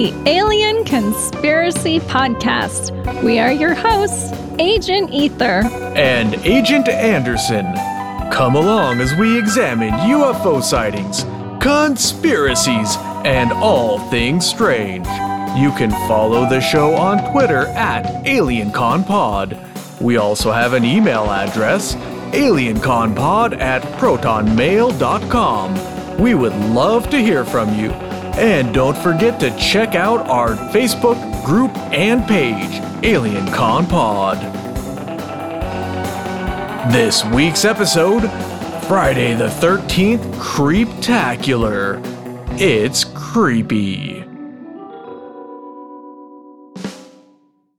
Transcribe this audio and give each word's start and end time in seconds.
the 0.00 0.14
Alien 0.24 0.82
Conspiracy 0.86 2.00
Podcast. 2.00 3.22
We 3.22 3.38
are 3.38 3.52
your 3.52 3.74
hosts, 3.74 4.32
Agent 4.58 5.10
Ether 5.10 5.60
and 5.94 6.36
Agent 6.36 6.88
Anderson. 6.88 7.66
Come 8.32 8.56
along 8.56 9.02
as 9.02 9.14
we 9.16 9.38
examine 9.38 9.90
UFO 9.90 10.62
sightings, 10.62 11.24
conspiracies, 11.62 12.96
and 13.26 13.52
all 13.52 13.98
things 14.08 14.48
strange. 14.48 15.06
You 15.58 15.70
can 15.72 15.90
follow 16.08 16.48
the 16.48 16.62
show 16.62 16.94
on 16.94 17.30
Twitter 17.30 17.66
at 17.66 18.06
AlienConPod. 18.24 20.00
We 20.00 20.16
also 20.16 20.50
have 20.50 20.72
an 20.72 20.86
email 20.86 21.30
address, 21.30 21.94
alienconpod 22.32 23.60
at 23.60 23.82
protonmail.com. 24.00 25.74
We 26.18 26.34
would 26.34 26.56
love 26.70 27.10
to 27.10 27.18
hear 27.18 27.44
from 27.44 27.78
you. 27.78 28.09
And 28.40 28.72
don't 28.72 28.96
forget 28.96 29.38
to 29.40 29.54
check 29.58 29.94
out 29.94 30.26
our 30.26 30.56
Facebook 30.72 31.44
group 31.44 31.76
and 31.92 32.26
page, 32.26 32.80
Alien 33.04 33.46
Con 33.52 33.86
Pod. 33.86 34.38
This 36.90 37.22
week's 37.26 37.66
episode 37.66 38.22
Friday 38.88 39.34
the 39.34 39.48
13th 39.48 40.24
Creeptacular. 40.36 42.00
It's 42.58 43.04
creepy. 43.04 44.24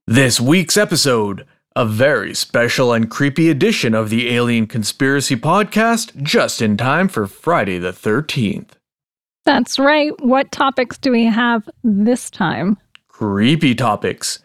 This 0.05 0.39
week's 0.39 0.77
episode 0.77 1.47
a 1.75 1.87
very 1.87 2.35
special 2.35 2.93
and 2.93 3.09
creepy 3.09 3.49
edition 3.49 3.95
of 3.95 4.11
the 4.11 4.29
Alien 4.29 4.67
Conspiracy 4.67 5.35
Podcast, 5.35 6.21
just 6.21 6.61
in 6.61 6.77
time 6.77 7.07
for 7.07 7.25
Friday 7.25 7.79
the 7.79 7.91
13th. 7.91 8.80
That's 9.45 9.79
right. 9.79 10.11
What 10.21 10.51
topics 10.51 10.97
do 10.97 11.11
we 11.11 11.25
have 11.25 11.67
this 11.83 12.29
time? 12.29 12.77
Creepy 13.07 13.75
topics. 13.75 14.39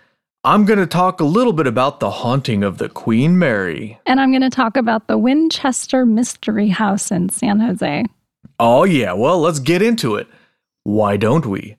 I'm 0.44 0.64
going 0.64 0.78
to 0.78 0.86
talk 0.86 1.20
a 1.20 1.25
little 1.25 1.52
bit 1.52 1.66
about 1.66 1.98
the 1.98 2.11
haunting 2.11 2.62
of 2.62 2.78
the 2.78 2.89
Queen 2.89 3.39
Mary. 3.39 3.98
And 4.06 4.20
I'm 4.20 4.30
going 4.30 4.42
to 4.42 4.50
talk 4.50 4.77
about 4.77 5.08
the 5.08 5.19
Winchester 5.19 6.06
Mystery 6.06 6.69
House 6.69 7.11
in 7.11 7.28
San 7.30 7.58
Jose. 7.58 8.05
Oh, 8.61 8.84
yeah. 8.84 9.12
Well, 9.12 9.41
let's 9.41 9.58
get 9.58 9.83
into 9.83 10.14
it. 10.14 10.28
Why 10.84 11.17
don't 11.17 11.47
we? 11.47 11.77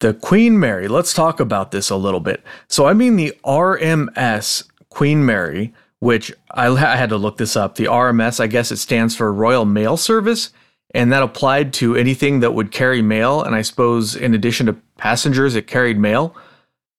The 0.00 0.14
Queen 0.14 0.58
Mary, 0.58 0.88
let's 0.88 1.12
talk 1.12 1.38
about 1.38 1.70
this 1.70 1.90
a 1.90 1.96
little 1.96 2.20
bit. 2.20 2.42
So, 2.68 2.86
I 2.86 2.94
mean 2.94 3.16
the 3.16 3.34
RMS 3.44 4.68
Queen 4.88 5.24
Mary, 5.24 5.74
which 6.00 6.32
I, 6.50 6.74
had 6.96 7.10
to 7.10 7.16
look 7.16 7.36
this 7.36 7.56
up. 7.56 7.74
The 7.74 7.84
RMS, 7.84 8.40
I 8.40 8.46
guess 8.46 8.72
it 8.72 8.76
stands 8.76 9.14
for 9.14 9.32
Royal 9.32 9.64
Mail 9.64 9.98
Service, 9.98 10.50
and 10.96 11.12
that 11.12 11.22
applied 11.22 11.74
to 11.74 11.94
anything 11.94 12.40
that 12.40 12.54
would 12.54 12.72
carry 12.72 13.02
mail. 13.02 13.42
And 13.42 13.54
I 13.54 13.60
suppose, 13.60 14.16
in 14.16 14.34
addition 14.34 14.64
to 14.66 14.72
passengers, 14.96 15.54
it 15.54 15.66
carried 15.66 15.98
mail. 15.98 16.34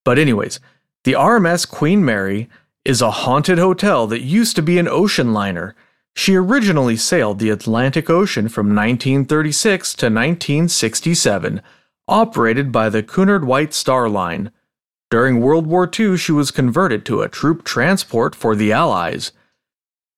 But, 0.05 0.19
anyways, 0.19 0.59
the 1.03 1.13
RMS 1.13 1.67
Queen 1.67 2.05
Mary 2.05 2.47
is 2.85 3.01
a 3.01 3.09
haunted 3.09 3.57
hotel 3.57 4.05
that 4.07 4.21
used 4.21 4.55
to 4.55 4.61
be 4.61 4.77
an 4.77 4.87
ocean 4.87 5.33
liner. 5.33 5.75
She 6.15 6.35
originally 6.35 6.95
sailed 6.95 7.39
the 7.39 7.49
Atlantic 7.49 8.07
Ocean 8.09 8.47
from 8.49 8.67
1936 8.67 9.93
to 9.95 10.05
1967, 10.05 11.61
operated 12.07 12.71
by 12.71 12.89
the 12.89 13.01
Cunard 13.03 13.45
White 13.45 13.73
Star 13.73 14.07
Line. 14.07 14.51
During 15.09 15.41
World 15.41 15.65
War 15.65 15.89
II, 15.99 16.17
she 16.17 16.31
was 16.31 16.51
converted 16.51 17.03
to 17.05 17.21
a 17.21 17.29
troop 17.29 17.63
transport 17.63 18.35
for 18.35 18.55
the 18.55 18.71
Allies. 18.71 19.31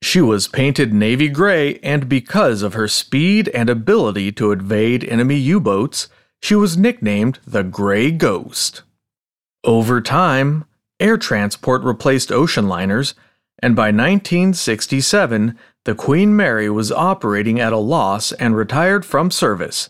She 0.02 0.22
was 0.22 0.48
painted 0.48 0.94
navy 0.94 1.28
gray, 1.28 1.80
and 1.80 2.08
because 2.08 2.62
of 2.62 2.74
her 2.74 2.88
speed 2.88 3.50
and 3.50 3.70
ability 3.70 4.32
to 4.34 4.52
evade 4.52 5.04
enemy 5.04 5.36
U 5.36 5.60
boats, 5.60 6.08
she 6.42 6.56
was 6.56 6.78
nicknamed 6.78 7.40
the 7.46 7.64
Gray 7.64 8.12
Ghost. 8.12 8.84
Over 9.64 10.00
time, 10.00 10.66
air 11.00 11.18
transport 11.18 11.84
replaced 11.84 12.32
ocean 12.32 12.68
liners, 12.68 13.14
and 13.62 13.76
by 13.76 13.88
1967, 13.88 15.58
the 15.84 15.96
Queen 15.96 16.36
Mary 16.36 16.70
was 16.70 16.92
operating 16.92 17.60
at 17.60 17.74
a 17.74 17.78
loss 17.78 18.32
and 18.34 18.56
retired 18.56 19.06
from 19.06 19.30
service. 19.30 19.90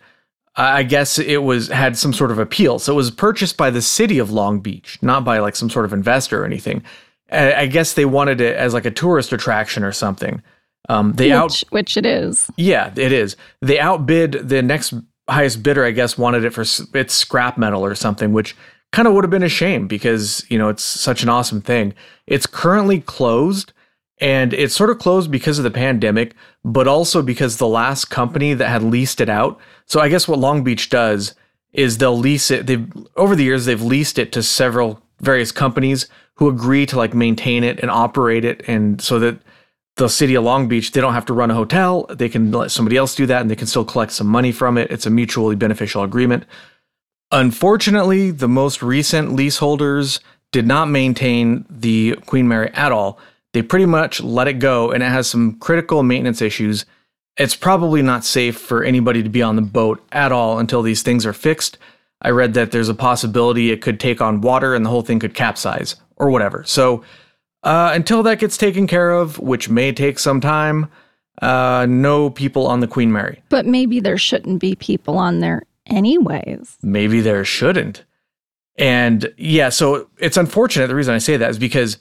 I 0.58 0.84
guess 0.84 1.18
it 1.18 1.44
was 1.44 1.70
had 1.70 1.98
some 1.98 2.14
sort 2.14 2.32
of 2.32 2.40
appeal. 2.40 2.78
So 2.78 2.94
it 2.94 2.96
was 2.96 3.10
purchased 3.10 3.58
by 3.58 3.70
the 3.70 3.82
city 3.82 4.20
of 4.20 4.32
Long 4.32 4.60
Beach, 4.60 5.00
not 5.02 5.26
by 5.26 5.40
like 5.40 5.56
some 5.56 5.70
sort 5.70 5.86
of 5.86 5.94
investor 5.94 6.44
or 6.44 6.46
anything. 6.46 6.84
I 7.32 7.66
guess 7.66 7.94
they 7.94 8.06
wanted 8.06 8.40
it 8.40 8.56
as 8.56 8.74
like 8.74 8.86
a 8.86 8.92
tourist 8.92 9.34
attraction 9.34 9.84
or 9.84 9.92
something. 9.92 10.42
Um, 10.88 11.14
they 11.14 11.30
which, 11.30 11.34
out, 11.34 11.64
which 11.72 11.98
it 11.98 12.06
is. 12.06 12.50
Yeah, 12.58 12.94
it 12.96 13.12
is. 13.12 13.36
They 13.62 13.80
outbid 13.80 14.48
the 14.48 14.62
next 14.62 14.94
highest 15.28 15.64
bidder. 15.64 15.84
I 15.84 15.92
guess 15.92 16.18
wanted 16.18 16.44
it 16.46 16.52
for 16.52 16.64
its 16.94 17.14
scrap 17.14 17.58
metal 17.58 17.84
or 17.84 17.96
something, 17.96 18.34
which 18.34 18.56
kind 18.92 19.08
of 19.08 19.14
would 19.14 19.24
have 19.24 19.32
been 19.32 19.44
a 19.44 19.50
shame 19.50 19.88
because 19.88 20.46
you 20.50 20.58
know 20.58 20.70
it's 20.70 20.84
such 20.84 21.24
an 21.24 21.30
awesome 21.30 21.62
thing. 21.62 21.94
It's 22.28 22.46
currently 22.46 23.00
closed, 23.00 23.74
and 24.20 24.54
it 24.54 24.72
sort 24.72 24.90
of 24.90 25.00
closed 25.00 25.30
because 25.30 25.58
of 25.58 25.64
the 25.64 25.72
pandemic, 25.72 26.36
but 26.64 26.88
also 26.88 27.22
because 27.22 27.58
the 27.58 27.68
last 27.68 28.06
company 28.06 28.54
that 28.54 28.70
had 28.70 28.84
leased 28.84 29.20
it 29.20 29.30
out. 29.30 29.60
So 29.86 30.00
I 30.00 30.10
guess 30.10 30.28
what 30.28 30.40
Long 30.40 30.64
Beach 30.64 30.90
does 30.90 31.36
is 31.74 31.98
they'll 31.98 32.18
lease 32.18 32.50
it. 32.50 32.68
They've 32.68 32.90
over 33.18 33.36
the 33.36 33.44
years 33.44 33.66
they've 33.66 33.82
leased 33.82 34.18
it 34.18 34.32
to 34.34 34.44
several 34.44 35.02
various 35.20 35.52
companies 35.52 36.08
who 36.36 36.50
agree 36.50 36.86
to 36.86 36.98
like 36.98 37.14
maintain 37.14 37.64
it 37.64 37.80
and 37.80 37.90
operate 37.92 38.46
it 38.46 38.64
and 38.68 39.02
so 39.02 39.20
that 39.20 39.40
the 39.98 40.10
city 40.10 40.36
of 40.36 40.44
Long 40.44 40.68
Beach, 40.68 40.92
they 40.92 41.00
don't 41.00 41.14
have 41.14 41.26
to 41.26 41.34
run 41.34 41.52
a 41.52 41.56
hotel. 41.56 42.06
They 42.10 42.28
can 42.28 42.52
let 42.52 42.72
somebody 42.72 42.98
else 42.98 43.16
do 43.16 43.26
that 43.28 43.42
and 43.42 43.50
they 43.50 43.56
can 43.56 43.68
still 43.68 43.86
collect 43.86 44.12
some 44.12 44.28
money 44.28 44.52
from 44.52 44.78
it. 44.78 44.92
It's 44.92 45.06
a 45.06 45.10
mutually 45.10 45.56
beneficial 45.56 46.04
agreement. 46.04 46.46
Unfortunately, 47.32 48.32
the 48.32 48.48
most 48.48 48.84
recent 48.84 49.34
leaseholders 49.34 50.20
did 50.52 50.68
not 50.68 50.90
maintain 50.90 51.66
the 51.70 52.16
Queen 52.26 52.48
Mary 52.48 52.70
at 52.74 52.92
all. 52.92 53.20
They 53.56 53.62
pretty 53.62 53.86
much 53.86 54.20
let 54.20 54.50
it 54.50 54.60
go 54.60 54.92
and 54.92 55.02
it 55.02 55.06
has 55.06 55.28
some 55.30 55.58
critical 55.60 56.04
maintenance 56.04 56.42
issues. 56.42 56.86
It's 57.38 57.56
probably 57.56 58.02
not 58.02 58.26
safe 58.26 58.58
for 58.58 58.84
anybody 58.84 59.24
to 59.24 59.30
be 59.30 59.42
on 59.42 59.56
the 59.56 59.62
boat 59.62 60.06
at 60.12 60.34
all 60.34 60.60
until 60.60 60.82
these 60.82 61.04
things 61.04 61.26
are 61.26 61.32
fixed. 61.32 61.78
I 62.22 62.32
read 62.32 62.54
that 62.56 62.72
there's 62.72 62.90
a 62.90 62.94
possibility 62.94 63.72
it 63.72 63.82
could 63.82 63.98
take 63.98 64.20
on 64.20 64.42
water 64.42 64.76
and 64.76 64.86
the 64.86 64.90
whole 64.90 65.04
thing 65.04 65.20
could 65.20 65.34
capsize 65.34 65.96
or 66.18 66.30
whatever. 66.30 66.66
So 66.66 67.06
uh, 67.64 67.94
until 67.96 68.24
that 68.24 68.40
gets 68.40 68.58
taken 68.58 68.88
care 68.88 69.12
of, 69.12 69.40
which 69.40 69.70
may 69.70 69.94
take 69.94 70.20
some 70.20 70.42
time, 70.42 70.92
uh, 71.42 71.86
no 71.88 72.30
people 72.30 72.68
on 72.68 72.82
the 72.82 72.88
Queen 72.88 73.10
Mary. 73.10 73.42
But 73.48 73.66
maybe 73.66 74.02
there 74.02 74.18
shouldn't 74.18 74.60
be 74.60 74.76
people 74.76 75.18
on 75.18 75.40
there 75.40 75.64
anyways. 75.86 76.78
Maybe 76.82 77.22
there 77.22 77.46
shouldn't. 77.46 78.04
And 78.78 79.34
yeah, 79.38 79.70
so 79.70 80.10
it's 80.18 80.36
unfortunate. 80.36 80.88
The 80.88 80.96
reason 80.96 81.16
I 81.16 81.20
say 81.20 81.38
that 81.38 81.50
is 81.50 81.58
because 81.58 82.00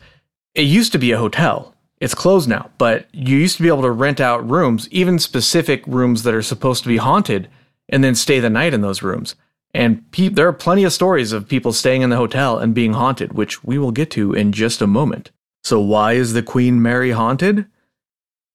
it 0.55 0.63
used 0.63 0.93
to 0.93 0.99
be 0.99 1.13
a 1.13 1.19
hotel. 1.19 1.75
It's 2.01 2.15
closed 2.15 2.49
now, 2.49 2.71
but 2.79 3.07
you 3.13 3.37
used 3.37 3.57
to 3.57 3.63
be 3.63 3.69
able 3.69 3.83
to 3.83 3.91
rent 3.91 4.21
out 4.21 4.49
rooms, 4.49 4.89
even 4.91 5.19
specific 5.19 5.87
rooms 5.87 6.23
that 6.23 6.35
are 6.35 6.43
supposed 6.43 6.83
to 6.83 6.89
be 6.89 6.97
haunted, 6.97 7.49
and 7.89 8.03
then 8.03 8.15
stay 8.15 8.41
the 8.41 8.51
night 8.51 8.75
in 8.75 8.81
those 8.81 9.03
rooms. 9.03 9.37
And 9.73 10.11
pe- 10.13 10.29
there 10.29 10.47
are 10.47 10.53
plenty 10.53 10.85
of 10.85 10.93
stories 10.93 11.33
of 11.33 11.49
people 11.49 11.73
staying 11.73 12.03
in 12.03 12.11
the 12.11 12.17
hotel 12.17 12.59
and 12.59 12.75
being 12.75 12.93
haunted, 12.93 13.33
which 13.33 13.65
we 13.65 13.79
will 13.79 13.91
get 13.91 14.11
to 14.13 14.33
in 14.33 14.53
just 14.53 14.81
a 14.81 14.87
moment. 14.87 15.31
So, 15.63 15.81
why 15.81 16.13
is 16.13 16.33
the 16.33 16.43
Queen 16.43 16.81
Mary 16.81 17.11
haunted? 17.11 17.67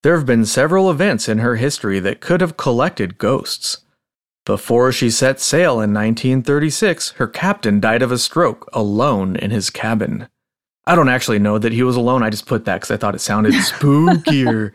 There 0.01 0.15
have 0.15 0.25
been 0.25 0.45
several 0.45 0.89
events 0.89 1.27
in 1.27 1.39
her 1.39 1.57
history 1.57 1.99
that 1.99 2.21
could 2.21 2.39
have 2.39 2.55
collected 2.55 3.17
ghosts. 3.17 3.79
Before 4.45 4.91
she 4.91 5.09
set 5.09 5.41
sail 5.41 5.73
in 5.73 5.93
1936, 5.93 7.11
her 7.11 7.27
captain 7.27 7.79
died 7.79 8.01
of 8.01 8.11
a 8.11 8.17
stroke 8.17 8.69
alone 8.71 9.35
in 9.35 9.51
his 9.51 9.69
cabin. 9.69 10.27
I 10.89 10.95
don't 10.95 11.07
actually 11.07 11.37
know 11.37 11.59
that 11.59 11.71
he 11.71 11.83
was 11.83 11.95
alone. 11.95 12.23
I 12.23 12.31
just 12.31 12.47
put 12.47 12.65
that 12.65 12.77
because 12.77 12.89
I 12.89 12.97
thought 12.97 13.13
it 13.13 13.19
sounded 13.19 13.53
spookier. 13.53 14.71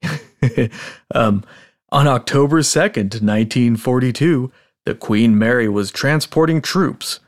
um, 1.12 1.42
on 1.90 2.06
October 2.06 2.60
2nd, 2.60 3.20
1942, 3.20 4.52
the 4.84 4.94
Queen 4.94 5.36
Mary 5.36 5.68
was 5.68 5.90
transporting 5.90 6.62
troops. 6.62 7.18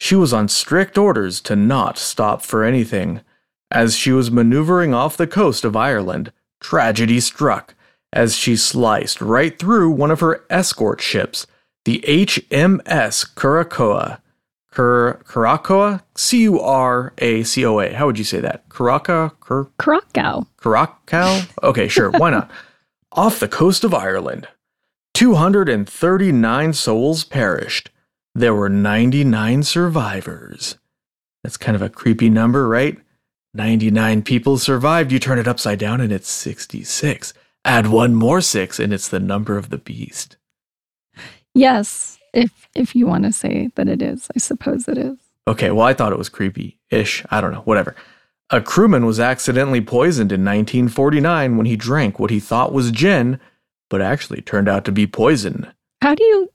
She 0.00 0.16
was 0.16 0.32
on 0.32 0.48
strict 0.48 0.98
orders 0.98 1.40
to 1.42 1.54
not 1.54 1.96
stop 1.96 2.42
for 2.42 2.64
anything. 2.64 3.20
As 3.70 3.96
she 3.96 4.10
was 4.10 4.28
maneuvering 4.28 4.92
off 4.92 5.16
the 5.16 5.28
coast 5.28 5.64
of 5.64 5.76
Ireland, 5.76 6.32
tragedy 6.60 7.20
struck 7.20 7.76
as 8.12 8.36
she 8.36 8.56
sliced 8.56 9.20
right 9.20 9.56
through 9.56 9.92
one 9.92 10.10
of 10.10 10.18
her 10.18 10.44
escort 10.50 11.00
ships, 11.00 11.46
the 11.84 12.00
HMS 12.08 13.32
Curacoa. 13.36 14.18
Cur- 14.74 15.20
Curacoa? 15.24 16.02
C 16.16 16.42
U 16.42 16.60
R 16.60 17.12
A 17.18 17.44
C 17.44 17.64
O 17.64 17.78
A. 17.78 17.92
How 17.92 18.06
would 18.06 18.18
you 18.18 18.24
say 18.24 18.40
that? 18.40 18.68
Curaca? 18.68 19.30
Cur- 19.38 19.70
Krakow. 19.78 20.46
Curacao? 20.56 21.42
Okay, 21.62 21.86
sure. 21.86 22.10
Why 22.10 22.30
not? 22.30 22.50
Off 23.12 23.38
the 23.38 23.46
coast 23.46 23.84
of 23.84 23.94
Ireland, 23.94 24.48
239 25.14 26.72
souls 26.72 27.22
perished. 27.22 27.90
There 28.34 28.54
were 28.54 28.68
99 28.68 29.62
survivors. 29.62 30.76
That's 31.44 31.56
kind 31.56 31.76
of 31.76 31.82
a 31.82 31.88
creepy 31.88 32.28
number, 32.28 32.66
right? 32.66 32.98
99 33.54 34.22
people 34.22 34.58
survived. 34.58 35.12
You 35.12 35.20
turn 35.20 35.38
it 35.38 35.46
upside 35.46 35.78
down 35.78 36.00
and 36.00 36.10
it's 36.10 36.28
66. 36.28 37.32
Add 37.64 37.86
one 37.86 38.16
more 38.16 38.40
six 38.40 38.80
and 38.80 38.92
it's 38.92 39.06
the 39.06 39.20
number 39.20 39.56
of 39.56 39.70
the 39.70 39.78
beast. 39.78 40.36
Yes, 41.54 42.18
if 42.34 42.68
if 42.74 42.94
you 42.94 43.06
want 43.06 43.24
to 43.24 43.32
say 43.32 43.70
that 43.76 43.88
it 43.88 44.02
is, 44.02 44.28
I 44.34 44.38
suppose 44.38 44.88
it 44.88 44.98
is. 44.98 45.16
Okay, 45.46 45.70
well, 45.70 45.86
I 45.86 45.94
thought 45.94 46.12
it 46.12 46.18
was 46.18 46.28
creepy 46.28 46.78
ish. 46.90 47.24
I 47.30 47.40
don't 47.40 47.52
know, 47.52 47.60
whatever. 47.60 47.94
A 48.50 48.60
crewman 48.60 49.06
was 49.06 49.20
accidentally 49.20 49.80
poisoned 49.80 50.32
in 50.32 50.44
1949 50.44 51.56
when 51.56 51.66
he 51.66 51.76
drank 51.76 52.18
what 52.18 52.30
he 52.30 52.40
thought 52.40 52.72
was 52.72 52.90
gin, 52.90 53.40
but 53.88 54.02
actually 54.02 54.42
turned 54.42 54.68
out 54.68 54.84
to 54.84 54.92
be 54.92 55.06
poison. 55.06 55.66
How 56.02 56.14
do 56.14 56.24
you 56.24 56.50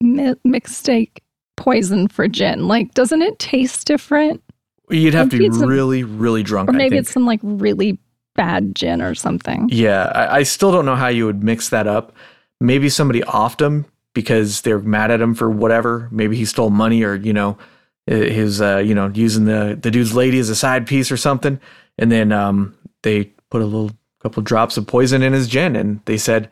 mi- 0.00 0.34
mistake 0.44 1.22
poison 1.56 2.08
for 2.08 2.28
gin? 2.28 2.68
Like, 2.68 2.94
doesn't 2.94 3.22
it 3.22 3.38
taste 3.38 3.86
different? 3.86 4.42
You'd 4.90 5.14
have 5.14 5.30
to 5.30 5.38
be 5.38 5.46
it's 5.46 5.60
a- 5.60 5.66
really, 5.66 6.04
really 6.04 6.42
drunk. 6.42 6.68
Or 6.68 6.74
I 6.74 6.76
maybe 6.76 6.96
it's 6.98 7.10
some 7.10 7.26
like 7.26 7.40
really 7.42 7.98
bad 8.34 8.74
gin 8.74 9.00
or 9.02 9.14
something. 9.14 9.68
Yeah, 9.70 10.04
I, 10.14 10.38
I 10.38 10.42
still 10.42 10.72
don't 10.72 10.86
know 10.86 10.96
how 10.96 11.08
you 11.08 11.26
would 11.26 11.42
mix 11.42 11.68
that 11.70 11.86
up. 11.86 12.14
Maybe 12.60 12.88
somebody 12.88 13.20
offed 13.22 13.60
him 13.60 13.86
because 14.14 14.62
they're 14.62 14.78
mad 14.78 15.10
at 15.10 15.20
him 15.20 15.34
for 15.34 15.50
whatever. 15.50 16.08
Maybe 16.10 16.36
he 16.36 16.44
stole 16.44 16.70
money 16.70 17.02
or 17.02 17.16
you 17.16 17.32
know 17.32 17.58
his 18.06 18.60
uh, 18.60 18.78
you 18.78 18.94
know 18.94 19.10
using 19.14 19.44
the 19.44 19.78
the 19.80 19.90
dude's 19.90 20.14
lady 20.14 20.38
as 20.38 20.48
a 20.48 20.54
side 20.56 20.86
piece 20.86 21.12
or 21.12 21.16
something. 21.16 21.60
And 21.98 22.10
then 22.10 22.32
um, 22.32 22.76
they 23.02 23.24
put 23.50 23.62
a 23.62 23.66
little 23.66 23.90
couple 24.20 24.42
drops 24.42 24.76
of 24.76 24.86
poison 24.86 25.22
in 25.22 25.32
his 25.32 25.46
gin, 25.48 25.76
and 25.76 26.00
they 26.06 26.16
said, 26.16 26.50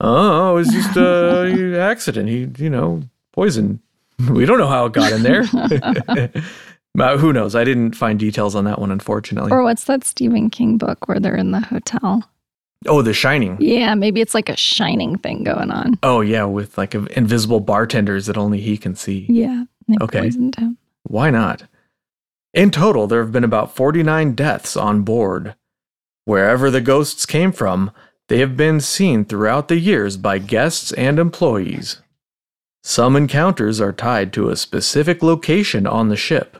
"Oh, 0.00 0.52
it 0.52 0.54
was 0.54 0.68
just 0.68 0.96
a 0.96 1.78
accident. 1.80 2.28
He 2.28 2.48
you 2.64 2.70
know 2.70 3.02
poison. 3.32 3.80
We 4.28 4.44
don't 4.44 4.58
know 4.58 4.68
how 4.68 4.86
it 4.86 4.92
got 4.92 5.12
in 5.12 5.22
there." 5.22 5.44
Uh, 6.98 7.16
who 7.16 7.32
knows? 7.32 7.54
I 7.54 7.62
didn't 7.62 7.92
find 7.92 8.18
details 8.18 8.56
on 8.56 8.64
that 8.64 8.80
one, 8.80 8.90
unfortunately. 8.90 9.52
Or 9.52 9.62
what's 9.62 9.84
that 9.84 10.02
Stephen 10.02 10.50
King 10.50 10.76
book 10.76 11.06
where 11.06 11.20
they're 11.20 11.36
in 11.36 11.52
the 11.52 11.60
hotel? 11.60 12.28
Oh, 12.86 13.02
The 13.02 13.14
Shining. 13.14 13.56
Yeah, 13.60 13.94
maybe 13.94 14.20
it's 14.20 14.34
like 14.34 14.48
a 14.48 14.56
shining 14.56 15.18
thing 15.18 15.44
going 15.44 15.70
on. 15.70 15.94
Oh 16.02 16.20
yeah, 16.20 16.44
with 16.44 16.78
like 16.78 16.94
invisible 16.94 17.60
bartenders 17.60 18.26
that 18.26 18.36
only 18.36 18.60
he 18.60 18.76
can 18.76 18.94
see. 18.94 19.26
Yeah. 19.28 19.64
Okay. 20.00 20.30
Why 21.04 21.30
not? 21.30 21.64
In 22.52 22.70
total, 22.70 23.06
there 23.06 23.22
have 23.22 23.32
been 23.32 23.44
about 23.44 23.74
49 23.74 24.34
deaths 24.34 24.76
on 24.76 25.02
board. 25.02 25.54
Wherever 26.24 26.70
the 26.70 26.80
ghosts 26.80 27.26
came 27.26 27.52
from, 27.52 27.90
they 28.28 28.38
have 28.38 28.56
been 28.56 28.80
seen 28.80 29.24
throughout 29.24 29.68
the 29.68 29.78
years 29.78 30.16
by 30.16 30.38
guests 30.38 30.92
and 30.92 31.18
employees. 31.18 32.00
Some 32.82 33.16
encounters 33.16 33.80
are 33.80 33.92
tied 33.92 34.32
to 34.34 34.48
a 34.48 34.56
specific 34.56 35.22
location 35.22 35.86
on 35.86 36.08
the 36.08 36.16
ship. 36.16 36.58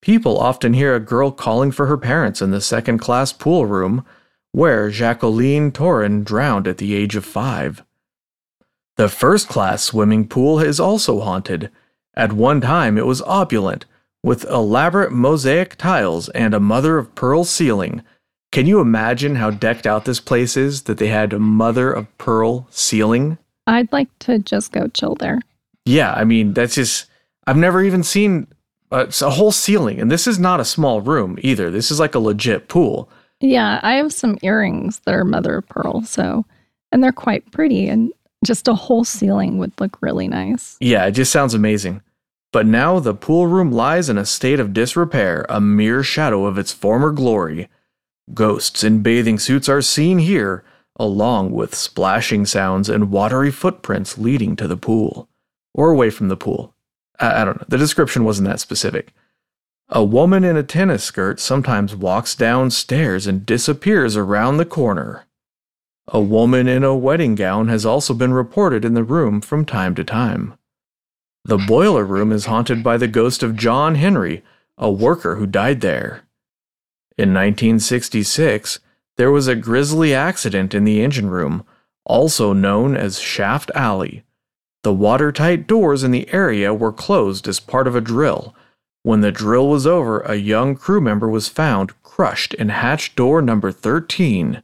People 0.00 0.38
often 0.38 0.72
hear 0.72 0.94
a 0.94 1.00
girl 1.00 1.30
calling 1.30 1.72
for 1.72 1.86
her 1.86 1.98
parents 1.98 2.40
in 2.40 2.52
the 2.52 2.60
second 2.60 2.98
class 2.98 3.32
pool 3.32 3.66
room, 3.66 4.04
where 4.52 4.90
Jacqueline 4.90 5.72
Torin 5.72 6.24
drowned 6.24 6.66
at 6.66 6.78
the 6.78 6.94
age 6.94 7.16
of 7.16 7.24
five. 7.24 7.84
The 8.96 9.08
first 9.08 9.48
class 9.48 9.82
swimming 9.82 10.28
pool 10.28 10.60
is 10.60 10.80
also 10.80 11.20
haunted. 11.20 11.70
At 12.14 12.32
one 12.32 12.60
time, 12.60 12.98
it 12.98 13.06
was 13.06 13.22
opulent, 13.22 13.86
with 14.22 14.44
elaborate 14.44 15.12
mosaic 15.12 15.76
tiles 15.76 16.28
and 16.30 16.52
a 16.52 16.60
mother 16.60 16.98
of 16.98 17.14
pearl 17.14 17.44
ceiling. 17.44 18.02
Can 18.52 18.66
you 18.66 18.80
imagine 18.80 19.36
how 19.36 19.50
decked 19.50 19.86
out 19.86 20.04
this 20.04 20.20
place 20.20 20.56
is 20.56 20.82
that 20.82 20.98
they 20.98 21.06
had 21.08 21.32
a 21.32 21.38
mother 21.38 21.92
of 21.92 22.18
pearl 22.18 22.66
ceiling? 22.70 23.38
I'd 23.66 23.92
like 23.92 24.08
to 24.20 24.38
just 24.40 24.72
go 24.72 24.88
chill 24.88 25.14
there. 25.14 25.40
Yeah, 25.84 26.12
I 26.12 26.24
mean, 26.24 26.52
that's 26.52 26.74
just, 26.74 27.06
I've 27.46 27.56
never 27.56 27.82
even 27.82 28.02
seen 28.02 28.48
it's 28.92 29.22
a 29.22 29.30
whole 29.30 29.52
ceiling. 29.52 30.00
And 30.00 30.10
this 30.10 30.26
is 30.26 30.38
not 30.38 30.60
a 30.60 30.64
small 30.64 31.00
room 31.00 31.38
either. 31.42 31.70
This 31.70 31.90
is 31.90 32.00
like 32.00 32.14
a 32.14 32.18
legit 32.18 32.68
pool. 32.68 33.08
Yeah, 33.40 33.80
I 33.82 33.94
have 33.94 34.12
some 34.12 34.38
earrings 34.42 35.00
that 35.00 35.14
are 35.14 35.24
mother 35.24 35.58
of 35.58 35.68
pearl, 35.68 36.02
so 36.02 36.44
and 36.92 37.02
they're 37.02 37.12
quite 37.12 37.50
pretty 37.52 37.88
and 37.88 38.12
just 38.44 38.68
a 38.68 38.74
whole 38.74 39.04
ceiling 39.04 39.58
would 39.58 39.78
look 39.80 40.00
really 40.00 40.28
nice. 40.28 40.76
Yeah, 40.80 41.06
it 41.06 41.12
just 41.12 41.32
sounds 41.32 41.54
amazing. 41.54 42.02
But 42.52 42.66
now 42.66 42.98
the 42.98 43.14
pool 43.14 43.46
room 43.46 43.70
lies 43.70 44.08
in 44.08 44.18
a 44.18 44.26
state 44.26 44.58
of 44.58 44.72
disrepair, 44.72 45.46
a 45.48 45.60
mere 45.60 46.02
shadow 46.02 46.46
of 46.46 46.58
its 46.58 46.72
former 46.72 47.12
glory. 47.12 47.68
Ghosts 48.34 48.82
in 48.82 49.02
bathing 49.02 49.38
suits 49.38 49.68
are 49.68 49.82
seen 49.82 50.18
here, 50.18 50.64
along 50.98 51.52
with 51.52 51.74
splashing 51.74 52.46
sounds 52.46 52.88
and 52.88 53.10
watery 53.10 53.50
footprints 53.50 54.18
leading 54.18 54.56
to 54.56 54.66
the 54.66 54.76
pool. 54.76 55.28
Or 55.74 55.92
away 55.92 56.10
from 56.10 56.28
the 56.28 56.36
pool. 56.36 56.74
I, 57.20 57.42
I 57.42 57.44
don't 57.44 57.58
know. 57.58 57.66
The 57.68 57.78
description 57.78 58.24
wasn't 58.24 58.48
that 58.48 58.58
specific. 58.60 59.12
A 59.92 60.04
woman 60.04 60.44
in 60.44 60.56
a 60.56 60.62
tennis 60.62 61.02
skirt 61.02 61.40
sometimes 61.40 61.96
walks 61.96 62.36
downstairs 62.36 63.26
and 63.26 63.44
disappears 63.44 64.16
around 64.16 64.56
the 64.56 64.64
corner. 64.64 65.26
A 66.06 66.20
woman 66.20 66.68
in 66.68 66.84
a 66.84 66.94
wedding 66.94 67.34
gown 67.34 67.66
has 67.66 67.84
also 67.84 68.14
been 68.14 68.32
reported 68.32 68.84
in 68.84 68.94
the 68.94 69.02
room 69.02 69.40
from 69.40 69.64
time 69.64 69.96
to 69.96 70.04
time. 70.04 70.54
The 71.44 71.58
boiler 71.58 72.04
room 72.04 72.30
is 72.30 72.46
haunted 72.46 72.84
by 72.84 72.98
the 72.98 73.08
ghost 73.08 73.42
of 73.42 73.56
John 73.56 73.96
Henry, 73.96 74.44
a 74.78 74.92
worker 74.92 75.36
who 75.36 75.46
died 75.46 75.80
there. 75.80 76.22
In 77.18 77.34
1966, 77.34 78.78
there 79.16 79.32
was 79.32 79.48
a 79.48 79.56
grisly 79.56 80.14
accident 80.14 80.72
in 80.72 80.84
the 80.84 81.02
engine 81.02 81.30
room, 81.30 81.64
also 82.04 82.52
known 82.52 82.96
as 82.96 83.18
Shaft 83.18 83.72
Alley. 83.74 84.22
The 84.84 84.94
watertight 84.94 85.66
doors 85.66 86.04
in 86.04 86.12
the 86.12 86.32
area 86.32 86.72
were 86.72 86.92
closed 86.92 87.48
as 87.48 87.58
part 87.58 87.88
of 87.88 87.96
a 87.96 88.00
drill. 88.00 88.54
When 89.02 89.22
the 89.22 89.32
drill 89.32 89.68
was 89.68 89.86
over, 89.86 90.20
a 90.20 90.34
young 90.34 90.76
crew 90.76 91.00
member 91.00 91.28
was 91.28 91.48
found 91.48 92.00
crushed 92.02 92.52
in 92.54 92.68
hatch 92.68 93.14
door 93.14 93.40
number 93.40 93.72
13. 93.72 94.62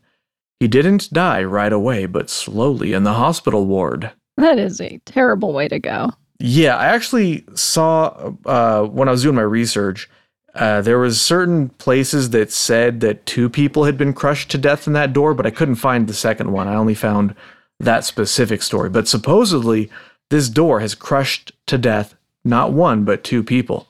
He 0.61 0.69
didn't 0.69 1.13
die 1.13 1.43
right 1.43 1.73
away, 1.73 2.07
but 2.07 2.29
slowly 2.29 2.93
in 2.93 3.05
the 3.05 3.15
hospital 3.15 3.67
ward. 3.67 4.13
That 4.37 4.59
is 4.59 4.81
a 4.81 5.01
terrible 5.07 5.53
way 5.53 5.69
to 5.69 5.79
go. 5.79 6.11
Yeah, 6.39 6.77
I 6.77 6.87
actually 6.87 7.45
saw 7.55 8.35
uh, 8.45 8.85
when 8.85 9.09
I 9.09 9.13
was 9.13 9.23
doing 9.23 9.37
my 9.37 9.43
research, 9.43 10.09
uh, 10.55 10.83
there 10.83 10.99
was 10.99 11.21
certain 11.21 11.71
places 11.71 12.31
that 12.31 12.53
said 12.53 13.01
that 13.01 13.25
two 13.27 13.49
people 13.49 13.85
had 13.85 13.97
been 13.97 14.13
crushed 14.13 14.51
to 14.51 14.59
death 14.59 14.87
in 14.87 14.93
that 14.95 15.13
door, 15.13 15.35
but 15.35 15.47
I 15.47 15.51
couldn't 15.51 15.77
find 15.77 16.07
the 16.07 16.15
second 16.15 16.53
one. 16.53 16.69
I 16.69 16.75
only 16.75 16.95
found 16.95 17.35
that 17.81 18.05
specific 18.05 18.63
story. 18.63 18.89
But 18.91 19.09
supposedly, 19.09 19.91
this 20.31 20.49
door 20.49 20.81
has 20.81 20.95
crushed 20.95 21.53
to 21.67 21.79
death 21.79 22.15
not 22.45 22.73
one 22.73 23.05
but 23.05 23.25
two 23.25 23.43
people. 23.43 23.89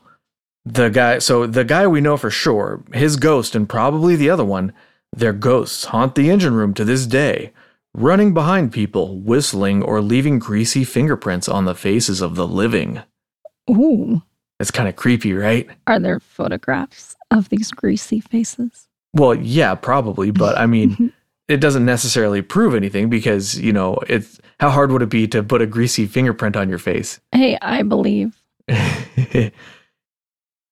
The 0.69 0.89
guy, 0.89 1.21
so 1.21 1.47
the 1.47 1.65
guy 1.65 1.87
we 1.87 2.01
know 2.01 2.17
for 2.17 2.29
sure, 2.29 2.83
his 2.93 3.17
ghost 3.17 3.55
and 3.55 3.69
probably 3.69 4.17
the 4.17 4.29
other 4.29 4.45
one, 4.45 4.73
their 5.15 5.33
ghosts 5.33 5.85
haunt 5.85 6.17
the 6.17 6.29
engine 6.29 6.55
room 6.55 6.75
to 6.75 6.85
this 6.85 7.07
day, 7.07 7.53
running 7.95 8.35
behind 8.35 8.73
people, 8.73 9.21
whistling, 9.21 9.85
or 9.85 10.01
leaving 10.01 10.41
greasy 10.41 10.83
fingerprints 10.83 11.49
on 11.49 11.67
the 11.67 11.75
faces 11.77 12.21
of 12.21 12.35
the 12.35 12.49
living. 12.49 13.01
Ooh. 13.71 14.23
It's 14.59 14.73
kind 14.73 14.89
of 14.89 14.97
creepy, 14.97 15.35
right? 15.35 15.69
Are 15.87 16.01
there 16.01 16.19
photographs 16.19 17.15
of 17.31 17.49
these 17.49 17.71
greasy 17.71 18.19
faces? 18.19 18.89
Well, 19.15 19.37
yeah, 19.37 19.77
probably, 19.77 20.33
but 20.33 20.59
I 20.59 20.67
mean, 20.67 21.13
it 21.49 21.59
doesn't 21.59 21.85
necessarily 21.85 22.43
prove 22.43 22.75
anything 22.75 23.09
because, 23.09 23.57
you 23.57 23.73
know, 23.73 23.99
it's 24.09 24.41
how 24.59 24.71
hard 24.71 24.91
would 24.91 25.03
it 25.03 25.11
be 25.11 25.29
to 25.29 25.45
put 25.45 25.63
a 25.63 25.67
greasy 25.67 26.07
fingerprint 26.07 26.57
on 26.57 26.69
your 26.69 26.79
face? 26.79 27.21
Hey, 27.31 27.57
I 27.63 27.83
believe. 27.83 28.43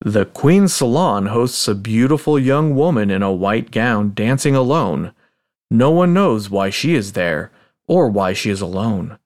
the 0.05 0.27
Queen's 0.27 0.75
Salon 0.75 1.27
hosts 1.27 1.67
a 1.67 1.75
beautiful 1.75 2.39
young 2.39 2.77
woman 2.77 3.11
in 3.11 3.23
a 3.23 3.33
white 3.33 3.71
gown 3.71 4.13
dancing 4.15 4.55
alone. 4.55 5.15
No 5.71 5.91
one 5.91 6.13
knows 6.13 6.51
why 6.51 6.69
she 6.69 6.95
is 6.95 7.13
there 7.13 7.51
or 7.87 8.11
why 8.11 8.35
she 8.35 8.51
is 8.51 8.61
alone. 8.61 9.19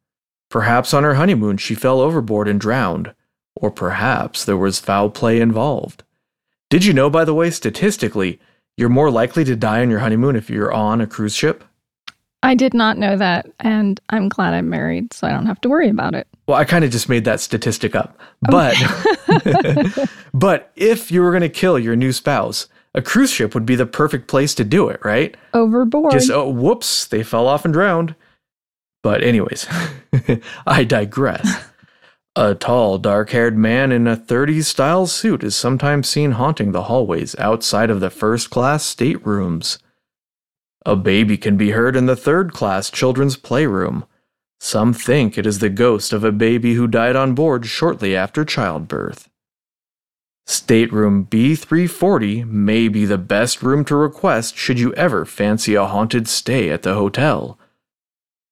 Perhaps 0.48 0.94
on 0.94 1.02
her 1.02 1.14
honeymoon 1.14 1.56
she 1.56 1.74
fell 1.74 2.00
overboard 2.00 2.46
and 2.46 2.60
drowned, 2.60 3.12
or 3.56 3.72
perhaps 3.72 4.44
there 4.44 4.56
was 4.56 4.78
foul 4.78 5.10
play 5.10 5.40
involved. 5.40 6.04
Did 6.70 6.84
you 6.84 6.92
know, 6.92 7.10
by 7.10 7.24
the 7.24 7.34
way, 7.34 7.50
statistically, 7.50 8.38
you're 8.76 8.88
more 8.88 9.10
likely 9.10 9.42
to 9.44 9.56
die 9.56 9.80
on 9.80 9.90
your 9.90 9.98
honeymoon 9.98 10.36
if 10.36 10.48
you're 10.48 10.72
on 10.72 11.00
a 11.00 11.08
cruise 11.08 11.34
ship? 11.34 11.64
I 12.44 12.54
did 12.54 12.72
not 12.72 12.98
know 12.98 13.16
that, 13.16 13.50
and 13.58 14.00
I'm 14.10 14.28
glad 14.28 14.54
I'm 14.54 14.70
married, 14.70 15.12
so 15.12 15.26
I 15.26 15.32
don't 15.32 15.46
have 15.46 15.60
to 15.62 15.68
worry 15.68 15.88
about 15.88 16.14
it. 16.14 16.28
Well, 16.48 16.56
I 16.56 16.64
kind 16.64 16.82
of 16.82 16.90
just 16.90 17.10
made 17.10 17.26
that 17.26 17.40
statistic 17.40 17.94
up. 17.94 18.18
But 18.40 18.74
but 20.34 20.72
if 20.74 21.12
you 21.12 21.22
were 21.22 21.30
going 21.30 21.42
to 21.42 21.48
kill 21.50 21.78
your 21.78 21.94
new 21.94 22.12
spouse, 22.12 22.68
a 22.94 23.02
cruise 23.02 23.30
ship 23.30 23.54
would 23.54 23.66
be 23.66 23.76
the 23.76 23.86
perfect 23.86 24.28
place 24.28 24.54
to 24.54 24.64
do 24.64 24.88
it, 24.88 25.04
right? 25.04 25.36
Overboard. 25.52 26.12
Just 26.12 26.30
oh, 26.30 26.48
whoops, 26.48 27.06
they 27.06 27.22
fell 27.22 27.46
off 27.46 27.64
and 27.64 27.74
drowned. 27.74 28.14
But 29.02 29.22
anyways, 29.22 29.66
I 30.66 30.84
digress. 30.84 31.66
A 32.34 32.54
tall, 32.54 32.98
dark-haired 32.98 33.56
man 33.56 33.92
in 33.92 34.06
a 34.06 34.16
30s 34.16 34.64
style 34.64 35.06
suit 35.06 35.44
is 35.44 35.54
sometimes 35.54 36.08
seen 36.08 36.32
haunting 36.32 36.72
the 36.72 36.84
hallways 36.84 37.36
outside 37.38 37.90
of 37.90 38.00
the 38.00 38.10
first-class 38.10 38.84
staterooms. 38.84 39.78
A 40.86 40.96
baby 40.96 41.36
can 41.36 41.56
be 41.56 41.72
heard 41.72 41.96
in 41.96 42.06
the 42.06 42.16
third 42.16 42.52
class 42.52 42.90
children's 42.90 43.36
playroom. 43.36 44.04
Some 44.60 44.92
think 44.92 45.38
it 45.38 45.46
is 45.46 45.60
the 45.60 45.68
ghost 45.68 46.12
of 46.12 46.24
a 46.24 46.32
baby 46.32 46.74
who 46.74 46.86
died 46.86 47.16
on 47.16 47.34
board 47.34 47.66
shortly 47.66 48.16
after 48.16 48.44
childbirth. 48.44 49.28
Stateroom 50.46 51.26
B340 51.26 52.46
may 52.46 52.88
be 52.88 53.04
the 53.04 53.18
best 53.18 53.62
room 53.62 53.84
to 53.84 53.94
request 53.94 54.56
should 54.56 54.80
you 54.80 54.94
ever 54.94 55.24
fancy 55.24 55.74
a 55.74 55.84
haunted 55.84 56.26
stay 56.26 56.70
at 56.70 56.82
the 56.82 56.94
hotel. 56.94 57.58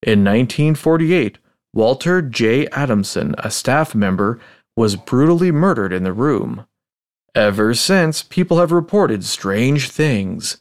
In 0.03 0.23
1948, 0.23 1.39
Walter 1.73 2.23
J. 2.23 2.67
Adamson, 2.69 3.35
a 3.39 3.51
staff 3.51 3.95
member, 3.95 4.39
was 4.77 4.95
brutally 4.97 5.51
murdered 5.51 5.93
in 5.93 6.05
the 6.05 6.13
room. 6.13 6.67
Ever 7.35 7.75
since, 7.75 8.23
people 8.23 8.59
have 8.59 8.73
reported 8.73 9.25
strange 9.25 9.91
things. 9.91 10.59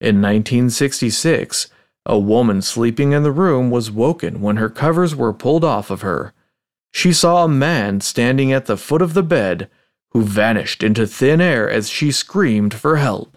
In 0.00 0.22
1966, 0.22 1.68
a 2.08 2.18
woman 2.18 2.62
sleeping 2.62 3.12
in 3.12 3.22
the 3.22 3.30
room 3.30 3.70
was 3.70 3.90
woken 3.90 4.40
when 4.40 4.56
her 4.56 4.70
covers 4.70 5.14
were 5.14 5.32
pulled 5.34 5.62
off 5.62 5.90
of 5.90 6.00
her. 6.00 6.32
She 6.90 7.12
saw 7.12 7.44
a 7.44 7.48
man 7.48 8.00
standing 8.00 8.50
at 8.50 8.64
the 8.64 8.78
foot 8.78 9.02
of 9.02 9.12
the 9.12 9.22
bed 9.22 9.68
who 10.12 10.22
vanished 10.22 10.82
into 10.82 11.06
thin 11.06 11.40
air 11.40 11.68
as 11.68 11.90
she 11.90 12.10
screamed 12.10 12.72
for 12.72 12.96
help. 12.96 13.36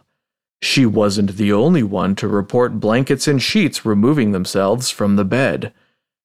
She 0.62 0.86
wasn't 0.86 1.36
the 1.36 1.52
only 1.52 1.84
one 1.84 2.16
to 2.16 2.30
report 2.30 2.80
blankets 2.80 3.28
and 3.28 3.42
sheets 3.42 3.86
removing 3.86 4.32
themselves 4.32 4.90
from 4.90 5.18
the 5.18 5.26
bed. 5.26 5.74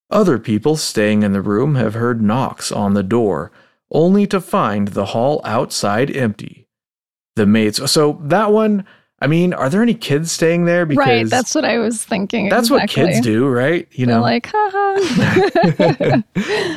Other 0.08 0.38
people 0.38 0.76
staying 0.76 1.24
in 1.24 1.32
the 1.32 1.42
room 1.42 1.74
have 1.74 1.94
heard 1.94 2.22
knocks 2.22 2.70
on 2.70 2.94
the 2.94 3.02
door, 3.02 3.50
only 3.90 4.24
to 4.28 4.40
find 4.40 4.88
the 4.88 5.06
hall 5.06 5.40
outside 5.42 6.14
empty. 6.14 6.68
The 7.34 7.46
maids, 7.46 7.90
so 7.90 8.20
that 8.22 8.52
one, 8.52 8.86
I 9.20 9.28
mean, 9.28 9.54
are 9.54 9.70
there 9.70 9.82
any 9.82 9.94
kids 9.94 10.30
staying 10.30 10.66
there? 10.66 10.84
Because 10.84 11.06
right, 11.06 11.26
that's 11.28 11.54
what 11.54 11.64
I 11.64 11.78
was 11.78 12.04
thinking. 12.04 12.50
That's 12.50 12.68
exactly. 12.70 13.02
what 13.04 13.12
kids 13.12 13.24
do, 13.24 13.48
right? 13.48 13.88
You 13.92 14.04
They're 14.04 14.16
know, 14.16 14.20
like, 14.20 14.46
haha, 14.52 16.20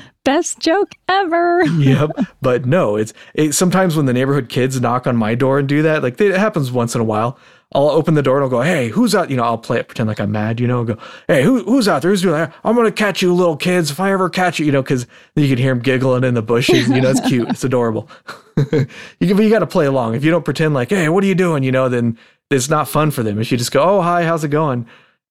best 0.24 0.60
joke 0.60 0.94
ever. 1.10 1.66
yep, 1.66 2.12
but 2.42 2.66
no, 2.66 2.96
it's 2.96 3.14
it, 3.34 3.54
sometimes 3.54 3.98
when 3.98 4.06
the 4.06 4.14
neighborhood 4.14 4.48
kids 4.48 4.80
knock 4.80 5.06
on 5.06 5.18
my 5.18 5.36
door 5.36 5.60
and 5.60 5.68
do 5.68 5.82
that, 5.82 6.02
like 6.02 6.20
it 6.22 6.38
happens 6.38 6.72
once 6.72 6.96
in 6.96 7.02
a 7.02 7.06
while. 7.06 7.38
I'll 7.74 7.90
open 7.90 8.16
the 8.16 8.24
door 8.24 8.38
and 8.38 8.44
I'll 8.44 8.50
go, 8.50 8.62
"Hey, 8.62 8.90
who's 8.90 9.14
out?" 9.14 9.30
You 9.30 9.38
know, 9.38 9.44
I'll 9.44 9.58
play 9.58 9.80
it, 9.80 9.88
pretend 9.88 10.08
like 10.08 10.20
I'm 10.20 10.32
mad. 10.32 10.60
You 10.60 10.68
know, 10.68 10.84
go, 10.84 10.98
"Hey, 11.28 11.44
who, 11.44 11.64
who's 11.64 11.88
out 11.88 12.02
there? 12.02 12.10
Who's 12.10 12.24
doing 12.24 12.34
that? 12.34 12.54
I'm 12.64 12.76
gonna 12.76 12.92
catch 12.92 13.22
you, 13.22 13.34
little 13.34 13.58
kids, 13.58 13.92
if 13.92 14.00
I 14.00 14.12
ever 14.12 14.30
catch 14.30 14.58
you." 14.60 14.66
You 14.66 14.72
know, 14.72 14.82
because 14.82 15.06
you 15.36 15.48
can 15.48 15.58
hear 15.58 15.74
them 15.74 15.84
giggling 15.84 16.24
in 16.24 16.34
the 16.34 16.42
bushes. 16.42 16.88
You 16.90 17.02
know, 17.02 17.12
it's 17.12 17.20
cute. 17.22 17.48
it's 17.50 17.64
adorable. 17.64 18.10
you 18.72 18.88
you 19.20 19.50
got 19.50 19.60
to 19.60 19.68
play 19.68 19.86
along. 19.86 20.16
If 20.16 20.24
you 20.24 20.32
don't 20.32 20.46
pretend 20.46 20.74
like, 20.74 20.90
"Hey, 20.90 21.10
what 21.10 21.24
are 21.24 21.28
you 21.28 21.36
doing?" 21.36 21.64
You 21.64 21.72
know, 21.72 21.90
then 21.90 22.18
it's 22.50 22.70
not 22.70 22.88
fun 22.88 23.12
for 23.12 23.22
them. 23.22 23.40
If 23.40 23.52
you 23.52 23.58
just 23.58 23.72
go, 23.72 23.84
"Oh, 23.84 24.02
hi, 24.02 24.24
how's 24.24 24.44
it 24.44 24.50
going?" 24.50 24.88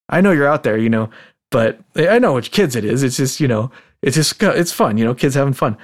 I 0.09 0.21
know 0.21 0.31
you're 0.31 0.49
out 0.49 0.63
there. 0.63 0.79
You 0.79 0.91
know, 0.91 1.11
but 1.51 1.81
I 1.97 2.19
know 2.21 2.35
which 2.35 2.53
kids 2.53 2.77
it 2.77 2.85
is. 2.85 3.03
It's 3.03 3.17
just 3.17 3.41
you 3.41 3.49
know, 3.49 3.71
it's 4.03 4.17
just 4.17 4.41
it's 4.43 4.73
fun. 4.73 4.97
You 4.97 5.05
know, 5.05 5.15
kids 5.15 5.35
having 5.35 5.55
fun. 5.55 5.77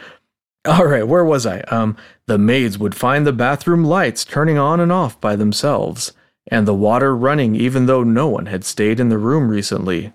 All 0.67 0.87
right, 0.87 1.07
where 1.07 1.25
was 1.25 1.45
I? 1.45 1.61
Um, 1.63 1.97
the 2.27 2.39
maids 2.39 2.79
would 2.79 2.95
find 2.95 3.27
the 3.27 3.35
bathroom 3.35 3.85
lights 3.85 4.25
turning 4.25 4.57
on 4.57 4.81
and 4.81 4.91
off 4.91 5.21
by 5.21 5.37
themselves, 5.37 6.13
and 6.49 6.67
the 6.67 6.75
water 6.75 7.17
running 7.17 7.55
even 7.55 7.87
though 7.87 8.03
no 8.03 8.29
one 8.29 8.47
had 8.47 8.65
stayed 8.65 9.01
in 9.01 9.09
the 9.09 9.19
room 9.19 9.49
recently. 9.49 10.13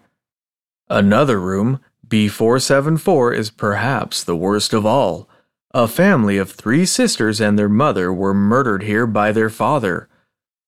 Another 0.90 1.40
room, 1.40 1.80
B474, 2.08 3.36
is 3.36 3.52
perhaps 3.52 4.24
the 4.24 4.36
worst 4.36 4.74
of 4.74 4.86
all. 4.86 5.30
A 5.72 5.88
family 5.88 6.38
of 6.38 6.52
three 6.52 6.86
sisters 6.86 7.40
and 7.40 7.58
their 7.58 7.70
mother 7.70 8.12
were 8.12 8.34
murdered 8.34 8.84
here 8.84 9.06
by 9.06 9.32
their 9.32 9.50
father. 9.50 10.10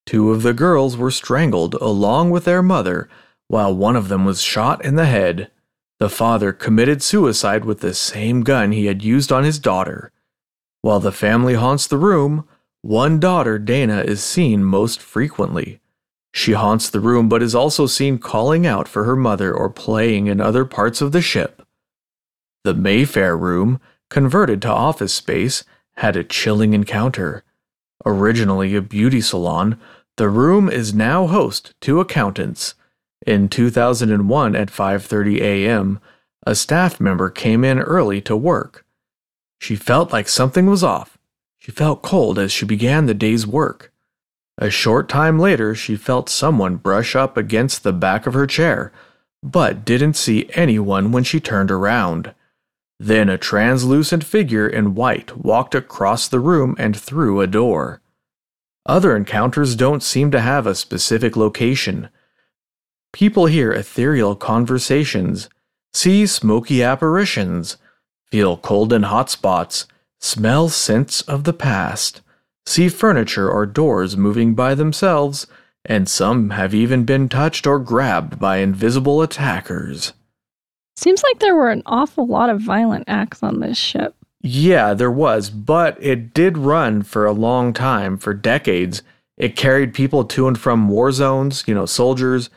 Two 0.05 0.31
of 0.31 0.43
the 0.43 0.53
girls 0.53 0.95
were 0.95 1.09
strangled 1.09 1.73
along 1.75 2.29
with 2.29 2.45
their 2.45 2.61
mother, 2.61 3.09
while 3.47 3.75
one 3.75 3.95
of 3.95 4.09
them 4.09 4.25
was 4.25 4.41
shot 4.41 4.83
in 4.85 4.95
the 4.95 5.05
head. 5.05 5.49
The 5.99 6.09
father 6.09 6.53
committed 6.53 7.01
suicide 7.01 7.65
with 7.65 7.81
the 7.81 7.93
same 7.93 8.41
gun 8.41 8.71
he 8.71 8.85
had 8.85 9.03
used 9.03 9.31
on 9.31 9.43
his 9.43 9.59
daughter. 9.59 10.11
While 10.81 10.99
the 10.99 11.11
family 11.11 11.53
haunts 11.53 11.85
the 11.85 11.97
room, 11.97 12.47
one 12.81 13.19
daughter, 13.19 13.59
Dana, 13.59 13.99
is 14.01 14.23
seen 14.23 14.63
most 14.63 15.01
frequently. 15.01 15.79
She 16.33 16.53
haunts 16.53 16.89
the 16.89 16.99
room 16.99 17.29
but 17.29 17.43
is 17.43 17.53
also 17.53 17.85
seen 17.85 18.17
calling 18.17 18.65
out 18.65 18.87
for 18.87 19.03
her 19.03 19.15
mother 19.15 19.53
or 19.53 19.69
playing 19.69 20.27
in 20.27 20.41
other 20.41 20.65
parts 20.65 21.01
of 21.01 21.11
the 21.11 21.21
ship. 21.21 21.61
The 22.63 22.73
Mayfair 22.73 23.37
room, 23.37 23.79
converted 24.09 24.61
to 24.61 24.69
office 24.69 25.13
space, 25.13 25.63
had 25.97 26.15
a 26.15 26.23
chilling 26.23 26.73
encounter. 26.73 27.43
Originally 28.05 28.75
a 28.75 28.81
beauty 28.81 29.21
salon, 29.21 29.79
the 30.17 30.29
room 30.29 30.69
is 30.69 30.93
now 30.93 31.27
host 31.27 31.73
to 31.81 31.99
accountants. 31.99 32.75
In 33.25 33.49
2001 33.49 34.55
at 34.55 34.69
5:30 34.69 35.41
a.m., 35.41 35.99
a 36.45 36.55
staff 36.55 36.99
member 36.99 37.29
came 37.29 37.63
in 37.63 37.79
early 37.79 38.21
to 38.21 38.35
work. 38.35 38.85
She 39.59 39.75
felt 39.75 40.11
like 40.11 40.27
something 40.27 40.65
was 40.65 40.83
off. 40.83 41.10
She 41.61 41.71
felt 41.71 42.01
cold 42.01 42.39
as 42.39 42.51
she 42.51 42.65
began 42.65 43.05
the 43.05 43.13
day's 43.13 43.45
work. 43.45 43.93
A 44.57 44.71
short 44.71 45.07
time 45.07 45.37
later, 45.37 45.75
she 45.75 45.95
felt 45.95 46.27
someone 46.27 46.77
brush 46.77 47.15
up 47.15 47.37
against 47.37 47.83
the 47.83 47.93
back 47.93 48.25
of 48.25 48.33
her 48.33 48.47
chair, 48.47 48.91
but 49.43 49.85
didn't 49.85 50.15
see 50.15 50.49
anyone 50.55 51.11
when 51.11 51.23
she 51.23 51.39
turned 51.39 51.69
around. 51.69 52.33
Then 52.99 53.29
a 53.29 53.37
translucent 53.37 54.23
figure 54.23 54.67
in 54.67 54.95
white 54.95 55.37
walked 55.37 55.75
across 55.75 56.27
the 56.27 56.39
room 56.39 56.75
and 56.79 56.97
through 56.97 57.41
a 57.41 57.47
door. 57.47 58.01
Other 58.87 59.15
encounters 59.15 59.75
don't 59.75 60.01
seem 60.01 60.31
to 60.31 60.41
have 60.41 60.65
a 60.65 60.73
specific 60.73 61.37
location. 61.37 62.09
People 63.13 63.45
hear 63.45 63.71
ethereal 63.71 64.35
conversations, 64.35 65.47
see 65.93 66.25
smoky 66.25 66.81
apparitions, 66.81 67.77
feel 68.31 68.57
cold 68.57 68.91
and 68.91 69.05
hot 69.05 69.29
spots, 69.29 69.85
smell 70.21 70.69
scents 70.69 71.21
of 71.23 71.43
the 71.43 71.53
past, 71.53 72.21
see 72.65 72.87
furniture 72.87 73.49
or 73.49 73.65
doors 73.65 74.15
moving 74.15 74.53
by 74.53 74.75
themselves, 74.75 75.47
and 75.83 76.07
some 76.07 76.51
have 76.51 76.73
even 76.73 77.03
been 77.03 77.27
touched 77.27 77.65
or 77.65 77.79
grabbed 77.79 78.39
by 78.39 78.57
invisible 78.57 79.21
attackers. 79.21 80.13
Seems 80.95 81.23
like 81.23 81.39
there 81.39 81.55
were 81.55 81.71
an 81.71 81.83
awful 81.85 82.27
lot 82.27 82.49
of 82.49 82.61
violent 82.61 83.05
acts 83.07 83.41
on 83.41 83.59
this 83.59 83.77
ship. 83.77 84.15
Yeah, 84.41 84.93
there 84.93 85.11
was, 85.11 85.49
but 85.49 85.97
it 86.01 86.33
did 86.33 86.57
run 86.57 87.03
for 87.03 87.25
a 87.25 87.31
long 87.31 87.73
time, 87.73 88.17
for 88.17 88.33
decades. 88.33 89.01
It 89.37 89.55
carried 89.55 89.93
people 89.93 90.25
to 90.25 90.47
and 90.47 90.59
from 90.59 90.89
war 90.89 91.11
zones, 91.11 91.63
you 91.67 91.73
know, 91.73 91.85
soldiers. 91.85 92.49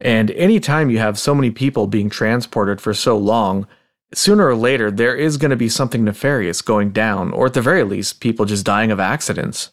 And 0.00 0.30
anytime 0.32 0.90
you 0.90 0.98
have 0.98 1.18
so 1.18 1.34
many 1.34 1.50
people 1.50 1.86
being 1.86 2.10
transported 2.10 2.80
for 2.80 2.94
so 2.94 3.16
long, 3.16 3.66
sooner 4.14 4.46
or 4.46 4.56
later 4.56 4.90
there 4.90 5.16
is 5.16 5.36
going 5.36 5.50
to 5.50 5.56
be 5.56 5.68
something 5.68 6.04
nefarious 6.04 6.62
going 6.62 6.90
down, 6.90 7.32
or 7.32 7.46
at 7.46 7.54
the 7.54 7.62
very 7.62 7.84
least, 7.84 8.20
people 8.20 8.46
just 8.46 8.64
dying 8.64 8.90
of 8.90 9.00
accidents. 9.00 9.72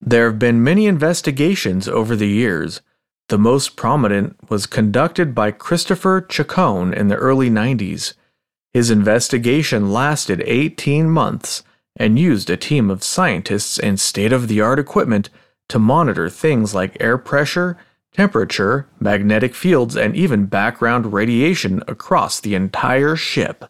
There 0.00 0.26
have 0.26 0.38
been 0.38 0.62
many 0.62 0.86
investigations 0.86 1.88
over 1.88 2.14
the 2.14 2.28
years. 2.28 2.80
The 3.28 3.38
most 3.38 3.76
prominent 3.76 4.50
was 4.50 4.66
conducted 4.66 5.34
by 5.34 5.50
Christopher 5.50 6.20
Chacon 6.20 6.94
in 6.94 7.08
the 7.08 7.16
early 7.16 7.50
90s. 7.50 8.14
His 8.72 8.90
investigation 8.90 9.92
lasted 9.92 10.42
18 10.46 11.10
months 11.10 11.62
and 11.96 12.18
used 12.18 12.48
a 12.48 12.56
team 12.56 12.90
of 12.90 13.02
scientists 13.02 13.78
and 13.78 13.98
state 13.98 14.32
of 14.32 14.46
the 14.46 14.60
art 14.60 14.78
equipment 14.78 15.30
to 15.68 15.78
monitor 15.78 16.30
things 16.30 16.74
like 16.74 16.96
air 17.00 17.18
pressure, 17.18 17.76
temperature, 18.18 18.88
magnetic 18.98 19.54
fields, 19.54 19.96
and 19.96 20.16
even 20.16 20.46
background 20.46 21.12
radiation 21.12 21.80
across 21.86 22.40
the 22.40 22.56
entire 22.56 23.14
ship. 23.14 23.66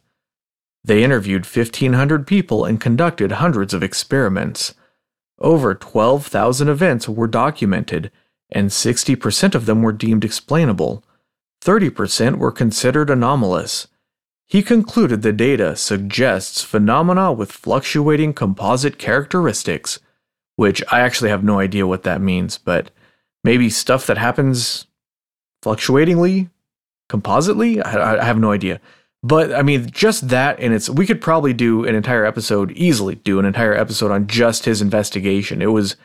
They 0.83 1.05
interviewed 1.05 1.45
1,500 1.45 2.27
people 2.27 2.65
and 2.65 2.81
conducted 2.81 3.33
hundreds 3.33 3.75
of 3.75 3.83
experiments. 3.83 4.73
Over 5.39 5.75
12,000 5.75 6.67
events 6.67 7.07
were 7.07 7.27
documented, 7.27 8.11
and 8.51 8.71
60% 8.71 9.55
of 9.55 9.67
them 9.67 9.83
were 9.83 9.93
deemed 9.93 10.25
explainable, 10.25 11.05
30% 11.63 12.39
were 12.39 12.51
considered 12.51 13.11
anomalous. 13.11 13.89
He 14.47 14.63
concluded 14.63 15.21
the 15.21 15.35
data 15.35 15.77
suggests 15.77 16.63
phenomena 16.63 17.35
with 17.35 17.53
fluctuating 17.53 18.33
composite 18.33 18.99
characteristics, 18.99 20.01
which 20.57 20.83
I 20.91 21.01
actually 21.01 21.29
have 21.29 21.45
no 21.45 21.61
idea 21.61 21.87
what 21.87 22.05
that 22.05 22.23
means, 22.23 22.57
but 22.57 22.91
maybe 23.45 23.71
stuff 23.71 24.07
that 24.07 24.19
happens 24.19 24.87
fluctuatingly, 25.63 26.51
compositely? 27.09 27.81
I, 27.83 28.21
I 28.21 28.25
have 28.25 28.39
no 28.39 28.53
idea. 28.53 28.81
But 29.23 29.53
I 29.53 29.63
mean, 29.63 29.91
just 29.91 30.29
that, 30.29 30.61
and 30.61 30.73
it's 30.73 30.89
we 30.89 31.07
could 31.07 31.21
probably 31.21 31.53
do 31.53 31.85
an 31.85 31.95
entire 31.95 32.25
episode, 32.25 32.71
easily 32.73 33.17
do 33.17 33.39
an 33.39 33.45
entire 33.45 33.75
episode 33.75 34.13
on 34.13 34.29
just 34.29 34.65
his 34.65 34.81
investigation. 34.81 35.61
It 35.61 35.73
was 35.73 35.97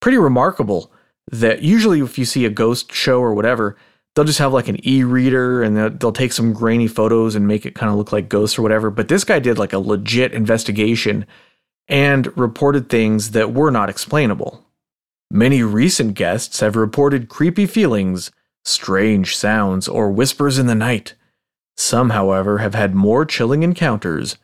pretty 0.00 0.18
remarkable 0.18 0.90
that 1.30 1.62
usually 1.62 2.00
if 2.00 2.18
you 2.18 2.24
see 2.24 2.44
a 2.44 2.50
ghost 2.50 2.92
show 2.92 3.20
or 3.20 3.34
whatever, 3.34 3.76
they'll 4.14 4.24
just 4.24 4.38
have 4.38 4.52
like 4.52 4.68
an 4.68 4.86
e-reader 4.86 5.62
and 5.62 5.76
they'll, 5.76 5.90
they'll 5.90 6.12
take 6.12 6.32
some 6.32 6.52
grainy 6.52 6.86
photos 6.86 7.34
and 7.34 7.46
make 7.46 7.66
it 7.66 7.74
kind 7.74 7.90
of 7.90 7.96
look 7.96 8.12
like 8.12 8.28
ghosts 8.28 8.58
or 8.58 8.62
whatever. 8.62 8.90
But 8.90 9.08
this 9.08 9.24
guy 9.24 9.38
did 9.38 9.58
like 9.58 9.72
a 9.72 9.78
legit 9.78 10.32
investigation 10.32 11.26
and 11.88 12.36
reported 12.36 12.88
things 12.88 13.32
that 13.32 13.52
were 13.52 13.70
not 13.70 13.90
explainable. 13.90 14.64
Many 15.34 15.64
recent 15.64 16.14
guests 16.14 16.60
have 16.60 16.76
reported 16.76 17.28
creepy 17.28 17.66
feelings, 17.66 18.30
strange 18.64 19.36
sounds, 19.36 19.88
or 19.88 20.08
whispers 20.08 20.60
in 20.60 20.68
the 20.68 20.76
night. 20.76 21.14
Some, 21.76 22.10
however, 22.10 22.58
have 22.58 22.76
had 22.76 22.94
more 22.94 23.24
chilling 23.24 23.64
encounters. 23.64 24.36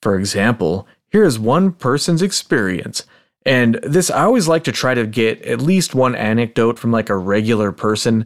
For 0.00 0.16
example, 0.16 0.86
here 1.10 1.24
is 1.24 1.36
one 1.36 1.72
person's 1.72 2.22
experience. 2.22 3.02
And 3.44 3.80
this, 3.82 4.08
I 4.08 4.22
always 4.22 4.46
like 4.46 4.62
to 4.64 4.72
try 4.72 4.94
to 4.94 5.04
get 5.04 5.42
at 5.42 5.60
least 5.60 5.96
one 5.96 6.14
anecdote 6.14 6.78
from 6.78 6.92
like 6.92 7.08
a 7.08 7.16
regular 7.16 7.72
person 7.72 8.24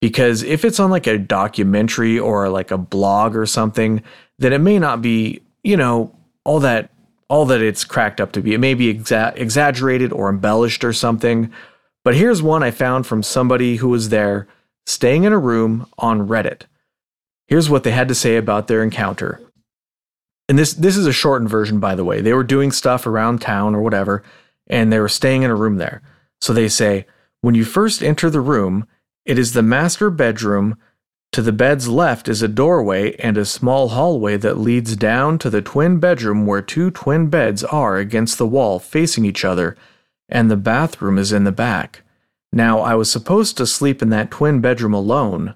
because 0.00 0.42
if 0.42 0.64
it's 0.64 0.80
on 0.80 0.90
like 0.90 1.06
a 1.06 1.18
documentary 1.18 2.18
or 2.18 2.48
like 2.48 2.72
a 2.72 2.78
blog 2.78 3.36
or 3.36 3.46
something, 3.46 4.02
then 4.40 4.52
it 4.52 4.58
may 4.58 4.80
not 4.80 5.00
be, 5.02 5.40
you 5.62 5.76
know, 5.76 6.18
all 6.44 6.58
that 6.58 6.90
all 7.34 7.44
that 7.46 7.60
it's 7.60 7.84
cracked 7.84 8.20
up 8.20 8.30
to 8.30 8.40
be. 8.40 8.54
It 8.54 8.60
may 8.60 8.74
be 8.74 8.94
exa- 8.94 9.36
exaggerated 9.36 10.12
or 10.12 10.28
embellished 10.28 10.84
or 10.84 10.92
something. 10.92 11.52
But 12.04 12.14
here's 12.14 12.40
one 12.40 12.62
I 12.62 12.70
found 12.70 13.08
from 13.08 13.24
somebody 13.24 13.74
who 13.74 13.88
was 13.88 14.10
there 14.10 14.46
staying 14.86 15.24
in 15.24 15.32
a 15.32 15.38
room 15.38 15.88
on 15.98 16.28
Reddit. 16.28 16.62
Here's 17.48 17.68
what 17.68 17.82
they 17.82 17.90
had 17.90 18.06
to 18.06 18.14
say 18.14 18.36
about 18.36 18.68
their 18.68 18.84
encounter. 18.84 19.40
And 20.48 20.56
this 20.56 20.74
this 20.74 20.96
is 20.96 21.08
a 21.08 21.12
shortened 21.12 21.50
version 21.50 21.80
by 21.80 21.96
the 21.96 22.04
way. 22.04 22.20
They 22.20 22.34
were 22.34 22.44
doing 22.44 22.70
stuff 22.70 23.04
around 23.04 23.40
town 23.40 23.74
or 23.74 23.82
whatever 23.82 24.22
and 24.68 24.92
they 24.92 25.00
were 25.00 25.08
staying 25.08 25.42
in 25.42 25.50
a 25.50 25.56
room 25.56 25.78
there. 25.78 26.02
So 26.40 26.52
they 26.52 26.68
say, 26.68 27.04
"When 27.40 27.56
you 27.56 27.64
first 27.64 28.00
enter 28.00 28.30
the 28.30 28.40
room, 28.40 28.86
it 29.24 29.40
is 29.40 29.54
the 29.54 29.62
master 29.62 30.08
bedroom. 30.08 30.76
To 31.34 31.42
the 31.42 31.50
bed's 31.50 31.88
left 31.88 32.28
is 32.28 32.42
a 32.42 32.46
doorway 32.46 33.16
and 33.16 33.36
a 33.36 33.44
small 33.44 33.88
hallway 33.88 34.36
that 34.36 34.56
leads 34.56 34.94
down 34.94 35.36
to 35.40 35.50
the 35.50 35.60
twin 35.60 35.98
bedroom 35.98 36.46
where 36.46 36.62
two 36.62 36.92
twin 36.92 37.26
beds 37.26 37.64
are 37.64 37.96
against 37.96 38.38
the 38.38 38.46
wall 38.46 38.78
facing 38.78 39.24
each 39.24 39.44
other, 39.44 39.76
and 40.28 40.48
the 40.48 40.56
bathroom 40.56 41.18
is 41.18 41.32
in 41.32 41.42
the 41.42 41.50
back. 41.50 42.02
Now, 42.52 42.78
I 42.78 42.94
was 42.94 43.10
supposed 43.10 43.56
to 43.56 43.66
sleep 43.66 44.00
in 44.00 44.10
that 44.10 44.30
twin 44.30 44.60
bedroom 44.60 44.94
alone. 44.94 45.54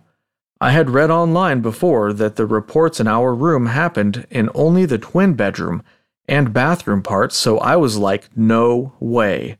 I 0.60 0.72
had 0.72 0.90
read 0.90 1.12
online 1.12 1.60
before 1.60 2.12
that 2.12 2.34
the 2.34 2.44
reports 2.44 2.98
in 2.98 3.06
our 3.06 3.32
room 3.32 3.66
happened 3.66 4.26
in 4.30 4.50
only 4.56 4.84
the 4.84 4.98
twin 4.98 5.34
bedroom 5.34 5.84
and 6.26 6.52
bathroom 6.52 7.04
parts, 7.04 7.36
so 7.36 7.58
I 7.58 7.76
was 7.76 7.96
like, 7.96 8.36
no 8.36 8.94
way. 8.98 9.58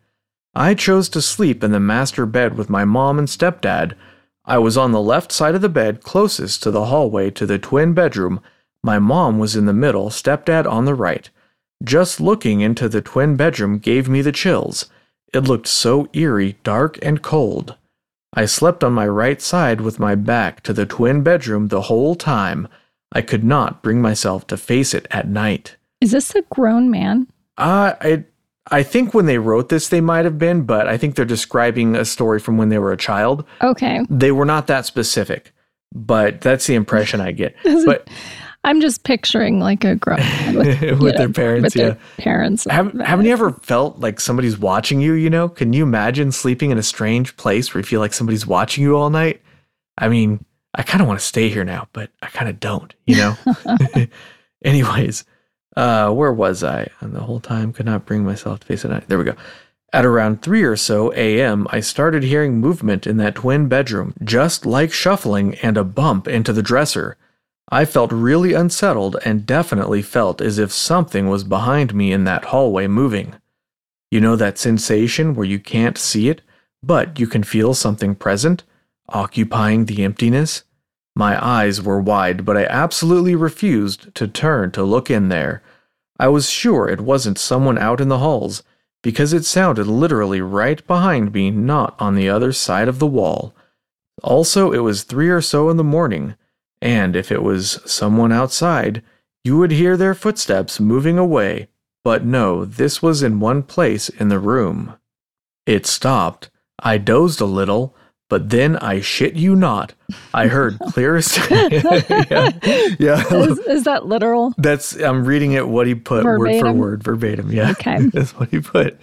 I 0.53 0.75
chose 0.75 1.09
to 1.11 1.23
sleep 1.23 1.63
in 1.63 1.71
the 1.71 1.79
master 1.79 2.27
bed 2.27 2.59
with 2.59 2.69
my 2.69 2.85
mom 2.85 3.21
and 3.21 3.29
stepdad. 3.29 3.95
I 4.49 4.57
was 4.57 4.79
on 4.79 4.93
the 4.93 5.03
left 5.03 5.31
side 5.31 5.55
of 5.55 5.61
the 5.61 5.69
bed 5.69 6.03
closest 6.03 6.63
to 6.63 6.71
the 6.71 6.87
hallway 6.87 7.31
to 7.33 7.45
the 7.45 7.59
twin 7.59 7.93
bedroom. 7.93 8.41
My 8.83 8.99
mom 8.99 9.39
was 9.39 9.55
in 9.55 9.67
the 9.67 9.75
middle, 9.75 10.09
stepdad 10.09 10.67
on 10.67 10.87
the 10.87 10.95
right. 10.95 11.29
Just 11.85 12.19
looking 12.19 12.63
into 12.63 12.89
the 12.89 13.03
twin 13.03 13.37
bedroom 13.37 13.79
gave 13.79 14.09
me 14.09 14.23
the 14.23 14.33
chills. 14.33 14.87
It 15.35 15.41
looked 15.41 15.67
so 15.67 16.09
eerie, 16.15 16.57
dark, 16.65 16.99
and 17.03 17.21
cold. 17.21 17.77
I 18.33 18.47
slept 18.47 18.83
on 18.83 18.95
my 18.95 19.07
right 19.07 19.43
side 19.43 19.83
with 19.83 19.99
my 19.99 20.15
back 20.15 20.63
to 20.63 20.73
the 20.73 20.87
twin 20.87 21.23
bedroom 21.23 21.69
the 21.69 21.83
whole 21.83 22.15
time. 22.15 22.69
I 23.13 23.21
could 23.21 23.45
not 23.45 23.83
bring 23.83 24.01
myself 24.01 24.47
to 24.47 24.57
face 24.57 24.95
it 24.95 25.07
at 25.11 25.29
night. 25.29 25.77
Is 26.01 26.13
this 26.13 26.35
a 26.35 26.41
grown 26.43 26.91
man? 26.91 27.27
Uh, 27.59 27.93
I, 28.01 28.25
I 28.71 28.83
think 28.83 29.15
when 29.15 29.27
they 29.27 29.39
wrote 29.39 29.69
this, 29.69 29.89
they 29.89 30.01
might 30.01 30.25
have 30.25 30.39
been, 30.39 30.63
but 30.63 30.89
I 30.89 30.97
think 30.97 31.15
they're 31.15 31.25
describing 31.25 31.97
a 31.97 32.05
story 32.05 32.39
from 32.39 32.57
when 32.59 32.69
they 32.69 32.79
were 32.79 32.93
a 32.93 32.97
child. 32.97 33.45
Okay. 33.63 34.01
They 34.11 34.33
were 34.33 34.45
not 34.45 34.67
that 34.67 34.87
specific, 34.87 35.53
but 35.95 36.41
that's 36.41 36.67
the 36.67 36.75
impression 36.75 37.21
I 37.21 37.33
get. 37.33 37.55
But 37.65 38.09
I'm 38.65 38.81
just 38.81 39.05
picturing 39.05 39.61
like 39.61 39.85
a 39.85 39.95
grown 39.95 40.19
with, 40.55 40.81
with 40.81 40.83
you 40.83 41.13
their 41.13 41.29
know, 41.29 41.33
parents, 41.33 41.65
with 41.65 41.77
yeah. 41.77 41.89
their 41.91 41.99
parents. 42.19 42.67
Haven't, 42.69 43.01
haven't 43.01 43.25
you 43.27 43.33
ever 43.33 43.53
felt 43.53 44.01
like 44.01 44.21
somebody's 44.21 44.59
watching 44.59 45.01
you, 45.01 45.15
you 45.15 45.31
know? 45.31 45.49
Can 45.49 45.73
you 45.73 45.85
imagine 45.85 46.33
sleeping 46.33 46.71
in 46.71 46.79
a 46.79 46.83
strange 46.83 47.37
place 47.37 47.73
where 47.73 47.81
you 47.81 47.87
feel 47.87 48.01
like 48.01 48.13
somebody's 48.13 48.47
watching 48.47 48.83
you 48.85 48.97
all 48.97 49.11
night? 49.11 49.41
I 49.97 50.09
mean, 50.09 50.45
I 50.75 50.83
kind 50.83 51.01
of 51.01 51.09
want 51.09 51.19
to 51.19 51.27
stay 51.27 51.49
here 51.49 51.65
now, 51.65 51.89
but 51.93 52.11
I 52.21 52.27
kind 52.27 52.49
of 52.49 52.61
don't, 52.61 52.95
you 53.07 53.17
know? 53.17 53.37
Anyways, 54.65 55.25
uh, 55.79 56.11
where 56.11 56.33
was 56.33 56.65
I? 56.65 56.89
And 56.99 57.15
the 57.15 57.21
whole 57.21 57.39
time 57.39 57.73
could 57.73 57.87
not 57.87 58.05
bring 58.05 58.25
myself 58.25 58.59
to 58.61 58.67
face 58.67 58.85
it. 58.85 59.09
There 59.09 59.17
we 59.17 59.23
go. 59.23 59.37
At 59.93 60.05
around 60.05 60.43
3 60.43 60.65
or 60.65 60.75
so 60.75 61.13
a.m., 61.15 61.69
I 61.71 61.79
started 61.79 62.25
hearing 62.25 62.59
movement 62.59 63.07
in 63.07 63.17
that 63.19 63.37
twin 63.37 63.69
bedroom, 63.69 64.13
just 64.25 64.67
like 64.67 64.93
shuffling 64.93 65.55
and 65.63 65.77
a 65.77 65.85
bump 65.85 66.27
into 66.27 66.53
the 66.53 66.65
dresser. 66.65 67.17
I 67.71 67.85
felt 67.85 68.11
really 68.11 68.55
unsettled 68.55 69.19
and 69.25 69.47
definitely 69.47 70.03
felt 70.03 70.41
as 70.41 70.59
if 70.59 70.73
something 70.73 71.29
was 71.29 71.45
behind 71.45 71.95
me 71.95 72.11
in 72.11 72.25
that 72.25 72.47
hallway 72.47 72.89
moving. 72.89 73.37
You 74.11 74.21
know 74.21 74.35
that 74.35 74.59
sensation 74.59 75.33
where 75.37 75.47
you 75.47 75.61
can't 75.61 75.97
see 75.97 76.29
it, 76.29 76.43
but 76.83 77.21
you 77.21 77.29
can 77.29 77.45
feel 77.45 77.73
something 77.73 78.17
present, 78.17 78.65
occupying 79.09 79.85
the 79.85 80.03
emptiness? 80.03 80.65
My 81.19 81.45
eyes 81.45 81.83
were 81.83 82.01
wide, 82.01 82.45
but 82.45 82.57
I 82.57 82.65
absolutely 82.67 83.35
refused 83.35 84.15
to 84.15 84.29
turn 84.29 84.71
to 84.71 84.85
look 84.85 85.11
in 85.11 85.31
there. 85.31 85.65
I 86.17 86.29
was 86.29 86.49
sure 86.49 86.89
it 86.89 87.01
wasn't 87.01 87.41
someone 87.41 87.77
out 87.77 88.01
in 88.01 88.09
the 88.09 88.19
halls, 88.19 88.63
because 89.03 89.33
it 89.33 89.45
sounded 89.45 89.89
literally 89.89 90.41
right 90.41 90.87
behind 90.87 91.33
me, 91.33 91.51
not 91.51 91.97
on 91.99 92.15
the 92.15 92.29
other 92.29 92.53
side 92.53 92.87
of 92.87 93.01
the 93.01 93.07
wall. 93.09 93.53
Also, 94.23 94.71
it 94.71 94.79
was 94.79 95.03
three 95.03 95.29
or 95.29 95.41
so 95.41 95.71
in 95.71 95.77
the 95.77 95.83
morning, 95.83 96.37
and 96.81 97.17
if 97.17 97.33
it 97.33 97.43
was 97.43 97.81
someone 97.85 98.31
outside, 98.31 99.03
you 99.43 99.59
would 99.59 99.73
hear 99.73 99.97
their 99.97 100.15
footsteps 100.15 100.79
moving 100.79 101.19
away. 101.19 101.67
But 102.05 102.25
no, 102.25 102.65
this 102.65 103.03
was 103.03 103.25
in 103.25 103.41
one 103.41 103.65
place 103.65 104.09
in 104.09 104.29
the 104.29 104.39
room. 104.39 104.95
It 105.67 105.85
stopped. 105.85 106.49
I 106.79 106.97
dozed 106.97 107.41
a 107.41 107.45
little, 107.45 107.97
but 108.29 108.51
then 108.51 108.77
I 108.77 109.01
shit 109.01 109.35
you 109.35 109.57
not. 109.57 109.95
I 110.35 110.49
heard 110.49 110.79
clearest. 110.89 111.39
yeah, 111.51 112.51
yeah. 112.99 113.35
Is, 113.35 113.59
is 113.59 113.85
that 113.85 114.07
literal? 114.07 114.55
That's 114.59 114.95
I'm 114.97 115.25
reading 115.25 115.53
it 115.53 115.69
what 115.69 115.87
he 115.87 115.95
put 115.95 116.25
word 116.25 116.61
for 116.61 116.73
word, 116.73 117.03
verbatim. 117.03 117.51
Yeah. 117.51 117.71
Okay. 117.71 117.99
That's 118.13 118.35
what 118.35 118.51
he 118.51 118.61
put. 118.61 119.03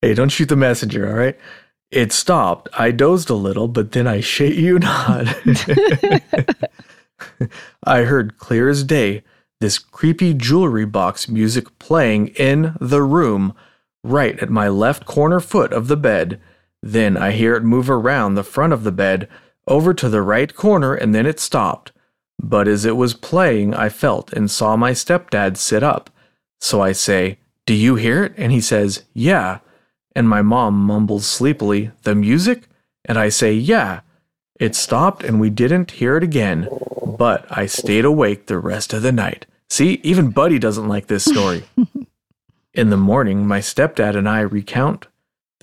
hey, 0.00 0.14
don't 0.14 0.28
shoot 0.30 0.48
the 0.48 0.56
messenger, 0.56 1.08
all 1.08 1.16
right? 1.16 1.38
It 1.90 2.12
stopped. 2.12 2.68
I 2.76 2.90
dozed 2.90 3.30
a 3.30 3.34
little, 3.34 3.68
but 3.68 3.92
then 3.92 4.06
I 4.06 4.20
shit 4.20 4.54
you 4.54 4.78
not. 4.78 5.26
I 7.84 8.02
heard 8.02 8.36
clear 8.38 8.68
as 8.68 8.82
day 8.82 9.22
this 9.60 9.78
creepy 9.78 10.34
jewelry 10.34 10.84
box 10.84 11.28
music 11.28 11.78
playing 11.78 12.28
in 12.28 12.76
the 12.80 13.02
room, 13.02 13.54
right 14.02 14.38
at 14.40 14.50
my 14.50 14.68
left 14.68 15.06
corner 15.06 15.40
foot 15.40 15.72
of 15.72 15.88
the 15.88 15.96
bed. 15.96 16.40
Then 16.86 17.16
I 17.16 17.30
hear 17.30 17.56
it 17.56 17.64
move 17.64 17.88
around 17.88 18.34
the 18.34 18.44
front 18.44 18.74
of 18.74 18.84
the 18.84 18.92
bed 18.92 19.26
over 19.66 19.94
to 19.94 20.10
the 20.10 20.20
right 20.20 20.54
corner 20.54 20.92
and 20.92 21.14
then 21.14 21.24
it 21.24 21.40
stopped. 21.40 21.92
But 22.38 22.68
as 22.68 22.84
it 22.84 22.94
was 22.94 23.14
playing, 23.14 23.72
I 23.72 23.88
felt 23.88 24.34
and 24.34 24.50
saw 24.50 24.76
my 24.76 24.90
stepdad 24.90 25.56
sit 25.56 25.82
up. 25.82 26.10
So 26.60 26.82
I 26.82 26.92
say, 26.92 27.38
Do 27.64 27.72
you 27.72 27.94
hear 27.94 28.22
it? 28.24 28.34
And 28.36 28.52
he 28.52 28.60
says, 28.60 29.04
Yeah. 29.14 29.60
And 30.14 30.28
my 30.28 30.42
mom 30.42 30.74
mumbles 30.74 31.26
sleepily, 31.26 31.90
The 32.02 32.14
music? 32.14 32.68
And 33.06 33.18
I 33.18 33.30
say, 33.30 33.54
Yeah. 33.54 34.00
It 34.60 34.74
stopped 34.74 35.24
and 35.24 35.40
we 35.40 35.48
didn't 35.48 35.92
hear 35.92 36.18
it 36.18 36.22
again, 36.22 36.68
but 37.02 37.46
I 37.50 37.64
stayed 37.64 38.04
awake 38.04 38.44
the 38.44 38.58
rest 38.58 38.92
of 38.92 39.00
the 39.00 39.10
night. 39.10 39.46
See, 39.70 40.00
even 40.02 40.32
Buddy 40.32 40.58
doesn't 40.58 40.86
like 40.86 41.06
this 41.06 41.24
story. 41.24 41.64
In 42.74 42.90
the 42.90 42.98
morning, 42.98 43.46
my 43.46 43.60
stepdad 43.60 44.16
and 44.16 44.28
I 44.28 44.40
recount 44.40 45.06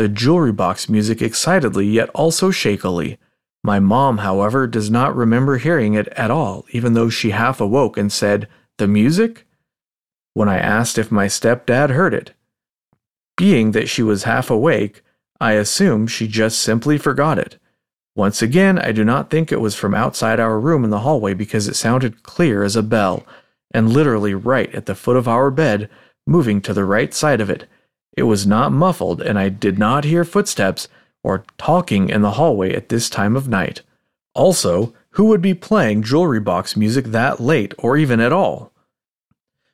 the 0.01 0.09
jewelry 0.09 0.51
box 0.51 0.89
music 0.89 1.21
excitedly 1.21 1.85
yet 1.85 2.09
also 2.15 2.49
shakily. 2.49 3.19
My 3.63 3.79
mom, 3.79 4.17
however, 4.17 4.65
does 4.65 4.89
not 4.89 5.15
remember 5.15 5.57
hearing 5.57 5.93
it 5.93 6.07
at 6.17 6.31
all, 6.31 6.65
even 6.71 6.95
though 6.95 7.07
she 7.07 7.29
half 7.29 7.61
awoke 7.61 7.97
and 7.97 8.11
said, 8.11 8.47
The 8.79 8.87
music? 8.87 9.45
When 10.33 10.49
I 10.49 10.57
asked 10.57 10.97
if 10.97 11.11
my 11.11 11.27
stepdad 11.27 11.91
heard 11.91 12.15
it. 12.15 12.31
Being 13.37 13.73
that 13.73 13.89
she 13.89 14.01
was 14.01 14.23
half 14.23 14.49
awake, 14.49 15.03
I 15.39 15.51
assume 15.51 16.07
she 16.07 16.27
just 16.27 16.59
simply 16.59 16.97
forgot 16.97 17.37
it. 17.37 17.59
Once 18.15 18.41
again, 18.41 18.79
I 18.79 18.91
do 18.91 19.05
not 19.05 19.29
think 19.29 19.51
it 19.51 19.61
was 19.61 19.75
from 19.75 19.93
outside 19.93 20.39
our 20.39 20.59
room 20.59 20.83
in 20.83 20.89
the 20.89 21.01
hallway 21.01 21.35
because 21.35 21.67
it 21.67 21.75
sounded 21.75 22.23
clear 22.23 22.63
as 22.63 22.75
a 22.75 22.81
bell, 22.81 23.23
and 23.71 23.93
literally 23.93 24.33
right 24.33 24.73
at 24.73 24.87
the 24.87 24.95
foot 24.95 25.15
of 25.15 25.27
our 25.27 25.51
bed, 25.51 25.91
moving 26.25 26.59
to 26.61 26.73
the 26.73 26.85
right 26.85 27.13
side 27.13 27.39
of 27.39 27.51
it. 27.51 27.67
It 28.17 28.23
was 28.23 28.45
not 28.45 28.71
muffled, 28.71 29.21
and 29.21 29.39
I 29.39 29.49
did 29.49 29.79
not 29.79 30.03
hear 30.03 30.25
footsteps 30.25 30.87
or 31.23 31.45
talking 31.57 32.09
in 32.09 32.21
the 32.21 32.31
hallway 32.31 32.73
at 32.73 32.89
this 32.89 33.09
time 33.09 33.35
of 33.35 33.47
night. 33.47 33.81
Also, 34.33 34.93
who 35.11 35.25
would 35.25 35.41
be 35.41 35.53
playing 35.53 36.03
jewelry 36.03 36.39
box 36.39 36.75
music 36.75 37.05
that 37.05 37.39
late 37.39 37.73
or 37.77 37.97
even 37.97 38.19
at 38.19 38.33
all? 38.33 38.71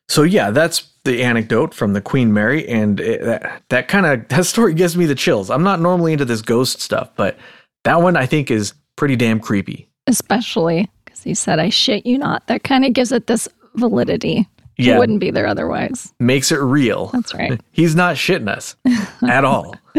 So 0.09 0.23
yeah, 0.23 0.51
that's 0.51 0.87
the 1.03 1.23
anecdote 1.23 1.73
from 1.73 1.93
the 1.93 2.01
Queen 2.01 2.33
Mary, 2.33 2.67
and 2.67 2.99
it, 2.99 3.23
that 3.23 3.63
that 3.69 3.87
kind 3.87 4.05
of 4.05 4.27
that 4.29 4.45
story 4.45 4.73
gives 4.73 4.95
me 4.95 5.05
the 5.05 5.15
chills. 5.15 5.49
I'm 5.49 5.63
not 5.63 5.79
normally 5.79 6.13
into 6.13 6.25
this 6.25 6.41
ghost 6.41 6.81
stuff, 6.81 7.09
but 7.15 7.37
that 7.83 8.01
one 8.01 8.15
I 8.15 8.25
think 8.25 8.51
is 8.51 8.73
pretty 8.95 9.15
damn 9.15 9.39
creepy. 9.39 9.89
Especially 10.07 10.89
because 11.03 11.23
he 11.23 11.33
said, 11.33 11.59
"I 11.59 11.69
shit 11.69 12.05
you 12.05 12.17
not." 12.17 12.47
That 12.47 12.63
kind 12.63 12.85
of 12.85 12.93
gives 12.93 13.11
it 13.11 13.27
this 13.27 13.47
validity. 13.75 14.47
Yeah. 14.77 14.95
It 14.95 14.99
wouldn't 14.99 15.19
be 15.19 15.31
there 15.31 15.47
otherwise. 15.47 16.13
Makes 16.19 16.51
it 16.51 16.59
real. 16.59 17.07
That's 17.07 17.33
right. 17.33 17.59
He's 17.71 17.95
not 17.95 18.15
shitting 18.15 18.47
us 18.47 18.75
at 19.27 19.43
all. 19.43 19.75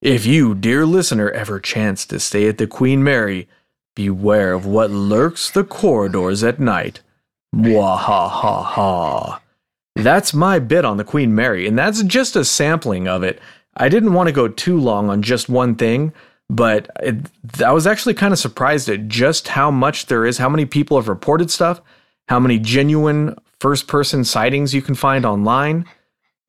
if 0.00 0.24
you, 0.24 0.54
dear 0.54 0.86
listener, 0.86 1.30
ever 1.30 1.60
chance 1.60 2.06
to 2.06 2.18
stay 2.18 2.48
at 2.48 2.58
the 2.58 2.66
Queen 2.66 3.04
Mary, 3.04 3.46
beware 3.94 4.52
of 4.52 4.64
what 4.64 4.90
lurks 4.90 5.50
the 5.50 5.64
corridors 5.64 6.42
at 6.42 6.58
night. 6.58 7.00
Mwahaha. 7.54 9.40
That's 9.96 10.34
my 10.34 10.58
bit 10.58 10.84
on 10.84 10.96
the 10.96 11.04
Queen 11.04 11.34
Mary, 11.34 11.68
and 11.68 11.78
that's 11.78 12.02
just 12.02 12.34
a 12.34 12.44
sampling 12.44 13.06
of 13.06 13.22
it. 13.22 13.40
I 13.76 13.88
didn't 13.88 14.14
want 14.14 14.28
to 14.28 14.32
go 14.32 14.48
too 14.48 14.78
long 14.78 15.08
on 15.08 15.22
just 15.22 15.48
one 15.48 15.76
thing, 15.76 16.12
but 16.50 16.90
it, 17.00 17.16
I 17.64 17.72
was 17.72 17.86
actually 17.86 18.14
kind 18.14 18.32
of 18.32 18.38
surprised 18.38 18.88
at 18.88 19.08
just 19.08 19.48
how 19.48 19.70
much 19.70 20.06
there 20.06 20.26
is, 20.26 20.38
how 20.38 20.48
many 20.48 20.64
people 20.64 20.96
have 20.96 21.08
reported 21.08 21.50
stuff, 21.50 21.80
how 22.28 22.40
many 22.40 22.58
genuine 22.58 23.36
first 23.60 23.86
person 23.86 24.24
sightings 24.24 24.74
you 24.74 24.82
can 24.82 24.94
find 24.94 25.24
online. 25.24 25.84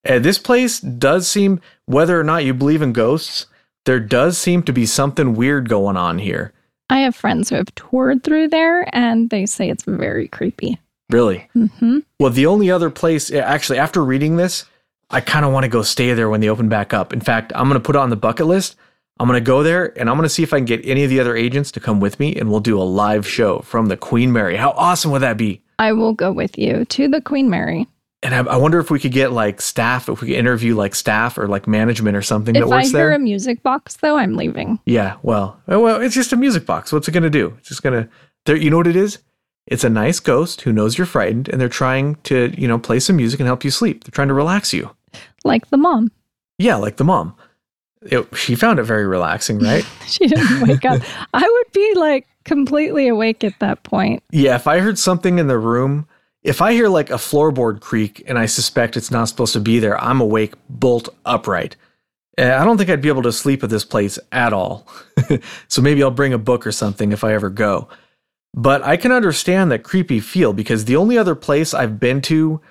Uh, 0.08 0.20
this 0.20 0.38
place 0.38 0.80
does 0.80 1.28
seem, 1.28 1.60
whether 1.86 2.20
or 2.20 2.24
not 2.24 2.46
you 2.46 2.54
believe 2.54 2.82
in 2.82 2.94
ghosts, 2.94 3.48
there 3.86 4.00
does 4.00 4.38
seem 4.38 4.64
to 4.64 4.74
be 4.74 4.86
something 4.86 5.36
weird 5.36 5.70
going 5.70 5.98
on 5.98 6.20
here. 6.20 6.54
I 6.90 7.00
have 7.00 7.16
friends 7.16 7.50
who 7.50 7.56
have 7.56 7.74
toured 7.76 8.24
through 8.24 8.50
there 8.50 8.88
and 8.96 9.30
they 9.30 9.46
say 9.46 9.70
it's 9.70 9.84
very 9.84 10.28
creepy. 10.28 10.80
Really? 11.10 11.50
hmm 11.54 12.00
Well, 12.20 12.32
the 12.32 12.46
only 12.48 12.72
other 12.72 12.90
place, 12.90 13.32
actually, 13.32 13.80
after 13.80 14.04
reading 14.04 14.38
this, 14.38 14.66
I 15.10 15.22
kind 15.22 15.46
of 15.46 15.52
want 15.52 15.64
to 15.64 15.70
go 15.70 15.84
stay 15.84 16.14
there 16.14 16.30
when 16.30 16.42
they 16.42 16.50
open 16.50 16.68
back 16.68 16.94
up. 16.94 17.14
In 17.14 17.22
fact, 17.22 17.52
I'm 17.56 17.70
going 17.70 17.80
to 17.80 17.86
put 17.86 17.96
it 17.96 18.00
on 18.00 18.10
the 18.10 18.16
bucket 18.16 18.48
list. 18.48 18.76
I'm 19.20 19.28
going 19.28 19.42
to 19.42 19.46
go 19.46 19.64
there 19.64 19.98
and 19.98 20.10
I'm 20.10 20.18
going 20.18 20.28
to 20.28 20.34
see 20.34 20.44
if 20.44 20.52
I 20.52 20.58
can 20.58 20.66
get 20.66 20.86
any 20.86 21.04
of 21.04 21.10
the 21.10 21.20
other 21.20 21.36
agents 21.36 21.72
to 21.72 21.80
come 21.80 22.00
with 22.00 22.20
me 22.20 22.36
and 22.36 22.50
we'll 22.50 22.60
do 22.60 22.80
a 22.80 22.84
live 22.84 23.28
show 23.28 23.60
from 23.60 23.86
the 23.86 23.96
Queen 23.98 24.34
Mary. 24.34 24.58
How 24.58 24.72
awesome 24.72 25.12
would 25.12 25.22
that 25.22 25.38
be? 25.38 25.62
I 25.80 25.94
will 25.94 26.14
go 26.14 26.32
with 26.32 26.58
you 26.58 26.86
to 26.86 27.08
the 27.08 27.22
Queen 27.22 27.50
Mary. 27.50 27.88
And 28.24 28.34
I, 28.34 28.40
I 28.40 28.58
wonder 28.58 28.80
if 28.80 28.90
we 28.90 29.00
could 29.00 29.12
get 29.12 29.32
like 29.34 29.62
staff, 29.62 30.10
if 30.10 30.22
we 30.22 30.30
could 30.30 30.38
interview 30.38 30.76
like 30.76 30.96
staff 30.96 31.38
or 31.38 31.48
like 31.48 31.68
management 31.68 32.18
or 32.18 32.22
something 32.24 32.56
If 32.56 32.62
that 32.64 32.68
I 32.74 32.78
works 32.78 32.88
hear 32.92 32.98
there. 33.10 33.14
a 33.14 33.20
music 33.20 33.62
box, 33.62 33.98
though, 33.98 34.18
I'm 34.18 34.36
leaving. 34.36 34.80
yeah, 34.86 35.18
well, 35.22 35.60
uh, 35.72 35.80
well, 35.80 36.02
it's 36.02 36.16
just 36.16 36.34
a 36.34 36.36
music 36.36 36.66
box. 36.66 36.92
What's 36.92 37.08
it 37.08 37.12
going 37.12 37.24
to 37.24 37.30
do? 37.30 37.54
It's 37.60 37.70
just 37.70 37.84
going 37.84 38.04
to, 38.04 38.10
there. 38.46 38.56
you 38.56 38.70
know 38.72 38.78
what 38.78 38.88
it 38.88 38.96
is? 38.96 39.20
It's 39.68 39.84
a 39.84 39.90
nice 39.90 40.20
ghost 40.20 40.62
who 40.62 40.72
knows 40.74 40.98
you're 40.98 41.06
frightened 41.06 41.50
and 41.50 41.60
they're 41.62 41.70
trying 41.70 42.16
to, 42.24 42.54
you 42.60 42.68
know, 42.68 42.80
play 42.80 43.00
some 43.00 43.18
music 43.18 43.40
and 43.40 43.48
help 43.48 43.64
you 43.64 43.70
sleep. 43.72 44.04
They're 44.04 44.12
trying 44.12 44.28
to 44.30 44.34
relax 44.34 44.74
you. 44.74 44.90
Like 45.44 45.70
the 45.70 45.78
mom. 45.78 46.12
Yeah, 46.58 46.76
like 46.78 46.98
the 46.98 47.04
mom. 47.04 47.36
It, 48.04 48.28
she 48.36 48.56
found 48.56 48.80
it 48.80 48.84
very 48.84 49.06
relaxing, 49.06 49.60
right? 49.60 49.86
She 50.08 50.28
didn't 50.28 50.68
wake 50.68 50.86
up. 50.86 51.02
I 51.34 51.42
would 51.42 51.72
be 51.74 51.94
like 51.96 52.28
completely 52.46 53.08
awake 53.08 53.44
at 53.44 53.60
that 53.60 53.84
point. 53.84 54.24
yeah, 54.32 54.56
if 54.56 54.68
I 54.68 54.80
heard 54.80 54.98
something 54.98 55.38
in 55.40 55.48
the 55.48 55.60
room, 55.60 56.08
if 56.44 56.62
I 56.62 56.74
hear 56.74 56.88
like 56.88 57.10
a 57.10 57.16
floorboard 57.16 57.82
creak 57.82 58.24
and 58.28 58.38
I 58.38 58.46
suspect 58.46 58.96
it's 58.96 59.12
not 59.12 59.28
supposed 59.28 59.54
to 59.54 59.60
be 59.60 59.80
there, 59.80 60.02
I'm 60.02 60.22
awake 60.22 60.54
bolt 60.70 61.10
upright. 61.26 61.76
Uh, 62.38 62.44
I 62.44 62.64
don't 62.64 62.78
think 62.78 62.90
I'd 62.90 63.02
be 63.02 63.10
able 63.10 63.24
to 63.24 63.32
sleep 63.32 63.64
at 63.64 63.70
this 63.70 63.84
place 63.84 64.20
at 64.32 64.54
all. 64.54 64.88
so 65.68 65.82
maybe 65.82 66.04
I'll 66.04 66.12
bring 66.12 66.34
a 66.34 66.38
book 66.38 66.68
or 66.68 66.72
something 66.72 67.12
if 67.12 67.24
I 67.24 67.34
ever 67.34 67.50
go. 67.50 67.88
But 68.54 68.84
I 68.84 68.96
can 68.96 69.12
understand 69.12 69.72
that 69.72 69.84
creepy 69.84 70.20
feel 70.20 70.54
because 70.54 70.86
the 70.86 70.96
only 70.96 71.18
other 71.18 71.36
place 71.36 71.74
I've 71.74 72.00
been 72.00 72.22
to 72.24 72.62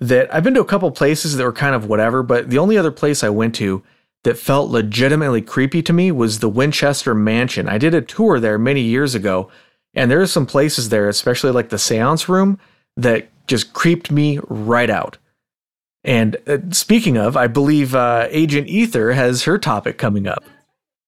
that 0.00 0.34
I've 0.34 0.42
been 0.42 0.54
to 0.54 0.60
a 0.60 0.66
couple 0.66 0.90
places 0.90 1.36
that 1.36 1.44
were 1.44 1.52
kind 1.52 1.74
of 1.74 1.86
whatever, 1.86 2.22
but 2.22 2.50
the 2.50 2.58
only 2.58 2.76
other 2.76 2.90
place 2.90 3.22
I 3.22 3.28
went 3.28 3.54
to 3.56 3.82
that 4.24 4.38
felt 4.38 4.70
legitimately 4.70 5.42
creepy 5.42 5.82
to 5.82 5.92
me 5.92 6.12
was 6.12 6.38
the 6.38 6.48
Winchester 6.48 7.14
Mansion. 7.14 7.68
I 7.68 7.78
did 7.78 7.94
a 7.94 8.02
tour 8.02 8.38
there 8.38 8.58
many 8.58 8.82
years 8.82 9.14
ago, 9.14 9.50
and 9.94 10.10
there 10.10 10.20
are 10.20 10.26
some 10.26 10.46
places 10.46 10.88
there, 10.90 11.08
especially 11.08 11.52
like 11.52 11.70
the 11.70 11.78
seance 11.78 12.28
room, 12.28 12.58
that 12.96 13.28
just 13.46 13.72
creeped 13.72 14.10
me 14.10 14.38
right 14.48 14.90
out. 14.90 15.18
And 16.04 16.36
uh, 16.46 16.58
speaking 16.70 17.16
of, 17.16 17.36
I 17.36 17.46
believe 17.46 17.94
uh, 17.94 18.28
Agent 18.30 18.68
Ether 18.68 19.12
has 19.12 19.44
her 19.44 19.58
topic 19.58 19.98
coming 19.98 20.26
up. 20.26 20.44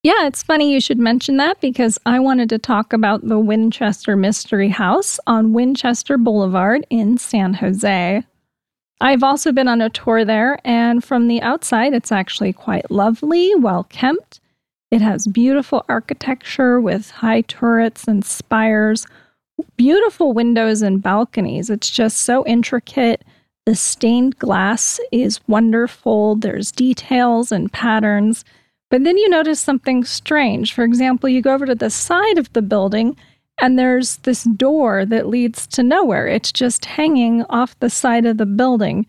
Yeah, 0.03 0.27
it's 0.27 0.42
funny 0.42 0.72
you 0.72 0.81
should 0.81 0.98
mention 0.98 1.37
that 1.37 1.61
because 1.61 1.98
I 2.05 2.18
wanted 2.18 2.48
to 2.48 2.59
talk 2.59 2.92
about 2.92 3.29
the 3.29 3.38
Winchester 3.38 4.16
Mystery 4.16 4.68
House 4.68 5.20
on 5.29 5.53
Winchester 5.53 6.18
Boulevard 6.18 6.85
in 6.90 7.18
San 7.18 7.55
Jose. 7.55 8.25
I've 9.02 9.24
also 9.24 9.50
been 9.50 9.66
on 9.66 9.80
a 9.80 9.90
tour 9.90 10.24
there, 10.24 10.60
and 10.64 11.02
from 11.02 11.26
the 11.26 11.42
outside, 11.42 11.92
it's 11.92 12.12
actually 12.12 12.52
quite 12.52 12.88
lovely, 12.88 13.52
well 13.56 13.82
kept. 13.82 14.38
It 14.92 15.00
has 15.00 15.26
beautiful 15.26 15.84
architecture 15.88 16.80
with 16.80 17.10
high 17.10 17.40
turrets 17.40 18.06
and 18.06 18.24
spires, 18.24 19.04
beautiful 19.76 20.32
windows 20.32 20.82
and 20.82 21.02
balconies. 21.02 21.68
It's 21.68 21.90
just 21.90 22.18
so 22.18 22.46
intricate. 22.46 23.24
The 23.66 23.74
stained 23.74 24.38
glass 24.38 25.00
is 25.10 25.40
wonderful. 25.48 26.36
There's 26.36 26.70
details 26.70 27.50
and 27.50 27.72
patterns. 27.72 28.44
But 28.88 29.02
then 29.02 29.18
you 29.18 29.28
notice 29.28 29.60
something 29.60 30.04
strange. 30.04 30.74
For 30.74 30.84
example, 30.84 31.28
you 31.28 31.42
go 31.42 31.54
over 31.54 31.66
to 31.66 31.74
the 31.74 31.90
side 31.90 32.38
of 32.38 32.52
the 32.52 32.62
building 32.62 33.16
and 33.58 33.78
there's 33.78 34.16
this 34.18 34.44
door 34.44 35.04
that 35.06 35.28
leads 35.28 35.66
to 35.68 35.82
nowhere. 35.82 36.26
It's 36.26 36.52
just 36.52 36.84
hanging 36.84 37.44
off 37.50 37.78
the 37.78 37.90
side 37.90 38.26
of 38.26 38.38
the 38.38 38.46
building. 38.46 39.06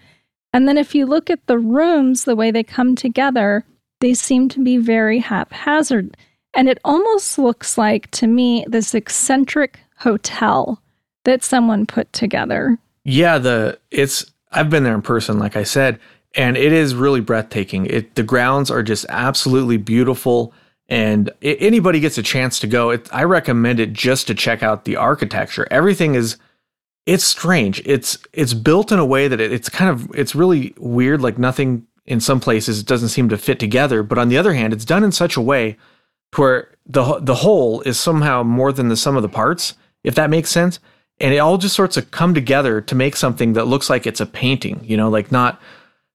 And 0.53 0.67
then 0.67 0.77
if 0.77 0.93
you 0.93 1.05
look 1.05 1.29
at 1.29 1.45
the 1.47 1.57
rooms, 1.57 2.25
the 2.25 2.35
way 2.35 2.51
they 2.51 2.63
come 2.63 2.95
together, 2.95 3.65
they 3.99 4.13
seem 4.13 4.49
to 4.49 4.63
be 4.63 4.77
very 4.77 5.19
haphazard. 5.19 6.15
And 6.53 6.69
it 6.69 6.79
almost 6.85 7.39
looks 7.39 7.77
like, 7.77 8.11
to 8.11 8.27
me, 8.27 8.65
this 8.67 8.93
eccentric 8.93 9.79
hotel 9.97 10.81
that 11.23 11.43
someone 11.43 11.85
put 11.85 12.11
together. 12.13 12.77
Yeah, 13.05 13.37
the 13.37 13.79
it's 13.91 14.25
I've 14.51 14.69
been 14.69 14.83
there 14.83 14.93
in 14.93 15.01
person, 15.01 15.39
like 15.39 15.55
I 15.55 15.63
said, 15.63 15.99
and 16.35 16.57
it 16.57 16.71
is 16.71 16.95
really 16.95 17.21
breathtaking. 17.21 17.85
It 17.87 18.15
the 18.15 18.23
grounds 18.23 18.69
are 18.69 18.83
just 18.83 19.05
absolutely 19.09 19.77
beautiful, 19.77 20.53
and 20.89 21.31
anybody 21.41 21.99
gets 21.99 22.17
a 22.17 22.23
chance 22.23 22.59
to 22.59 22.67
go, 22.67 22.89
it, 22.89 23.09
I 23.13 23.23
recommend 23.23 23.79
it 23.79 23.93
just 23.93 24.27
to 24.27 24.35
check 24.35 24.61
out 24.61 24.85
the 24.85 24.97
architecture. 24.97 25.67
Everything 25.71 26.15
is 26.15 26.37
it's 27.05 27.23
strange. 27.23 27.81
It's 27.85 28.17
it's 28.31 28.53
built 28.53 28.91
in 28.91 28.99
a 28.99 29.05
way 29.05 29.27
that 29.27 29.41
it, 29.41 29.51
it's 29.51 29.69
kind 29.69 29.89
of 29.89 30.09
it's 30.15 30.35
really 30.35 30.73
weird. 30.77 31.21
Like 31.21 31.37
nothing 31.37 31.85
in 32.05 32.19
some 32.19 32.39
places 32.39 32.83
doesn't 32.83 33.09
seem 33.09 33.29
to 33.29 33.37
fit 33.37 33.59
together, 33.59 34.03
but 34.03 34.17
on 34.17 34.29
the 34.29 34.37
other 34.37 34.53
hand, 34.53 34.73
it's 34.73 34.85
done 34.85 35.03
in 35.03 35.11
such 35.11 35.35
a 35.35 35.41
way 35.41 35.77
where 36.35 36.69
the 36.85 37.19
the 37.19 37.35
whole 37.35 37.81
is 37.81 37.99
somehow 37.99 38.43
more 38.43 38.71
than 38.71 38.89
the 38.89 38.97
sum 38.97 39.15
of 39.15 39.21
the 39.21 39.29
parts, 39.29 39.75
if 40.03 40.15
that 40.15 40.29
makes 40.29 40.49
sense. 40.49 40.79
And 41.19 41.33
it 41.33 41.37
all 41.37 41.57
just 41.57 41.75
sorts 41.75 41.95
of 41.95 42.11
come 42.11 42.33
together 42.33 42.81
to 42.81 42.95
make 42.95 43.15
something 43.15 43.53
that 43.53 43.65
looks 43.65 43.89
like 43.89 44.07
it's 44.07 44.19
a 44.19 44.25
painting, 44.25 44.81
you 44.83 44.97
know, 44.97 45.09
like 45.09 45.31
not 45.31 45.61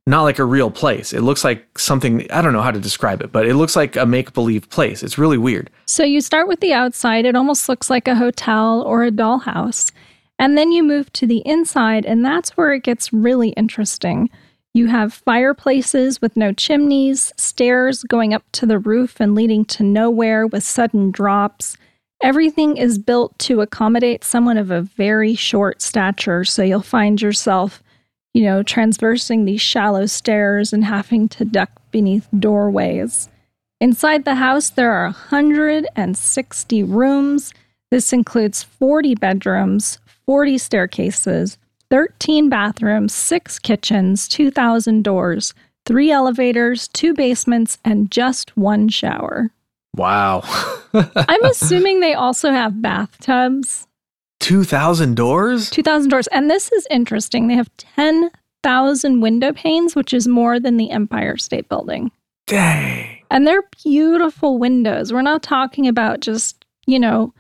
not 0.09 0.23
like 0.23 0.38
a 0.38 0.44
real 0.44 0.71
place. 0.71 1.12
It 1.12 1.21
looks 1.21 1.44
like 1.44 1.79
something 1.79 2.31
I 2.33 2.40
don't 2.40 2.55
know 2.55 2.62
how 2.62 2.71
to 2.71 2.81
describe 2.81 3.21
it, 3.21 3.31
but 3.31 3.47
it 3.47 3.55
looks 3.55 3.77
like 3.77 3.94
a 3.94 4.07
make 4.07 4.33
believe 4.33 4.68
place. 4.71 5.03
It's 5.03 5.18
really 5.18 5.38
weird. 5.38 5.71
So 5.87 6.03
you 6.03 6.21
start 6.21 6.49
with 6.49 6.61
the 6.61 6.73
outside, 6.73 7.27
it 7.27 7.37
almost 7.37 7.68
looks 7.68 7.90
like 7.90 8.09
a 8.09 8.14
hotel 8.14 8.83
or 8.83 9.05
a 9.05 9.11
dollhouse. 9.11 9.92
And 10.38 10.57
then 10.57 10.73
you 10.73 10.83
move 10.83 11.12
to 11.14 11.27
the 11.27 11.42
inside, 11.44 12.07
and 12.07 12.25
that's 12.25 12.57
where 12.57 12.73
it 12.73 12.85
gets 12.85 13.12
really 13.12 13.51
interesting. 13.51 14.31
You 14.73 14.87
have 14.87 15.12
fireplaces 15.12 16.21
with 16.21 16.37
no 16.37 16.53
chimneys, 16.53 17.33
stairs 17.37 18.05
going 18.05 18.33
up 18.33 18.44
to 18.53 18.66
the 18.66 18.79
roof 18.79 19.21
and 19.21 19.35
leading 19.35 19.64
to 19.66 19.83
nowhere 19.83 20.47
with 20.47 20.62
sudden 20.62 21.11
drops. 21.11 21.77
Everything 22.23 22.77
is 22.77 22.99
built 22.99 23.38
to 23.40 23.61
accommodate 23.61 24.25
someone 24.25 24.57
of 24.57 24.71
a 24.71 24.83
very 24.83 25.35
short 25.35 25.83
stature, 25.83 26.44
so 26.44 26.62
you'll 26.62 26.83
find 26.83 27.21
yourself, 27.21 27.83
you 28.34 28.42
know, 28.42 28.62
transversing 28.62 29.44
these 29.44 29.60
shallow 29.60 30.06
stairs 30.06 30.72
and 30.72 30.84
having 30.84 31.28
to 31.30 31.44
duck 31.44 31.70
beneath 31.90 32.28
doorways. 32.38 33.28
Inside 33.80 34.24
the 34.24 34.36
house, 34.36 34.70
there 34.70 34.92
are 34.92 35.06
160 35.06 36.82
rooms. 36.82 37.54
This 37.90 38.12
includes 38.12 38.62
40 38.62 39.14
bedrooms, 39.14 39.98
40 40.26 40.58
staircases, 40.58 41.58
13 41.90 42.48
bathrooms, 42.48 43.14
6 43.14 43.58
kitchens, 43.60 44.28
2,000 44.28 45.02
doors, 45.02 45.54
3 45.86 46.10
elevators, 46.10 46.88
2 46.88 47.14
basements, 47.14 47.78
and 47.84 48.10
just 48.10 48.56
one 48.56 48.88
shower. 48.88 49.50
Wow. 49.96 50.42
I'm 50.92 51.44
assuming 51.44 52.00
they 52.00 52.14
also 52.14 52.52
have 52.52 52.82
bathtubs. 52.82 53.88
2,000 54.40 55.16
doors? 55.16 55.70
2,000 55.70 56.11
doors. 56.11 56.27
And 56.29 56.51
this 56.51 56.70
is 56.72 56.87
interesting. 56.90 57.48
They 57.48 57.55
have 57.55 57.70
10,000 57.77 59.20
window 59.20 59.53
panes, 59.53 59.94
which 59.96 60.12
is 60.12 60.29
more 60.29 60.61
than 60.61 60.77
the 60.77 60.90
Empire 60.90 61.37
State 61.37 61.68
Building. 61.68 62.11
Dang. 62.46 63.18
And 63.31 63.46
they're 63.46 63.64
beautiful 63.83 64.59
windows. 64.59 65.12
We're 65.12 65.22
not 65.22 65.42
talking 65.42 65.87
about 65.87 66.20
just, 66.20 66.64
you 66.87 66.98
know, 66.98 67.35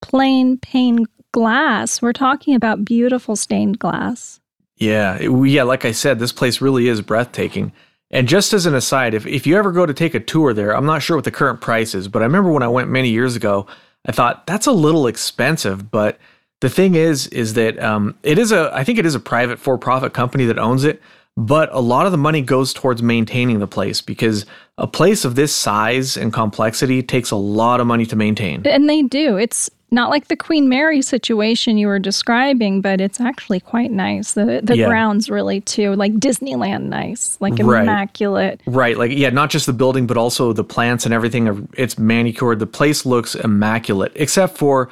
plain 0.00 0.56
pane 0.58 1.06
glass. 1.32 2.00
We're 2.00 2.12
talking 2.12 2.54
about 2.54 2.84
beautiful 2.84 3.36
stained 3.36 3.78
glass. 3.78 4.40
Yeah. 4.76 5.16
it- 5.20 5.30
yeah, 5.48 5.64
like 5.64 5.84
I 5.84 5.92
said, 5.92 6.18
this 6.18 6.32
place 6.32 6.60
really 6.60 6.88
is 6.88 7.00
breathtaking. 7.02 7.72
And 8.10 8.28
just 8.28 8.52
as 8.52 8.64
an 8.64 8.74
aside, 8.74 9.12
if, 9.12 9.26
if 9.26 9.46
you 9.46 9.56
ever 9.56 9.72
go 9.72 9.86
to 9.86 9.94
take 9.94 10.14
a 10.14 10.20
tour 10.20 10.54
there, 10.54 10.74
I'm 10.74 10.86
not 10.86 11.02
sure 11.02 11.16
what 11.16 11.24
the 11.24 11.30
current 11.30 11.60
price 11.60 11.94
is, 11.94 12.06
but 12.06 12.22
I 12.22 12.26
remember 12.26 12.52
when 12.52 12.62
I 12.62 12.68
went 12.68 12.88
many 12.88 13.10
years 13.10 13.34
ago, 13.34 13.66
I 14.06 14.12
thought 14.12 14.46
that's 14.46 14.66
a 14.66 14.72
little 14.72 15.06
expensive. 15.06 15.90
But 15.90 16.18
the 16.64 16.70
thing 16.70 16.94
is, 16.94 17.26
is 17.28 17.52
that 17.54 17.78
um, 17.82 18.14
it 18.22 18.38
is 18.38 18.50
a, 18.50 18.70
I 18.72 18.84
think 18.84 18.98
it 18.98 19.04
is 19.04 19.14
a 19.14 19.20
private 19.20 19.58
for 19.58 19.76
profit 19.76 20.14
company 20.14 20.46
that 20.46 20.58
owns 20.58 20.82
it, 20.84 21.02
but 21.36 21.68
a 21.72 21.80
lot 21.80 22.06
of 22.06 22.12
the 22.12 22.16
money 22.18 22.40
goes 22.40 22.72
towards 22.72 23.02
maintaining 23.02 23.58
the 23.58 23.66
place 23.66 24.00
because 24.00 24.46
a 24.78 24.86
place 24.86 25.26
of 25.26 25.34
this 25.34 25.54
size 25.54 26.16
and 26.16 26.32
complexity 26.32 27.02
takes 27.02 27.30
a 27.30 27.36
lot 27.36 27.80
of 27.80 27.86
money 27.86 28.06
to 28.06 28.16
maintain. 28.16 28.62
And 28.66 28.88
they 28.88 29.02
do. 29.02 29.36
It's 29.36 29.68
not 29.90 30.08
like 30.08 30.28
the 30.28 30.36
Queen 30.36 30.68
Mary 30.70 31.02
situation 31.02 31.76
you 31.76 31.86
were 31.86 31.98
describing, 31.98 32.80
but 32.80 32.98
it's 33.00 33.20
actually 33.20 33.60
quite 33.60 33.90
nice. 33.92 34.32
The 34.34 34.60
the 34.64 34.76
Yeah. 34.78 34.88
grounds 34.88 35.28
really 35.28 35.60
too, 35.60 35.94
like 35.96 36.14
Disneyland 36.14 36.84
nice, 36.88 37.36
like 37.40 37.54
Right. 37.60 37.82
immaculate. 37.82 38.60
Right, 38.66 38.96
like 38.96 39.12
yeah, 39.12 39.30
not 39.30 39.50
just 39.50 39.66
the 39.66 39.72
building, 39.82 40.06
but 40.06 40.16
also 40.16 40.52
the 40.54 40.64
plants 40.64 41.04
and 41.04 41.12
everything. 41.12 41.46
are- 41.48 41.62
It's 41.76 41.96
manicured. 41.98 42.58
The 42.58 42.66
place 42.78 43.04
looks 43.04 43.34
immaculate, 43.34 44.12
except 44.14 44.56
for 44.56 44.88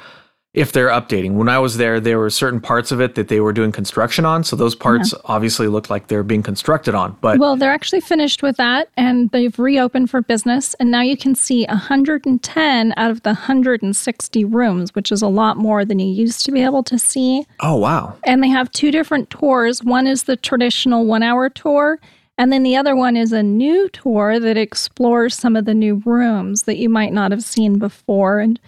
if 0.53 0.71
they're 0.71 0.89
updating. 0.89 1.33
When 1.33 1.49
I 1.49 1.57
was 1.57 1.77
there, 1.77 1.99
there 1.99 2.19
were 2.19 2.29
certain 2.29 2.61
parts 2.61 2.91
of 2.91 3.01
it 3.01 3.15
that 3.15 3.27
they 3.27 3.39
were 3.39 3.53
doing 3.53 3.71
construction 3.71 4.23
on, 4.23 4.43
so 4.43 4.55
those 4.55 4.75
parts 4.75 5.13
obviously 5.25 5.67
looked 5.67 5.89
like 5.89 6.07
they're 6.07 6.21
being 6.21 6.43
constructed 6.43 6.93
on. 6.93 7.17
But 7.21 7.39
Well, 7.39 7.55
they're 7.55 7.71
actually 7.71 8.01
finished 8.01 8.43
with 8.43 8.57
that 8.57 8.89
and 8.95 9.31
they've 9.31 9.57
reopened 9.57 10.11
for 10.11 10.21
business. 10.21 10.75
And 10.75 10.91
now 10.91 11.01
you 11.01 11.17
can 11.17 11.33
see 11.33 11.65
110 11.65 12.93
out 12.97 13.11
of 13.11 13.23
the 13.23 13.31
160 13.31 14.45
rooms, 14.45 14.93
which 14.93 15.11
is 15.11 15.23
a 15.23 15.27
lot 15.27 15.57
more 15.57 15.83
than 15.85 15.97
you 15.97 16.07
used 16.07 16.45
to 16.45 16.51
be 16.51 16.61
able 16.61 16.83
to 16.83 16.99
see. 16.99 17.45
oh 17.61 17.75
wow, 17.75 18.15
And 18.23 18.43
they 18.43 18.49
have 18.49 18.71
two 18.71 18.91
different 18.91 19.31
tours. 19.31 19.83
One 19.83 20.05
is 20.05 20.23
the 20.23 20.37
traditional 20.37 21.05
one 21.05 21.23
hour 21.23 21.49
tour, 21.49 21.99
and 22.37 22.53
then 22.53 22.61
the 22.61 22.75
other 22.75 22.95
one 22.95 23.17
is 23.17 23.31
a 23.31 23.43
new 23.43 23.89
tour 23.89 24.39
that 24.39 24.57
explores 24.57 25.35
some 25.35 25.55
of 25.55 25.65
the 25.65 25.73
new 25.73 26.01
rooms 26.05 26.63
that 26.63 26.77
you 26.77 26.89
might 26.89 27.13
not 27.13 27.31
have 27.31 27.43
seen 27.43 27.79
before. 27.79 28.39
And 28.39 28.59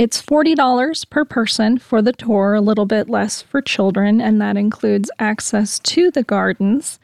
it's 0.00 0.22
$40 0.22 1.10
per 1.10 1.26
person 1.26 1.78
for 1.78 2.00
the 2.00 2.14
tour, 2.14 2.54
a 2.54 2.62
little 2.62 2.86
bit 2.86 3.10
less 3.10 3.42
for 3.42 3.60
children, 3.60 4.18
and 4.18 4.40
that 4.40 4.56
includes 4.56 5.10
access 5.18 5.78
to 5.80 6.10
the 6.10 6.22
gardens. 6.22 6.98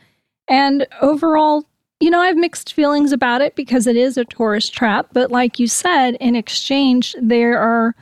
And 0.48 0.86
overall, 1.02 1.66
you 2.00 2.08
know, 2.08 2.20
I 2.20 2.28
have 2.28 2.38
mixed 2.38 2.72
feelings 2.72 3.12
about 3.12 3.42
it 3.42 3.54
because 3.54 3.86
it 3.86 3.96
is 3.96 4.16
a 4.16 4.24
tourist 4.24 4.72
trap. 4.72 5.08
But 5.12 5.30
like 5.30 5.58
you 5.58 5.66
said, 5.66 6.16
in 6.20 6.34
exchange, 6.34 7.14
there 7.20 7.58
are, 7.58 7.94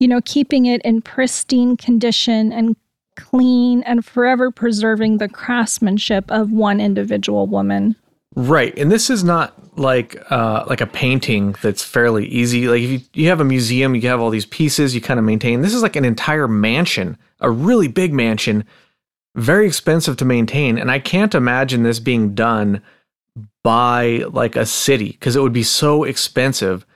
you 0.00 0.08
know, 0.08 0.22
keeping 0.24 0.64
it 0.64 0.80
in 0.86 1.02
pristine 1.02 1.76
condition 1.76 2.50
and 2.50 2.76
clean 3.16 3.82
and 3.82 4.06
forever 4.06 4.50
preserving 4.50 5.18
the 5.18 5.28
craftsmanship 5.28 6.30
of 6.30 6.50
one 6.50 6.80
individual 6.80 7.46
woman. 7.46 7.94
Right. 8.34 8.76
And 8.78 8.90
this 8.90 9.10
is 9.10 9.24
not 9.24 9.54
like 9.78 10.16
uh, 10.30 10.64
like 10.68 10.80
a 10.80 10.86
painting 10.86 11.56
that's 11.62 11.82
fairly 11.82 12.26
easy. 12.26 12.68
Like 12.68 12.82
if 12.82 12.90
you, 12.90 13.00
you 13.14 13.28
have 13.28 13.40
a 13.40 13.44
museum, 13.44 13.94
you 13.94 14.02
have 14.02 14.20
all 14.20 14.30
these 14.30 14.46
pieces 14.46 14.94
you 14.94 15.00
kind 15.00 15.18
of 15.18 15.24
maintain. 15.24 15.62
This 15.62 15.74
is 15.74 15.82
like 15.82 15.96
an 15.96 16.04
entire 16.04 16.48
mansion, 16.48 17.16
a 17.40 17.50
really 17.50 17.88
big 17.88 18.12
mansion, 18.12 18.64
very 19.34 19.66
expensive 19.66 20.16
to 20.18 20.24
maintain. 20.24 20.78
And 20.78 20.90
I 20.90 20.98
can't 20.98 21.34
imagine 21.34 21.82
this 21.82 21.98
being 21.98 22.34
done 22.34 22.82
by 23.62 24.24
like 24.30 24.56
a 24.56 24.66
city 24.66 25.12
because 25.12 25.36
it 25.36 25.40
would 25.42 25.52
be 25.52 25.62
so 25.62 26.04
expensive. 26.04 26.86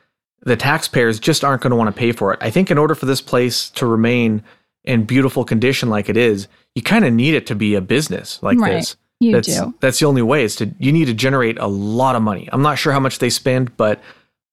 The 0.42 0.56
taxpayers 0.56 1.18
just 1.18 1.42
aren't 1.42 1.62
going 1.62 1.72
to 1.72 1.76
want 1.76 1.94
to 1.94 1.98
pay 1.98 2.12
for 2.12 2.32
it. 2.32 2.38
I 2.40 2.50
think 2.50 2.70
in 2.70 2.78
order 2.78 2.94
for 2.94 3.06
this 3.06 3.20
place 3.20 3.70
to 3.70 3.86
remain 3.86 4.42
in 4.84 5.04
beautiful 5.04 5.44
condition 5.44 5.90
like 5.90 6.08
it 6.08 6.16
is, 6.16 6.46
you 6.74 6.82
kind 6.82 7.04
of 7.04 7.12
need 7.12 7.34
it 7.34 7.46
to 7.48 7.54
be 7.56 7.74
a 7.74 7.80
business 7.80 8.40
like 8.42 8.58
Right. 8.58 8.74
this. 8.74 8.96
You 9.20 9.32
that's 9.32 9.48
do. 9.48 9.74
that's 9.80 9.98
the 9.98 10.06
only 10.06 10.22
way 10.22 10.44
is 10.44 10.56
to 10.56 10.72
you 10.78 10.92
need 10.92 11.06
to 11.06 11.14
generate 11.14 11.58
a 11.58 11.66
lot 11.66 12.14
of 12.14 12.22
money. 12.22 12.48
I'm 12.52 12.62
not 12.62 12.78
sure 12.78 12.92
how 12.92 13.00
much 13.00 13.18
they 13.18 13.30
spend, 13.30 13.76
but 13.76 14.00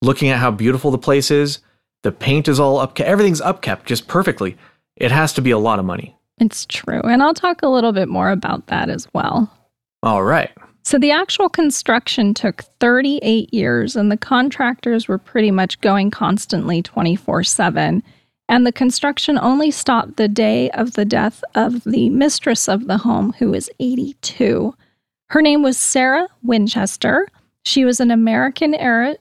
looking 0.02 0.30
at 0.30 0.40
how 0.40 0.52
beautiful 0.52 0.92
the 0.92 0.98
place 0.98 1.30
is, 1.30 1.60
the 2.04 2.12
paint 2.12 2.48
is 2.48 2.60
all 2.60 2.80
up 2.80 3.00
everything's 3.00 3.42
upkept 3.42 3.86
just 3.86 4.08
perfectly. 4.08 4.58
It 4.96 5.12
has 5.12 5.34
to 5.34 5.42
be 5.42 5.52
a 5.52 5.58
lot 5.58 5.80
of 5.80 5.86
money. 5.86 6.16
It's 6.40 6.66
true. 6.66 7.02
And 7.02 7.22
I'll 7.22 7.34
talk 7.34 7.62
a 7.62 7.68
little 7.68 7.92
bit 7.92 8.10
more 8.10 8.30
about 8.30 8.68
that 8.68 8.90
as 8.90 9.08
well. 9.14 9.52
All 10.04 10.24
right. 10.24 10.52
So 10.84 11.00
the 11.00 11.12
actual 11.12 11.50
construction 11.50 12.34
took 12.34 12.62
38 12.80 13.52
years, 13.54 13.96
and 13.96 14.12
the 14.12 14.18
contractors 14.18 15.08
were 15.08 15.18
pretty 15.18 15.50
much 15.50 15.82
going 15.82 16.12
constantly 16.12 16.84
24 16.84 17.44
7. 17.44 18.04
And 18.48 18.66
the 18.66 18.72
construction 18.72 19.38
only 19.40 19.72
stopped 19.72 20.18
the 20.18 20.28
day 20.28 20.70
of 20.72 20.94
the 20.94 21.06
death 21.06 21.44
of 21.56 21.84
the 21.84 22.10
mistress 22.10 22.68
of 22.70 22.88
the 22.88 22.98
home, 22.98 23.34
who 23.40 23.50
was 23.50 23.70
82. 23.80 24.74
Her 25.30 25.42
name 25.42 25.64
was 25.64 25.78
Sarah 25.78 26.28
Winchester. 26.44 27.28
She 27.64 27.86
was 27.86 28.00
an 28.00 28.12
American 28.12 28.76
era. 28.76 29.16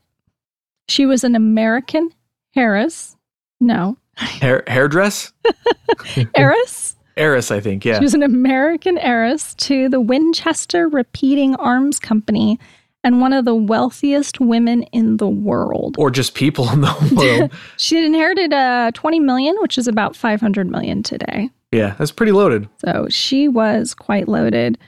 She 0.89 1.07
was 1.07 1.25
an 1.25 1.35
American 1.35 2.11
Harris. 2.55 3.17
No, 3.61 3.97
Hair 4.17 4.63
hairdress? 4.67 5.33
heiress. 6.35 6.97
Heiress, 7.17 7.51
I 7.51 7.61
think, 7.61 7.85
yeah. 7.85 7.99
She 7.99 8.05
was 8.05 8.15
an 8.15 8.23
American 8.23 8.99
heiress 8.99 9.55
to 9.55 9.89
the 9.89 10.01
Winchester 10.01 10.89
Repeating 10.89 11.55
Arms 11.57 11.99
Company 11.99 12.59
and 13.05 13.21
one 13.21 13.33
of 13.33 13.45
the 13.45 13.55
wealthiest 13.55 14.41
women 14.41 14.83
in 14.85 15.19
the 15.19 15.29
world. 15.29 15.95
or 15.99 16.11
just 16.11 16.35
people 16.35 16.69
in 16.71 16.81
the 16.81 17.15
world. 17.17 17.53
She 17.77 17.95
had 17.97 18.05
inherited 18.05 18.53
uh, 18.53 18.91
20 18.95 19.21
million, 19.21 19.55
which 19.61 19.79
is 19.79 19.87
about 19.87 20.17
500 20.17 20.69
million 20.69 21.03
today. 21.03 21.51
yeah, 21.71 21.95
that's 21.99 22.11
pretty 22.13 22.33
loaded. 22.33 22.69
So 22.79 23.07
she 23.11 23.47
was 23.47 23.95
quite 23.95 24.27
loaded. 24.27 24.79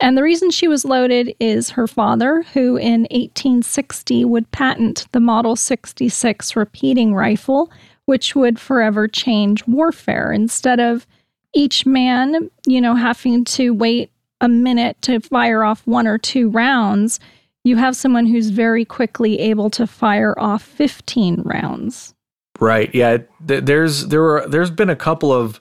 And 0.00 0.18
the 0.18 0.22
reason 0.22 0.50
she 0.50 0.66
was 0.68 0.84
loaded 0.84 1.34
is 1.38 1.70
her 1.70 1.86
father, 1.86 2.42
who 2.54 2.76
in 2.76 3.02
1860 3.12 4.24
would 4.24 4.50
patent 4.50 5.06
the 5.12 5.20
Model 5.20 5.54
66 5.54 6.56
repeating 6.56 7.14
rifle, 7.14 7.70
which 8.06 8.34
would 8.34 8.58
forever 8.58 9.06
change 9.06 9.64
warfare. 9.66 10.32
Instead 10.32 10.80
of 10.80 11.06
each 11.54 11.86
man, 11.86 12.50
you 12.66 12.80
know, 12.80 12.96
having 12.96 13.44
to 13.44 13.70
wait 13.72 14.10
a 14.40 14.48
minute 14.48 15.00
to 15.02 15.20
fire 15.20 15.62
off 15.62 15.86
one 15.86 16.08
or 16.08 16.18
two 16.18 16.48
rounds, 16.50 17.20
you 17.64 17.76
have 17.76 17.96
someone 17.96 18.26
who's 18.26 18.50
very 18.50 18.84
quickly 18.84 19.38
able 19.38 19.70
to 19.70 19.86
fire 19.86 20.34
off 20.38 20.62
15 20.62 21.42
rounds. 21.44 22.14
Right. 22.60 22.94
Yeah. 22.94 23.18
th- 23.46 23.64
There's 23.64 24.08
there 24.08 24.22
were 24.22 24.46
there's 24.48 24.70
been 24.70 24.90
a 24.90 24.96
couple 24.96 25.32
of 25.32 25.60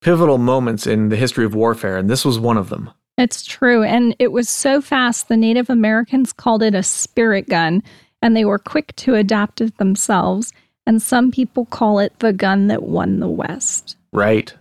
pivotal 0.00 0.38
moments 0.38 0.86
in 0.86 1.08
the 1.08 1.16
history 1.16 1.44
of 1.44 1.54
warfare, 1.54 1.96
and 1.96 2.08
this 2.08 2.24
was 2.24 2.38
one 2.38 2.56
of 2.56 2.68
them. 2.68 2.90
It's 3.16 3.44
true. 3.44 3.82
And 3.82 4.14
it 4.20 4.30
was 4.30 4.48
so 4.48 4.80
fast, 4.80 5.26
the 5.28 5.36
Native 5.36 5.68
Americans 5.70 6.32
called 6.32 6.62
it 6.62 6.74
a 6.74 6.84
spirit 6.84 7.48
gun, 7.48 7.82
and 8.22 8.36
they 8.36 8.44
were 8.44 8.60
quick 8.60 8.94
to 8.96 9.14
adapt 9.14 9.60
it 9.60 9.76
themselves. 9.78 10.52
And 10.86 11.02
some 11.02 11.30
people 11.32 11.66
call 11.66 11.98
it 11.98 12.16
the 12.20 12.32
gun 12.32 12.68
that 12.68 12.84
won 12.84 13.18
the 13.18 13.28
West. 13.28 13.96
Right. 14.12 14.54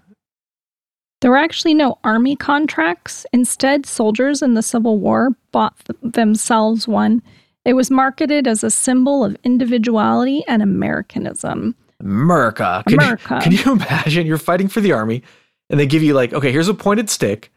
There 1.22 1.32
were 1.32 1.38
actually 1.38 1.74
no 1.74 1.98
army 2.04 2.36
contracts. 2.36 3.26
Instead, 3.34 3.86
soldiers 3.86 4.42
in 4.42 4.54
the 4.54 4.62
Civil 4.62 5.00
War 5.00 5.30
bought 5.52 5.74
th- 5.86 6.14
themselves 6.14 6.88
one. 6.88 7.22
It 7.66 7.74
was 7.74 7.90
marketed 7.90 8.48
as 8.48 8.64
a 8.64 8.70
symbol 8.70 9.24
of 9.24 9.36
individuality 9.44 10.44
and 10.48 10.62
Americanism. 10.62 11.76
America. 12.00 12.84
Can, 12.88 13.00
America. 13.00 13.36
You, 13.36 13.42
can 13.42 13.52
you 13.52 13.72
imagine 13.84 14.28
you're 14.28 14.38
fighting 14.38 14.68
for 14.68 14.80
the 14.80 14.92
army 14.92 15.24
and 15.70 15.80
they 15.80 15.88
give 15.88 16.04
you 16.04 16.14
like, 16.14 16.34
okay, 16.34 16.52
here's 16.52 16.68
a 16.68 16.74
pointed 16.74 17.10
stick. 17.10 17.52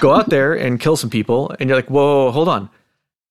Go 0.00 0.12
out 0.12 0.28
there 0.28 0.54
and 0.54 0.80
kill 0.80 0.96
some 0.96 1.10
people. 1.10 1.54
And 1.58 1.68
you're 1.68 1.78
like, 1.78 1.90
whoa, 1.90 2.30
hold 2.30 2.48
on. 2.48 2.68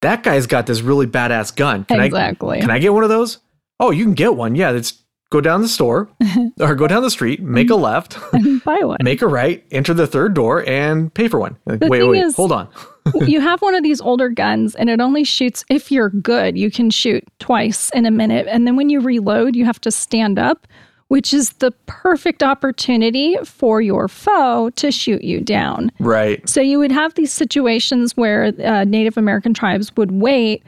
That 0.00 0.22
guy's 0.22 0.46
got 0.46 0.66
this 0.66 0.80
really 0.80 1.06
badass 1.06 1.54
gun. 1.54 1.84
Can 1.84 2.00
exactly. 2.00 2.58
I 2.58 2.60
can 2.60 2.70
I 2.70 2.78
get 2.78 2.92
one 2.92 3.04
of 3.04 3.08
those? 3.08 3.38
Oh, 3.78 3.90
you 3.90 4.04
can 4.04 4.14
get 4.14 4.34
one. 4.34 4.54
Yeah, 4.54 4.70
let's 4.70 5.01
go 5.32 5.40
down 5.40 5.62
the 5.62 5.68
store 5.68 6.08
or 6.60 6.74
go 6.76 6.86
down 6.86 7.02
the 7.02 7.10
street, 7.10 7.40
make 7.42 7.70
a 7.70 7.74
left, 7.74 8.16
Buy 8.64 8.78
one. 8.82 8.98
make 9.02 9.22
a 9.22 9.26
right, 9.26 9.64
enter 9.72 9.92
the 9.94 10.06
third 10.06 10.34
door, 10.34 10.62
and 10.68 11.12
pay 11.12 11.26
for 11.26 11.40
one. 11.40 11.56
Like, 11.66 11.80
wait, 11.80 12.04
wait, 12.04 12.22
is- 12.22 12.36
hold 12.36 12.52
on. 12.52 12.68
you 13.26 13.40
have 13.48 13.60
one 13.62 13.74
of 13.74 13.82
these 13.82 14.00
older 14.00 14.28
guns 14.28 14.76
and 14.76 14.88
it 14.88 15.00
only 15.00 15.24
shoots 15.24 15.64
if 15.68 15.90
you're 15.90 16.10
good 16.10 16.56
you 16.56 16.70
can 16.70 16.88
shoot 16.88 17.24
twice 17.40 17.90
in 17.90 18.06
a 18.06 18.10
minute 18.12 18.46
and 18.48 18.64
then 18.64 18.76
when 18.76 18.88
you 18.90 19.00
reload 19.00 19.56
you 19.56 19.64
have 19.64 19.80
to 19.80 19.90
stand 19.90 20.38
up 20.38 20.68
which 21.08 21.34
is 21.34 21.50
the 21.54 21.72
perfect 21.86 22.44
opportunity 22.44 23.36
for 23.44 23.82
your 23.82 24.06
foe 24.06 24.70
to 24.76 24.92
shoot 24.92 25.22
you 25.24 25.40
down 25.40 25.90
Right. 25.98 26.48
so 26.48 26.60
you 26.60 26.78
would 26.78 26.92
have 26.92 27.14
these 27.14 27.32
situations 27.32 28.16
where 28.16 28.52
uh, 28.64 28.84
native 28.84 29.16
american 29.16 29.52
tribes 29.52 29.90
would 29.96 30.12
wait 30.12 30.62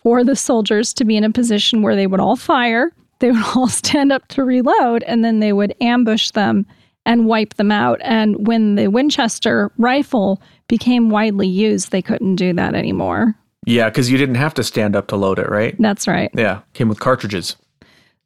for 0.00 0.22
the 0.22 0.36
soldiers 0.36 0.94
to 0.94 1.04
be 1.04 1.16
in 1.16 1.24
a 1.24 1.30
position 1.32 1.82
where 1.82 1.96
they 1.96 2.06
would 2.06 2.20
all 2.20 2.36
fire, 2.36 2.92
they 3.20 3.30
would 3.30 3.44
all 3.54 3.68
stand 3.68 4.12
up 4.12 4.26
to 4.28 4.44
reload, 4.44 5.02
and 5.04 5.24
then 5.24 5.40
they 5.40 5.52
would 5.52 5.74
ambush 5.80 6.30
them 6.30 6.66
and 7.06 7.26
wipe 7.26 7.54
them 7.54 7.72
out. 7.72 7.98
And 8.02 8.46
when 8.46 8.74
the 8.74 8.88
Winchester 8.88 9.72
rifle 9.78 10.42
became 10.68 11.10
widely 11.10 11.48
used, 11.48 11.90
they 11.90 12.02
couldn't 12.02 12.36
do 12.36 12.52
that 12.54 12.74
anymore. 12.74 13.34
Yeah, 13.66 13.88
because 13.88 14.10
you 14.10 14.18
didn't 14.18 14.36
have 14.36 14.54
to 14.54 14.64
stand 14.64 14.96
up 14.96 15.06
to 15.08 15.16
load 15.16 15.38
it, 15.38 15.48
right? 15.48 15.76
That's 15.78 16.08
right. 16.08 16.30
Yeah, 16.34 16.60
came 16.72 16.88
with 16.88 17.00
cartridges. 17.00 17.56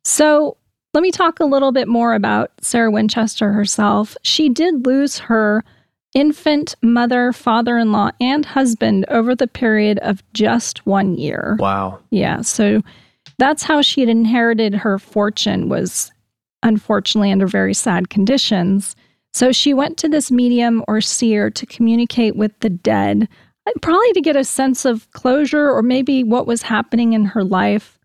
So 0.04 0.57
let 0.92 1.02
me 1.02 1.11
talk 1.11 1.40
a 1.40 1.44
little 1.44 1.72
bit 1.72 1.88
more 1.88 2.14
about 2.14 2.52
Sarah 2.61 2.90
Winchester 2.90 3.52
herself. 3.52 4.16
She 4.22 4.48
did 4.48 4.87
lose 4.87 5.18
her 5.18 5.64
infant 6.14 6.76
mother, 6.83 7.33
father 7.33 7.76
in 7.78 7.90
law, 7.90 8.11
and 8.20 8.46
husband 8.46 9.04
over 9.09 9.35
the 9.35 9.48
period 9.48 9.98
of 10.00 10.22
just 10.33 10.87
one 10.87 11.16
year. 11.16 11.57
Wow. 11.59 11.98
Yeah. 12.11 12.42
So 12.42 12.83
that's 13.38 13.62
how 13.62 13.82
she 13.82 14.00
had 14.00 14.08
inherited 14.08 14.74
her 14.74 14.98
fortune 14.98 15.68
was 15.68 16.10
unfortunately 16.62 17.32
under 17.32 17.46
very 17.46 17.74
sad 17.74 18.10
conditions. 18.10 18.96
So 19.32 19.52
she 19.52 19.74
went 19.74 19.98
to 19.98 20.08
this 20.08 20.30
medium 20.30 20.84
or 20.88 21.00
seer 21.00 21.50
to 21.50 21.66
communicate 21.66 22.36
with 22.36 22.58
the 22.60 22.70
dead, 22.70 23.28
probably 23.82 24.12
to 24.12 24.20
get 24.20 24.36
a 24.36 24.44
sense 24.44 24.84
of 24.84 25.10
closure 25.12 25.70
or 25.70 25.82
maybe 25.82 26.22
what 26.22 26.46
was 26.46 26.62
happening 26.62 27.12
in 27.12 27.24
her 27.24 27.44
life. 27.44 27.98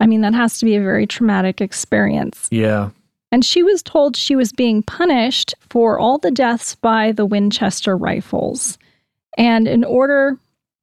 I 0.00 0.06
mean, 0.06 0.20
that 0.22 0.34
has 0.34 0.58
to 0.58 0.64
be 0.64 0.76
a 0.76 0.82
very 0.82 1.06
traumatic 1.06 1.60
experience. 1.60 2.48
Yeah. 2.50 2.90
And 3.30 3.44
she 3.44 3.62
was 3.62 3.82
told 3.82 4.14
she 4.16 4.36
was 4.36 4.52
being 4.52 4.82
punished 4.82 5.54
for 5.70 5.98
all 5.98 6.18
the 6.18 6.30
deaths 6.30 6.74
by 6.74 7.12
the 7.12 7.24
Winchester 7.24 7.96
rifles. 7.96 8.76
And 9.38 9.66
in 9.66 9.84
order 9.84 10.38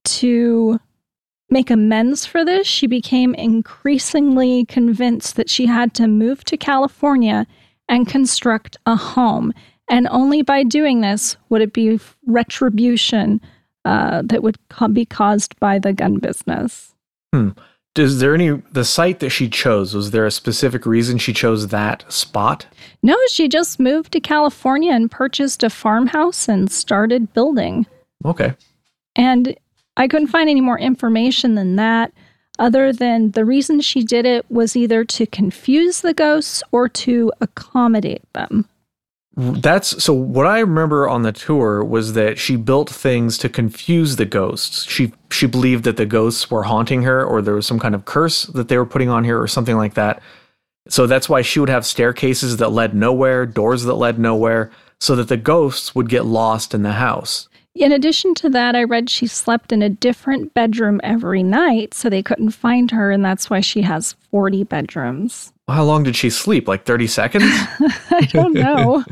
to 0.05 0.79
make 1.49 1.69
amends 1.69 2.25
for 2.25 2.45
this, 2.45 2.67
she 2.67 2.87
became 2.87 3.33
increasingly 3.35 4.65
convinced 4.65 5.35
that 5.35 5.49
she 5.49 5.65
had 5.65 5.93
to 5.95 6.07
move 6.07 6.43
to 6.45 6.57
California 6.57 7.47
and 7.87 8.07
construct 8.07 8.77
a 8.85 8.95
home. 8.95 9.53
And 9.89 10.07
only 10.11 10.41
by 10.41 10.63
doing 10.63 11.01
this 11.01 11.35
would 11.49 11.61
it 11.61 11.73
be 11.73 11.99
retribution 12.27 13.41
uh, 13.85 14.21
that 14.25 14.43
would 14.43 14.57
be 14.93 15.05
caused 15.05 15.59
by 15.59 15.79
the 15.79 15.93
gun 15.93 16.19
business. 16.19 16.93
Hmm. 17.33 17.49
Is 17.97 18.19
there 18.19 18.33
any 18.33 18.61
the 18.71 18.85
site 18.85 19.19
that 19.19 19.31
she 19.31 19.49
chose? 19.49 19.93
Was 19.93 20.11
there 20.11 20.25
a 20.25 20.31
specific 20.31 20.85
reason 20.85 21.17
she 21.17 21.33
chose 21.33 21.67
that 21.67 22.09
spot? 22.11 22.65
No, 23.03 23.17
she 23.29 23.49
just 23.49 23.79
moved 23.79 24.13
to 24.13 24.21
California 24.21 24.93
and 24.93 25.11
purchased 25.11 25.63
a 25.63 25.69
farmhouse 25.69 26.47
and 26.47 26.71
started 26.71 27.33
building. 27.33 27.87
Okay. 28.23 28.53
And 29.15 29.55
I 29.99 30.07
couldn't 30.07 30.27
find 30.27 30.49
any 30.49 30.61
more 30.61 30.79
information 30.79 31.55
than 31.55 31.75
that, 31.75 32.13
other 32.57 32.93
than 32.93 33.31
the 33.31 33.43
reason 33.43 33.81
she 33.81 34.01
did 34.01 34.25
it 34.25 34.49
was 34.49 34.77
either 34.77 35.03
to 35.03 35.25
confuse 35.25 35.99
the 35.99 36.13
ghosts 36.13 36.63
or 36.71 36.87
to 36.89 37.33
accommodate 37.41 38.23
them. 38.33 38.65
That's 39.35 40.01
so 40.03 40.13
what 40.13 40.47
I 40.47 40.59
remember 40.59 41.07
on 41.07 41.23
the 41.23 41.33
tour 41.33 41.83
was 41.83 42.13
that 42.13 42.39
she 42.39 42.55
built 42.55 42.89
things 42.89 43.37
to 43.39 43.49
confuse 43.49 44.15
the 44.15 44.25
ghosts. 44.25 44.89
She 44.89 45.13
she 45.31 45.47
believed 45.47 45.83
that 45.83 45.97
the 45.97 46.05
ghosts 46.05 46.49
were 46.49 46.63
haunting 46.63 47.03
her 47.03 47.23
or 47.23 47.41
there 47.41 47.55
was 47.55 47.67
some 47.67 47.79
kind 47.79 47.93
of 47.93 48.05
curse 48.05 48.43
that 48.43 48.69
they 48.69 48.77
were 48.77 48.85
putting 48.85 49.09
on 49.09 49.25
her 49.25 49.41
or 49.41 49.47
something 49.47 49.77
like 49.77 49.95
that. 49.95 50.21
So 50.87 51.07
that's 51.07 51.27
why 51.27 51.41
she 51.41 51.59
would 51.59 51.69
have 51.69 51.85
staircases 51.85 52.57
that 52.57 52.71
led 52.71 52.93
nowhere, 52.93 53.45
doors 53.45 53.83
that 53.83 53.95
led 53.95 54.17
nowhere, 54.17 54.71
so 54.99 55.15
that 55.17 55.27
the 55.27 55.37
ghosts 55.37 55.93
would 55.93 56.07
get 56.07 56.25
lost 56.25 56.73
in 56.73 56.83
the 56.83 56.93
house. 56.93 57.48
In 57.75 57.91
addition 57.91 58.33
to 58.35 58.49
that, 58.49 58.75
I 58.75 58.83
read 58.83 59.09
she 59.09 59.27
slept 59.27 59.71
in 59.71 59.81
a 59.81 59.89
different 59.89 60.53
bedroom 60.53 60.99
every 61.03 61.43
night 61.43 61.93
so 61.93 62.09
they 62.09 62.23
couldn't 62.23 62.51
find 62.51 62.91
her, 62.91 63.11
and 63.11 63.23
that's 63.23 63.49
why 63.49 63.61
she 63.61 63.81
has 63.83 64.13
40 64.31 64.63
bedrooms. 64.65 65.53
How 65.67 65.83
long 65.83 66.03
did 66.03 66.15
she 66.15 66.29
sleep? 66.29 66.67
Like 66.67 66.85
30 66.85 67.07
seconds? 67.07 67.45
I 68.11 68.27
don't 68.31 68.53
know. 68.55 69.03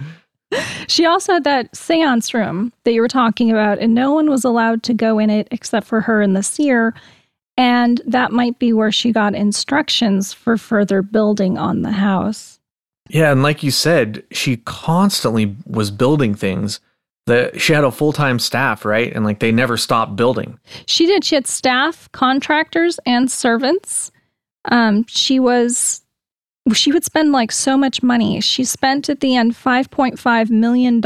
she 0.87 1.05
also 1.05 1.33
had 1.33 1.43
that 1.43 1.75
seance 1.75 2.33
room 2.33 2.73
that 2.83 2.93
you 2.93 3.01
were 3.01 3.07
talking 3.07 3.51
about, 3.51 3.79
and 3.79 3.93
no 3.93 4.11
one 4.11 4.29
was 4.29 4.43
allowed 4.43 4.83
to 4.83 4.93
go 4.93 5.19
in 5.19 5.29
it 5.29 5.47
except 5.51 5.85
for 5.85 6.01
her 6.01 6.21
and 6.21 6.35
the 6.35 6.43
seer. 6.43 6.93
And 7.57 8.01
that 8.05 8.31
might 8.31 8.59
be 8.59 8.73
where 8.73 8.91
she 8.91 9.11
got 9.11 9.33
instructions 9.33 10.33
for 10.33 10.57
further 10.57 11.01
building 11.01 11.57
on 11.57 11.81
the 11.81 11.91
house. 11.91 12.59
Yeah, 13.09 13.31
and 13.31 13.41
like 13.41 13.63
you 13.63 13.71
said, 13.71 14.23
she 14.31 14.57
constantly 14.57 15.55
was 15.65 15.91
building 15.91 16.35
things. 16.35 16.79
She 17.57 17.73
had 17.73 17.83
a 17.83 17.91
full 17.91 18.13
time 18.13 18.39
staff, 18.39 18.85
right? 18.85 19.13
And 19.13 19.25
like 19.25 19.39
they 19.39 19.51
never 19.51 19.77
stopped 19.77 20.15
building. 20.15 20.59
She 20.85 21.05
did. 21.05 21.23
She 21.23 21.35
had 21.35 21.47
staff, 21.47 22.09
contractors, 22.11 22.99
and 23.05 23.29
servants. 23.29 24.11
Um, 24.65 25.05
she 25.07 25.39
was 25.39 26.01
she 26.73 26.91
would 26.91 27.03
spend 27.03 27.31
like 27.31 27.51
so 27.51 27.77
much 27.77 28.03
money. 28.03 28.41
She 28.41 28.63
spent 28.63 29.09
at 29.09 29.19
the 29.19 29.35
end 29.35 29.53
$5.5 29.53 30.49
million 30.49 31.01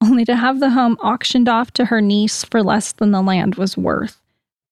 only 0.00 0.24
to 0.24 0.36
have 0.36 0.60
the 0.60 0.70
home 0.70 0.96
auctioned 1.02 1.48
off 1.48 1.70
to 1.72 1.86
her 1.86 2.00
niece 2.00 2.44
for 2.44 2.62
less 2.62 2.92
than 2.92 3.10
the 3.10 3.22
land 3.22 3.56
was 3.56 3.76
worth. 3.76 4.20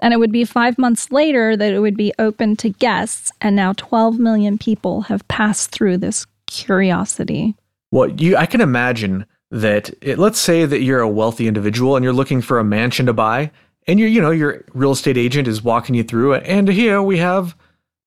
And 0.00 0.12
it 0.12 0.18
would 0.18 0.32
be 0.32 0.44
five 0.44 0.78
months 0.78 1.12
later 1.12 1.56
that 1.56 1.72
it 1.72 1.78
would 1.78 1.96
be 1.96 2.12
open 2.18 2.56
to 2.56 2.70
guests, 2.70 3.30
and 3.40 3.54
now 3.54 3.72
12 3.76 4.18
million 4.18 4.58
people 4.58 5.02
have 5.02 5.26
passed 5.28 5.70
through 5.70 5.98
this 5.98 6.26
curiosity. 6.48 7.54
Well, 7.92 8.08
you, 8.08 8.36
I 8.36 8.46
can 8.46 8.60
imagine 8.60 9.26
that. 9.52 9.94
It, 10.00 10.18
let's 10.18 10.40
say 10.40 10.66
that 10.66 10.80
you're 10.80 11.00
a 11.00 11.08
wealthy 11.08 11.46
individual 11.46 11.94
and 11.94 12.02
you're 12.02 12.12
looking 12.12 12.42
for 12.42 12.58
a 12.58 12.64
mansion 12.64 13.06
to 13.06 13.12
buy, 13.12 13.52
and 13.86 14.00
you 14.00 14.06
you 14.06 14.20
know 14.20 14.32
your 14.32 14.64
real 14.74 14.90
estate 14.90 15.16
agent 15.16 15.46
is 15.46 15.62
walking 15.62 15.94
you 15.94 16.02
through 16.02 16.32
it, 16.32 16.42
and 16.44 16.68
here 16.68 17.00
we 17.00 17.18
have 17.18 17.54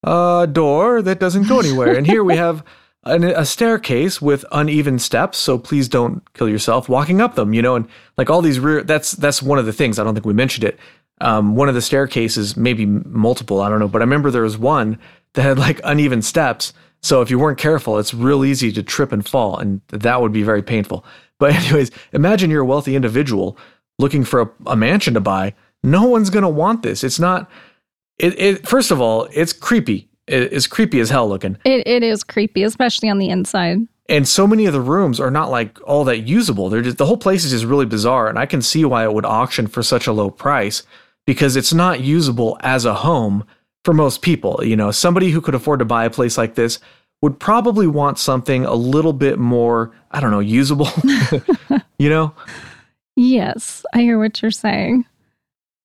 a 0.06 0.48
door 0.52 1.02
that 1.02 1.20
doesn't 1.20 1.48
go 1.48 1.60
anywhere. 1.60 1.96
and 1.96 2.06
here 2.06 2.24
we 2.24 2.36
have 2.46 2.64
an, 3.04 3.24
a 3.24 3.46
staircase 3.46 4.22
with 4.22 4.46
uneven 4.52 5.00
steps. 5.00 5.38
So 5.38 5.58
please 5.58 5.88
don't 5.88 6.22
kill 6.34 6.48
yourself 6.48 6.88
walking 6.88 7.22
up 7.22 7.36
them, 7.36 7.54
you 7.54 7.62
know, 7.62 7.76
and 7.76 7.88
like 8.18 8.30
all 8.30 8.42
these 8.42 8.60
rear, 8.60 8.84
that's, 8.84 9.14
that's 9.14 9.42
one 9.42 9.60
of 9.60 9.66
the 9.66 9.74
things. 9.74 10.00
I 10.00 10.04
don't 10.04 10.14
think 10.14 10.26
we 10.26 10.34
mentioned 10.34 10.64
it. 10.64 10.80
Um, 11.22 11.56
one 11.56 11.70
of 11.70 11.76
the 11.76 11.82
staircases, 11.82 12.58
maybe 12.58 12.86
multiple, 12.86 13.62
I 13.62 13.70
don't 13.70 13.80
know, 13.80 13.88
but 13.88 14.02
I 14.02 14.06
remember 14.06 14.32
there 14.32 14.42
was 14.42 14.58
one 14.58 15.00
that 15.34 15.44
had 15.44 15.58
like 15.58 15.80
uneven 15.84 16.22
steps. 16.22 16.74
So 17.02 17.22
if 17.22 17.30
you 17.30 17.40
weren't 17.40 17.58
careful, 17.58 18.00
it's 18.00 18.14
real 18.14 18.44
easy 18.44 18.72
to 18.74 18.84
trip 18.84 19.12
and 19.12 19.26
fall, 19.26 19.58
and 19.58 19.80
that 19.90 20.22
would 20.22 20.34
be 20.34 20.44
very 20.44 20.64
painful. 20.64 21.06
But 21.40 21.54
anyways, 21.56 21.92
imagine 22.14 22.50
you're 22.50 22.62
a 22.62 22.66
wealthy 22.66 22.96
individual 22.96 23.58
looking 24.00 24.24
for 24.24 24.42
a, 24.42 24.50
a 24.68 24.76
mansion 24.76 25.14
to 25.14 25.22
buy. 25.22 25.54
No 25.84 26.04
one's 26.06 26.30
going 26.30 26.44
to 26.44 26.50
want 26.50 26.84
this. 26.84 27.04
It's 27.04 27.20
not 27.20 27.50
it, 28.18 28.40
it 28.40 28.68
first 28.68 28.92
of 28.92 29.02
all, 29.02 29.28
it's 29.32 29.54
creepy. 29.54 30.10
It, 30.28 30.54
it's 30.54 30.68
creepy 30.68 31.00
as 31.00 31.10
hell 31.10 31.28
looking. 31.28 31.58
It, 31.66 31.88
it 31.88 32.04
is 32.04 32.24
creepy, 32.24 32.64
especially 32.64 33.10
on 33.10 33.18
the 33.18 33.30
inside. 33.30 33.80
And 34.08 34.28
so 34.28 34.46
many 34.46 34.68
of 34.68 34.74
the 34.74 34.82
rooms 34.82 35.20
are 35.20 35.32
not 35.32 35.50
like 35.50 35.80
all 35.88 36.04
that 36.06 36.28
usable. 36.28 36.70
They're 36.70 36.82
just 36.82 36.98
the 36.98 37.06
whole 37.06 37.18
place 37.18 37.44
is 37.44 37.52
just 37.52 37.66
really 37.66 37.86
bizarre, 37.86 38.28
and 38.28 38.38
I 38.38 38.46
can 38.46 38.62
see 38.62 38.86
why 38.86 39.04
it 39.04 39.14
would 39.14 39.26
auction 39.26 39.68
for 39.68 39.82
such 39.82 40.08
a 40.08 40.14
low 40.14 40.30
price 40.30 40.84
because 41.26 41.56
it's 41.56 41.74
not 41.74 42.02
usable 42.02 42.58
as 42.62 42.86
a 42.86 42.94
home 42.94 43.46
for 43.84 43.94
most 43.94 44.22
people. 44.22 44.64
You 44.64 44.76
know, 44.76 44.92
somebody 44.92 45.32
who 45.32 45.42
could 45.42 45.56
afford 45.56 45.80
to 45.80 45.86
buy 45.86 46.06
a 46.06 46.12
place 46.12 46.38
like 46.38 46.56
this 46.56 46.80
would 47.22 47.40
probably 47.40 47.88
want 47.88 48.20
something 48.20 48.66
a 48.66 48.76
little 48.76 49.14
bit 49.14 49.40
more, 49.40 49.92
I 50.12 50.20
don't 50.20 50.32
know, 50.32 50.40
usable. 50.40 50.90
you 52.00 52.10
know? 52.10 52.34
Yes, 53.16 53.86
I 53.94 54.02
hear 54.02 54.20
what 54.20 54.42
you're 54.42 54.52
saying. 54.52 55.06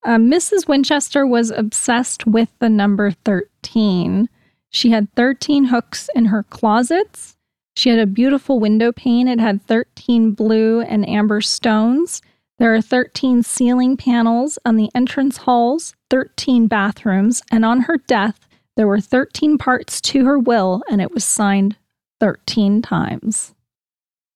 Uh, 0.05 0.17
Mrs. 0.17 0.67
Winchester 0.67 1.27
was 1.27 1.51
obsessed 1.51 2.27
with 2.27 2.49
the 2.59 2.69
number 2.69 3.11
13. 3.11 4.29
She 4.71 4.91
had 4.91 5.13
13 5.15 5.65
hooks 5.67 6.09
in 6.15 6.27
her 6.27 6.43
closets. 6.45 7.37
She 7.77 7.91
had 7.91 7.99
a 7.99 8.07
beautiful 8.07 8.61
window 8.61 8.93
pane. 8.93 9.29
It 9.29 9.41
had 9.41 9.65
13 9.67 10.33
blue 10.33 10.81
and 10.81 11.09
amber 11.09 11.41
stones. 11.41 12.23
There 12.59 12.75
are 12.75 12.83
13 12.83 13.43
ceiling 13.43 13.97
panels 13.97 14.59
on 14.65 14.77
the 14.77 14.91
entrance 14.95 15.39
halls, 15.39 15.95
13 16.11 16.67
bathrooms, 16.67 17.43
and 17.51 17.65
on 17.65 17.83
her 17.83 17.97
death, 17.97 18.47
there 18.77 18.87
were 18.87 19.01
13 19.01 19.59
parts 19.59 20.01
to 20.01 20.25
her 20.25 20.39
will, 20.39 20.83
and 20.91 21.01
it 21.01 21.13
was 21.13 21.25
signed 21.25 21.77
13 22.21 22.83
times. 22.83 23.55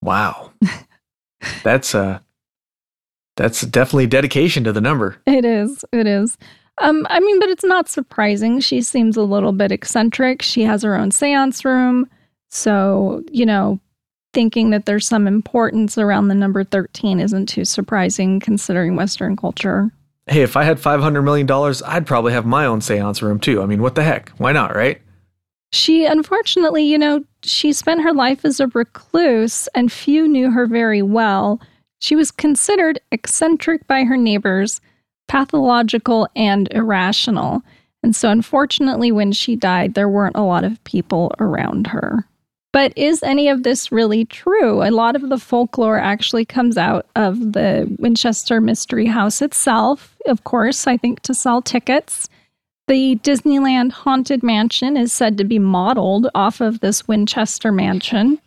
Wow. 0.01 0.51
That's 1.63 1.93
uh 1.93 2.19
that's 3.35 3.61
definitely 3.61 4.07
dedication 4.07 4.63
to 4.63 4.71
the 4.71 4.81
number. 4.81 5.17
It 5.25 5.43
is. 5.43 5.83
It 5.91 6.07
is. 6.07 6.37
Um, 6.79 7.05
I 7.09 7.19
mean, 7.19 7.39
but 7.39 7.49
it's 7.49 7.63
not 7.63 7.89
surprising. 7.89 8.59
She 8.59 8.81
seems 8.81 9.17
a 9.17 9.23
little 9.23 9.51
bit 9.51 9.71
eccentric. 9.71 10.41
She 10.41 10.63
has 10.63 10.83
her 10.83 10.95
own 10.95 11.11
seance 11.11 11.65
room. 11.65 12.09
So, 12.49 13.23
you 13.31 13.45
know, 13.45 13.79
thinking 14.33 14.69
that 14.71 14.85
there's 14.85 15.07
some 15.07 15.27
importance 15.27 15.97
around 15.97 16.27
the 16.27 16.35
number 16.35 16.63
13 16.63 17.19
isn't 17.19 17.47
too 17.47 17.65
surprising 17.65 18.39
considering 18.39 18.95
Western 18.95 19.35
culture. 19.35 19.91
Hey, 20.27 20.41
if 20.41 20.57
I 20.57 20.63
had 20.63 20.77
$500 20.77 21.23
million, 21.23 21.49
I'd 21.85 22.07
probably 22.07 22.33
have 22.33 22.45
my 22.45 22.65
own 22.65 22.81
seance 22.81 23.21
room 23.21 23.39
too. 23.39 23.61
I 23.61 23.67
mean, 23.67 23.81
what 23.81 23.95
the 23.95 24.03
heck? 24.03 24.29
Why 24.37 24.51
not, 24.51 24.75
right? 24.75 24.99
She, 25.71 26.05
unfortunately, 26.05 26.83
you 26.83 26.97
know, 26.97 27.23
she 27.43 27.73
spent 27.73 28.01
her 28.01 28.13
life 28.13 28.43
as 28.43 28.59
a 28.59 28.67
recluse 28.67 29.67
and 29.75 29.91
few 29.91 30.27
knew 30.27 30.49
her 30.51 30.65
very 30.65 31.01
well. 31.01 31.61
She 31.99 32.15
was 32.15 32.31
considered 32.31 32.99
eccentric 33.11 33.85
by 33.87 34.03
her 34.03 34.17
neighbors, 34.17 34.81
pathological, 35.27 36.27
and 36.35 36.69
irrational. 36.71 37.61
And 38.01 38.15
so, 38.15 38.29
unfortunately, 38.29 39.11
when 39.11 39.31
she 39.31 39.55
died, 39.55 39.93
there 39.93 40.09
weren't 40.09 40.35
a 40.35 40.43
lot 40.43 40.63
of 40.63 40.83
people 40.85 41.33
around 41.39 41.87
her. 41.87 42.25
But 42.75 42.91
is 42.97 43.23
any 43.23 43.47
of 43.47 43.63
this 43.63 43.89
really 43.89 44.25
true? 44.25 44.83
A 44.83 44.91
lot 44.91 45.15
of 45.15 45.29
the 45.29 45.37
folklore 45.37 45.97
actually 45.97 46.43
comes 46.43 46.77
out 46.77 47.05
of 47.15 47.53
the 47.53 47.89
Winchester 47.99 48.59
Mystery 48.59 49.05
House 49.05 49.41
itself, 49.41 50.17
of 50.25 50.43
course, 50.43 50.85
I 50.85 50.97
think 50.97 51.21
to 51.21 51.33
sell 51.33 51.61
tickets. 51.61 52.27
The 52.89 53.15
Disneyland 53.23 53.93
Haunted 53.93 54.43
Mansion 54.43 54.97
is 54.97 55.13
said 55.13 55.37
to 55.37 55.45
be 55.45 55.57
modeled 55.57 56.27
off 56.35 56.59
of 56.59 56.81
this 56.81 57.07
Winchester 57.07 57.71
mansion. 57.71 58.39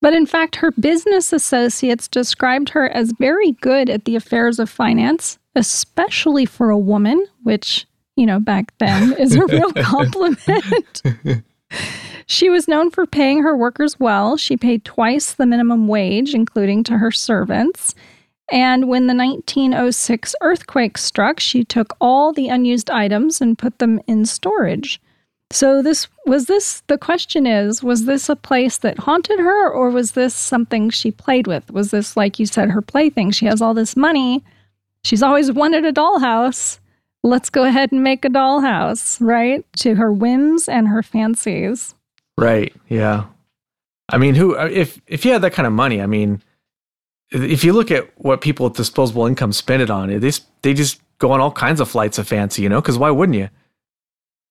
But 0.00 0.14
in 0.14 0.24
fact, 0.24 0.56
her 0.56 0.70
business 0.70 1.30
associates 1.30 2.08
described 2.08 2.70
her 2.70 2.88
as 2.88 3.12
very 3.12 3.52
good 3.52 3.90
at 3.90 4.06
the 4.06 4.16
affairs 4.16 4.58
of 4.58 4.70
finance, 4.70 5.38
especially 5.54 6.46
for 6.46 6.70
a 6.70 6.78
woman, 6.78 7.26
which, 7.42 7.84
you 8.16 8.24
know, 8.24 8.40
back 8.40 8.72
then 8.78 9.12
is 9.18 9.36
a 9.36 9.44
real 9.44 9.72
compliment. 9.76 11.02
She 12.26 12.48
was 12.48 12.68
known 12.68 12.90
for 12.90 13.06
paying 13.06 13.42
her 13.42 13.56
workers 13.56 14.00
well. 14.00 14.36
She 14.36 14.56
paid 14.56 14.84
twice 14.84 15.32
the 15.32 15.46
minimum 15.46 15.88
wage, 15.88 16.34
including 16.34 16.84
to 16.84 16.98
her 16.98 17.10
servants. 17.10 17.94
And 18.50 18.88
when 18.88 19.06
the 19.06 19.14
1906 19.14 20.34
earthquake 20.40 20.98
struck, 20.98 21.40
she 21.40 21.64
took 21.64 21.96
all 22.00 22.32
the 22.32 22.48
unused 22.48 22.90
items 22.90 23.40
and 23.40 23.58
put 23.58 23.78
them 23.78 24.00
in 24.06 24.26
storage. 24.26 25.00
So 25.50 25.82
this 25.82 26.08
was 26.26 26.46
this 26.46 26.82
the 26.88 26.98
question 26.98 27.46
is 27.46 27.82
was 27.82 28.06
this 28.06 28.28
a 28.28 28.36
place 28.36 28.78
that 28.78 28.98
haunted 28.98 29.38
her 29.38 29.70
or 29.70 29.90
was 29.90 30.12
this 30.12 30.34
something 30.34 30.90
she 30.90 31.10
played 31.10 31.46
with? 31.46 31.70
Was 31.70 31.90
this 31.90 32.16
like 32.16 32.38
you 32.38 32.46
said 32.46 32.70
her 32.70 32.82
plaything? 32.82 33.30
She 33.30 33.46
has 33.46 33.62
all 33.62 33.74
this 33.74 33.96
money. 33.96 34.42
She's 35.04 35.22
always 35.22 35.52
wanted 35.52 35.84
a 35.84 35.92
dollhouse. 35.92 36.80
Let's 37.22 37.50
go 37.50 37.64
ahead 37.64 37.92
and 37.92 38.02
make 38.02 38.24
a 38.24 38.30
dollhouse, 38.30 39.18
right? 39.20 39.64
To 39.78 39.94
her 39.94 40.12
whims 40.12 40.68
and 40.68 40.88
her 40.88 41.02
fancies. 41.02 41.94
Right. 42.38 42.74
Yeah. 42.88 43.26
I 44.08 44.18
mean, 44.18 44.34
who 44.34 44.56
uh, 44.56 44.68
if 44.70 45.00
if 45.06 45.24
you 45.24 45.32
had 45.32 45.42
that 45.42 45.52
kind 45.52 45.66
of 45.66 45.72
money, 45.72 46.00
I 46.02 46.06
mean, 46.06 46.42
if 47.30 47.64
you 47.64 47.72
look 47.72 47.90
at 47.90 48.10
what 48.18 48.40
people 48.40 48.64
with 48.64 48.76
disposable 48.76 49.26
income 49.26 49.52
spend 49.52 49.82
it 49.82 49.90
on, 49.90 50.08
they 50.20 50.30
they 50.62 50.74
just 50.74 51.00
go 51.18 51.32
on 51.32 51.40
all 51.40 51.52
kinds 51.52 51.80
of 51.80 51.88
flights 51.88 52.18
of 52.18 52.28
fancy, 52.28 52.62
you 52.62 52.68
know? 52.68 52.80
Because 52.80 52.98
why 52.98 53.10
wouldn't 53.10 53.38
you? 53.38 53.48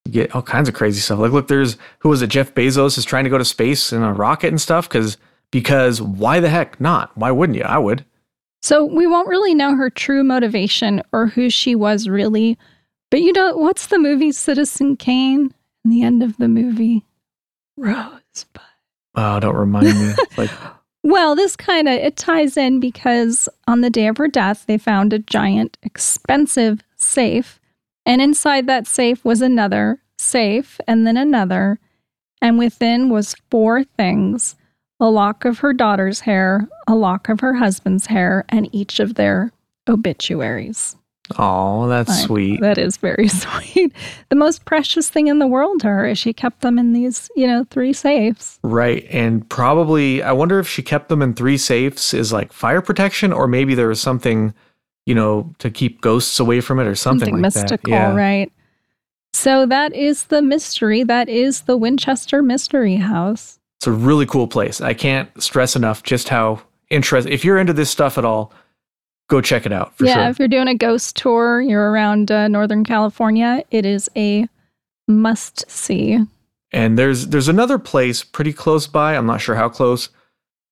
you? 0.06 0.12
Get 0.12 0.36
all 0.36 0.42
kinds 0.42 0.68
of 0.68 0.76
crazy 0.76 1.00
stuff. 1.00 1.20
Like, 1.20 1.32
look, 1.32 1.48
there's 1.48 1.78
who 2.00 2.10
was 2.10 2.22
it? 2.22 2.28
Jeff 2.28 2.54
Bezos 2.54 2.98
is 2.98 3.06
trying 3.06 3.26
to 3.26 3.30
go 3.30 3.38
to 3.38 3.46
space 3.46 3.94
in 3.94 4.02
a 4.02 4.14
rocket 4.14 4.48
and 4.48 4.62
stuff. 4.62 4.90
Because 4.90 5.18
because 5.52 6.02
why 6.02 6.40
the 6.40 6.50
heck 6.50 6.82
not? 6.82 7.16
Why 7.16 7.32
wouldn't 7.32 7.58
you? 7.58 7.64
I 7.64 7.78
would. 7.78 8.04
So 8.62 8.86
we 8.86 9.06
won't 9.06 9.28
really 9.28 9.54
know 9.54 9.76
her 9.76 9.90
true 9.90 10.24
motivation 10.24 11.04
or 11.12 11.28
who 11.28 11.50
she 11.50 11.76
was 11.76 12.08
really. 12.08 12.58
But 13.12 13.22
you 13.22 13.34
know, 13.34 13.56
what's 13.56 13.88
the 13.88 14.00
movie 14.00 14.32
Citizen 14.32 14.98
Kane? 14.98 15.54
The 15.86 16.02
end 16.02 16.24
of 16.24 16.38
the 16.38 16.48
movie, 16.48 17.04
Rosebud. 17.78 18.62
Oh, 19.16 19.40
don't 19.40 19.56
remind 19.56 19.88
me. 19.88 20.14
like, 20.38 20.50
well, 21.04 21.36
this 21.36 21.56
kind 21.56 21.88
of 21.88 21.96
it 21.96 22.16
ties 22.16 22.58
in 22.58 22.80
because 22.80 23.50
on 23.68 23.82
the 23.82 23.90
day 23.90 24.08
of 24.08 24.18
her 24.18 24.28
death, 24.28 24.66
they 24.68 24.78
found 24.78 25.14
a 25.14 25.20
giant, 25.20 25.78
expensive 25.84 26.82
safe, 26.96 27.60
and 28.06 28.22
inside 28.22 28.68
that 28.68 28.88
safe 28.88 29.24
was 29.24 29.42
another 29.42 30.02
safe, 30.18 30.80
and 30.88 31.06
then 31.06 31.18
another, 31.18 31.80
and 32.42 32.58
within 32.58 33.10
was 33.10 33.36
four 33.52 33.84
things: 33.84 34.56
a 35.00 35.10
lock 35.10 35.46
of 35.46 35.60
her 35.60 35.74
daughter's 35.74 36.22
hair, 36.22 36.68
a 36.88 36.96
lock 36.96 37.30
of 37.30 37.42
her 37.42 37.56
husband's 37.56 38.08
hair, 38.08 38.46
and 38.50 38.74
each 38.74 39.00
of 39.00 39.16
their 39.16 39.52
obituaries. 39.88 40.96
Oh, 41.38 41.88
that's 41.88 42.10
I, 42.10 42.26
sweet. 42.26 42.62
That 42.62 42.78
is 42.78 42.98
very 42.98 43.28
sweet. 43.30 43.94
The 44.30 44.36
most 44.36 44.66
precious 44.66 45.10
thing 45.10 45.28
in 45.28 45.40
the 45.40 45.48
world 45.48 45.82
to 45.82 45.88
her 45.88 46.08
is 46.08 46.18
she 46.18 46.34
kept 46.34 46.62
them 46.62 46.80
in 46.80 46.94
these, 46.94 47.30
you 47.36 47.48
know, 47.48 47.66
three 47.70 47.94
safes. 47.94 48.60
Right. 48.64 49.06
And 49.10 49.48
probably, 49.50 50.22
I 50.24 50.32
wonder 50.32 50.60
if 50.60 50.68
she 50.68 50.82
kept 50.82 51.10
them 51.10 51.22
in 51.22 51.34
three 51.34 51.58
safes 51.58 52.14
is 52.14 52.34
like 52.34 52.54
fire 52.54 52.82
protection, 52.82 53.34
or 53.34 53.48
maybe 53.48 53.76
there 53.76 53.88
was 53.88 54.02
something, 54.02 54.54
you 55.06 55.16
know, 55.16 55.54
to 55.60 55.70
keep 55.70 56.02
ghosts 56.02 56.40
away 56.40 56.62
from 56.62 56.80
it 56.80 56.88
or 56.88 56.96
something, 56.96 57.28
something 57.28 57.34
like 57.36 57.42
mystical, 57.42 57.92
that. 57.92 58.14
Yeah. 58.14 58.16
right? 58.16 58.52
So 59.34 59.66
that 59.66 59.94
is 59.94 60.26
the 60.26 60.42
mystery. 60.42 61.04
That 61.04 61.28
is 61.28 61.62
the 61.62 61.76
Winchester 61.76 62.42
Mystery 62.42 62.96
House. 62.96 63.60
It's 63.80 63.88
a 63.88 63.92
really 63.92 64.26
cool 64.26 64.48
place. 64.48 64.80
I 64.80 64.94
can't 64.94 65.30
stress 65.42 65.76
enough 65.76 66.04
just 66.04 66.30
how 66.30 66.62
interesting. 66.90 67.34
If 67.34 67.44
you're 67.44 67.58
into 67.58 67.74
this 67.74 67.90
stuff 67.90 68.18
at 68.18 68.24
all, 68.24 68.54
go 69.30 69.42
check 69.42 69.66
it 69.66 69.72
out. 69.72 69.94
yeah, 70.00 70.16
sure. 70.16 70.30
if 70.30 70.40
you're 70.40 70.48
doing 70.48 70.68
a 70.68 70.76
ghost 70.76 71.16
tour, 71.16 71.62
you're 71.62 71.92
around 71.92 72.32
uh, 72.32 72.48
Northern 72.48 72.84
California, 72.84 73.64
it 73.72 73.86
is 73.86 74.10
a 74.16 74.48
must 75.08 75.70
see. 75.70 76.20
And 76.72 76.98
there's 76.98 77.28
there's 77.28 77.48
another 77.48 77.78
place 77.78 78.24
pretty 78.24 78.54
close 78.54 78.88
by. 78.88 79.16
I'm 79.16 79.28
not 79.28 79.42
sure 79.42 79.56
how 79.56 79.70
close 79.70 80.10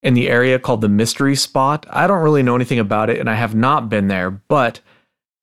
in 0.01 0.15
the 0.15 0.29
area 0.29 0.57
called 0.57 0.81
the 0.81 0.89
Mystery 0.89 1.35
Spot. 1.35 1.85
I 1.89 2.07
don't 2.07 2.23
really 2.23 2.43
know 2.43 2.55
anything 2.55 2.79
about 2.79 3.09
it, 3.09 3.19
and 3.19 3.29
I 3.29 3.35
have 3.35 3.55
not 3.55 3.89
been 3.89 4.07
there, 4.07 4.31
but. 4.31 4.79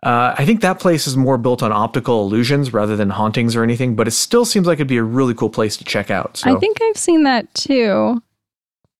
Uh, 0.01 0.33
I 0.39 0.45
think 0.45 0.61
that 0.61 0.79
place 0.79 1.09
is 1.09 1.17
more 1.17 1.37
built 1.39 1.61
on 1.61 1.73
optical 1.73 2.23
illusions 2.23 2.73
rather 2.73 2.95
than 2.95 3.11
hauntings 3.11 3.57
or 3.57 3.65
anything, 3.65 3.97
but 3.97 4.07
it 4.07 4.13
still 4.13 4.45
seems 4.45 4.65
like 4.65 4.77
it'd 4.77 4.87
be 4.87 4.97
a 4.97 5.03
really 5.03 5.35
cool 5.35 5.51
place 5.51 5.77
to 5.79 5.83
check 5.83 6.09
out. 6.09 6.37
So. 6.37 6.55
I 6.55 6.61
think 6.61 6.81
I've 6.81 6.97
seen 6.97 7.25
that 7.25 7.53
too. 7.53 8.23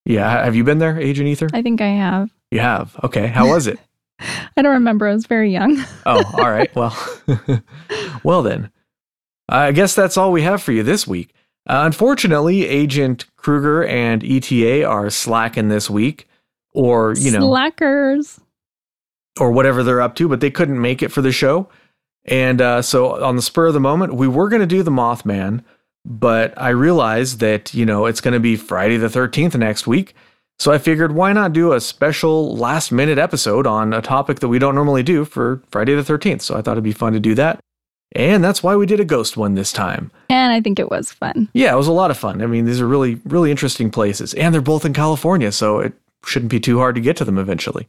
Yeah, 0.05 0.45
have 0.45 0.57
you 0.57 0.65
been 0.65 0.79
there, 0.79 0.99
Agent 0.99 1.29
Ether? 1.29 1.51
I 1.53 1.63
think 1.63 1.81
I 1.81 1.91
have. 1.91 2.31
You 2.51 2.59
have. 2.59 2.99
Okay, 3.05 3.29
how 3.29 3.49
was 3.49 3.69
it? 3.69 3.79
I 4.21 4.63
don't 4.63 4.75
remember. 4.75 5.09
I 5.09 5.13
was 5.13 5.27
very 5.27 5.51
young. 5.51 5.79
oh, 6.07 6.23
all 6.35 6.51
right. 6.51 6.75
Well, 6.75 6.97
well 8.25 8.43
then, 8.43 8.71
I 9.49 9.73
guess 9.73 9.95
that's 9.95 10.17
all 10.17 10.33
we 10.33 10.43
have 10.43 10.63
for 10.63 10.73
you 10.73 10.83
this 10.83 11.07
week. 11.07 11.35
Uh, 11.69 11.83
unfortunately, 11.85 12.67
Agent 12.67 13.27
Kruger 13.37 13.85
and 13.85 14.25
ETA 14.25 14.85
are 14.85 15.11
slacking 15.11 15.69
this 15.69 15.91
week, 15.91 16.27
or 16.73 17.15
you 17.17 17.31
know, 17.31 17.41
slackers, 17.41 18.41
or 19.39 19.53
whatever 19.53 19.83
they're 19.83 20.01
up 20.01 20.15
to. 20.17 20.29
But 20.29 20.41
they 20.41 20.51
couldn't 20.51 20.81
make 20.81 21.03
it 21.03 21.13
for 21.13 21.21
the 21.21 21.33
show, 21.33 21.69
and 22.25 22.61
uh, 22.61 22.83
so 22.83 23.23
on 23.23 23.37
the 23.37 23.43
spur 23.43 23.67
of 23.67 23.75
the 23.75 23.81
moment, 23.81 24.15
we 24.15 24.27
were 24.27 24.49
going 24.49 24.61
to 24.61 24.67
do 24.67 24.83
the 24.83 24.91
Mothman, 24.91 25.63
but 26.05 26.55
I 26.57 26.71
realized 26.71 27.41
that 27.41 27.75
you 27.75 27.85
know 27.85 28.07
it's 28.07 28.23
going 28.23 28.35
to 28.35 28.41
be 28.41 28.57
Friday 28.57 28.97
the 28.97 29.11
Thirteenth 29.11 29.55
next 29.55 29.87
week. 29.87 30.15
So 30.59 30.73
I 30.73 30.79
figured 30.79 31.13
why 31.13 31.33
not 31.33 31.53
do 31.53 31.73
a 31.73 31.81
special 31.81 32.57
last 32.57 32.91
minute 32.91 33.19
episode 33.19 33.67
on 33.67 33.93
a 33.93 34.03
topic 34.03 34.41
that 34.41 34.49
we 34.49 34.59
don't 34.59 34.75
normally 34.75 35.05
do 35.05 35.25
for 35.25 35.63
Friday 35.71 35.95
the 35.95 36.03
13th. 36.03 36.43
So 36.43 36.57
I 36.57 36.63
thought 36.63 36.73
it'd 36.73 36.85
be 36.85 36.93
fun 36.93 37.13
to 37.13 37.21
do 37.21 37.35
that. 37.37 37.61
And 38.13 38.43
that's 38.43 38.63
why 38.63 38.75
we 38.75 38.87
did 38.87 39.01
a 39.01 39.05
ghost 39.05 39.37
one 39.37 39.55
this 39.55 39.73
time. 39.73 40.11
And 40.31 40.53
I 40.53 40.61
think 40.61 40.79
it 40.79 40.91
was 40.91 41.13
fun. 41.13 41.49
Yeah, 41.53 41.73
it 41.75 41.77
was 41.77 41.87
a 41.87 41.93
lot 41.93 42.11
of 42.11 42.17
fun. 42.17 42.43
I 42.43 42.47
mean, 42.47 42.65
these 42.65 42.81
are 42.81 42.89
really, 42.89 43.21
really 43.25 43.51
interesting 43.51 43.91
places. 43.91 44.35
And 44.35 44.53
they're 44.53 44.63
both 44.63 44.85
in 44.85 44.95
California, 44.95 45.53
so 45.53 45.79
it 45.81 45.93
shouldn't 46.25 46.51
be 46.51 46.59
too 46.59 46.79
hard 46.79 46.95
to 46.95 47.01
get 47.01 47.17
to 47.19 47.25
them 47.25 47.39
eventually. 47.39 47.87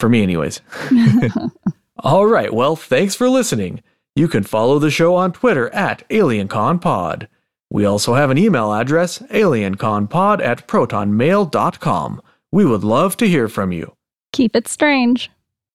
For 0.00 0.08
me, 0.08 0.22
anyways. 0.22 0.60
All 1.98 2.26
right. 2.26 2.52
Well, 2.52 2.76
thanks 2.76 3.14
for 3.14 3.28
listening. 3.28 3.82
You 4.14 4.26
can 4.26 4.42
follow 4.42 4.78
the 4.78 4.90
show 4.90 5.14
on 5.14 5.32
Twitter 5.32 5.72
at 5.74 6.08
AlienConPod. 6.08 7.28
We 7.70 7.84
also 7.84 8.14
have 8.14 8.30
an 8.30 8.38
email 8.38 8.72
address, 8.72 9.18
alienconpod 9.18 10.42
at 10.42 10.66
protonmail.com. 10.68 12.22
We 12.52 12.64
would 12.64 12.84
love 12.84 13.16
to 13.18 13.28
hear 13.28 13.48
from 13.48 13.72
you. 13.72 13.92
Keep 14.32 14.54
it 14.54 14.68
strange. 14.68 15.30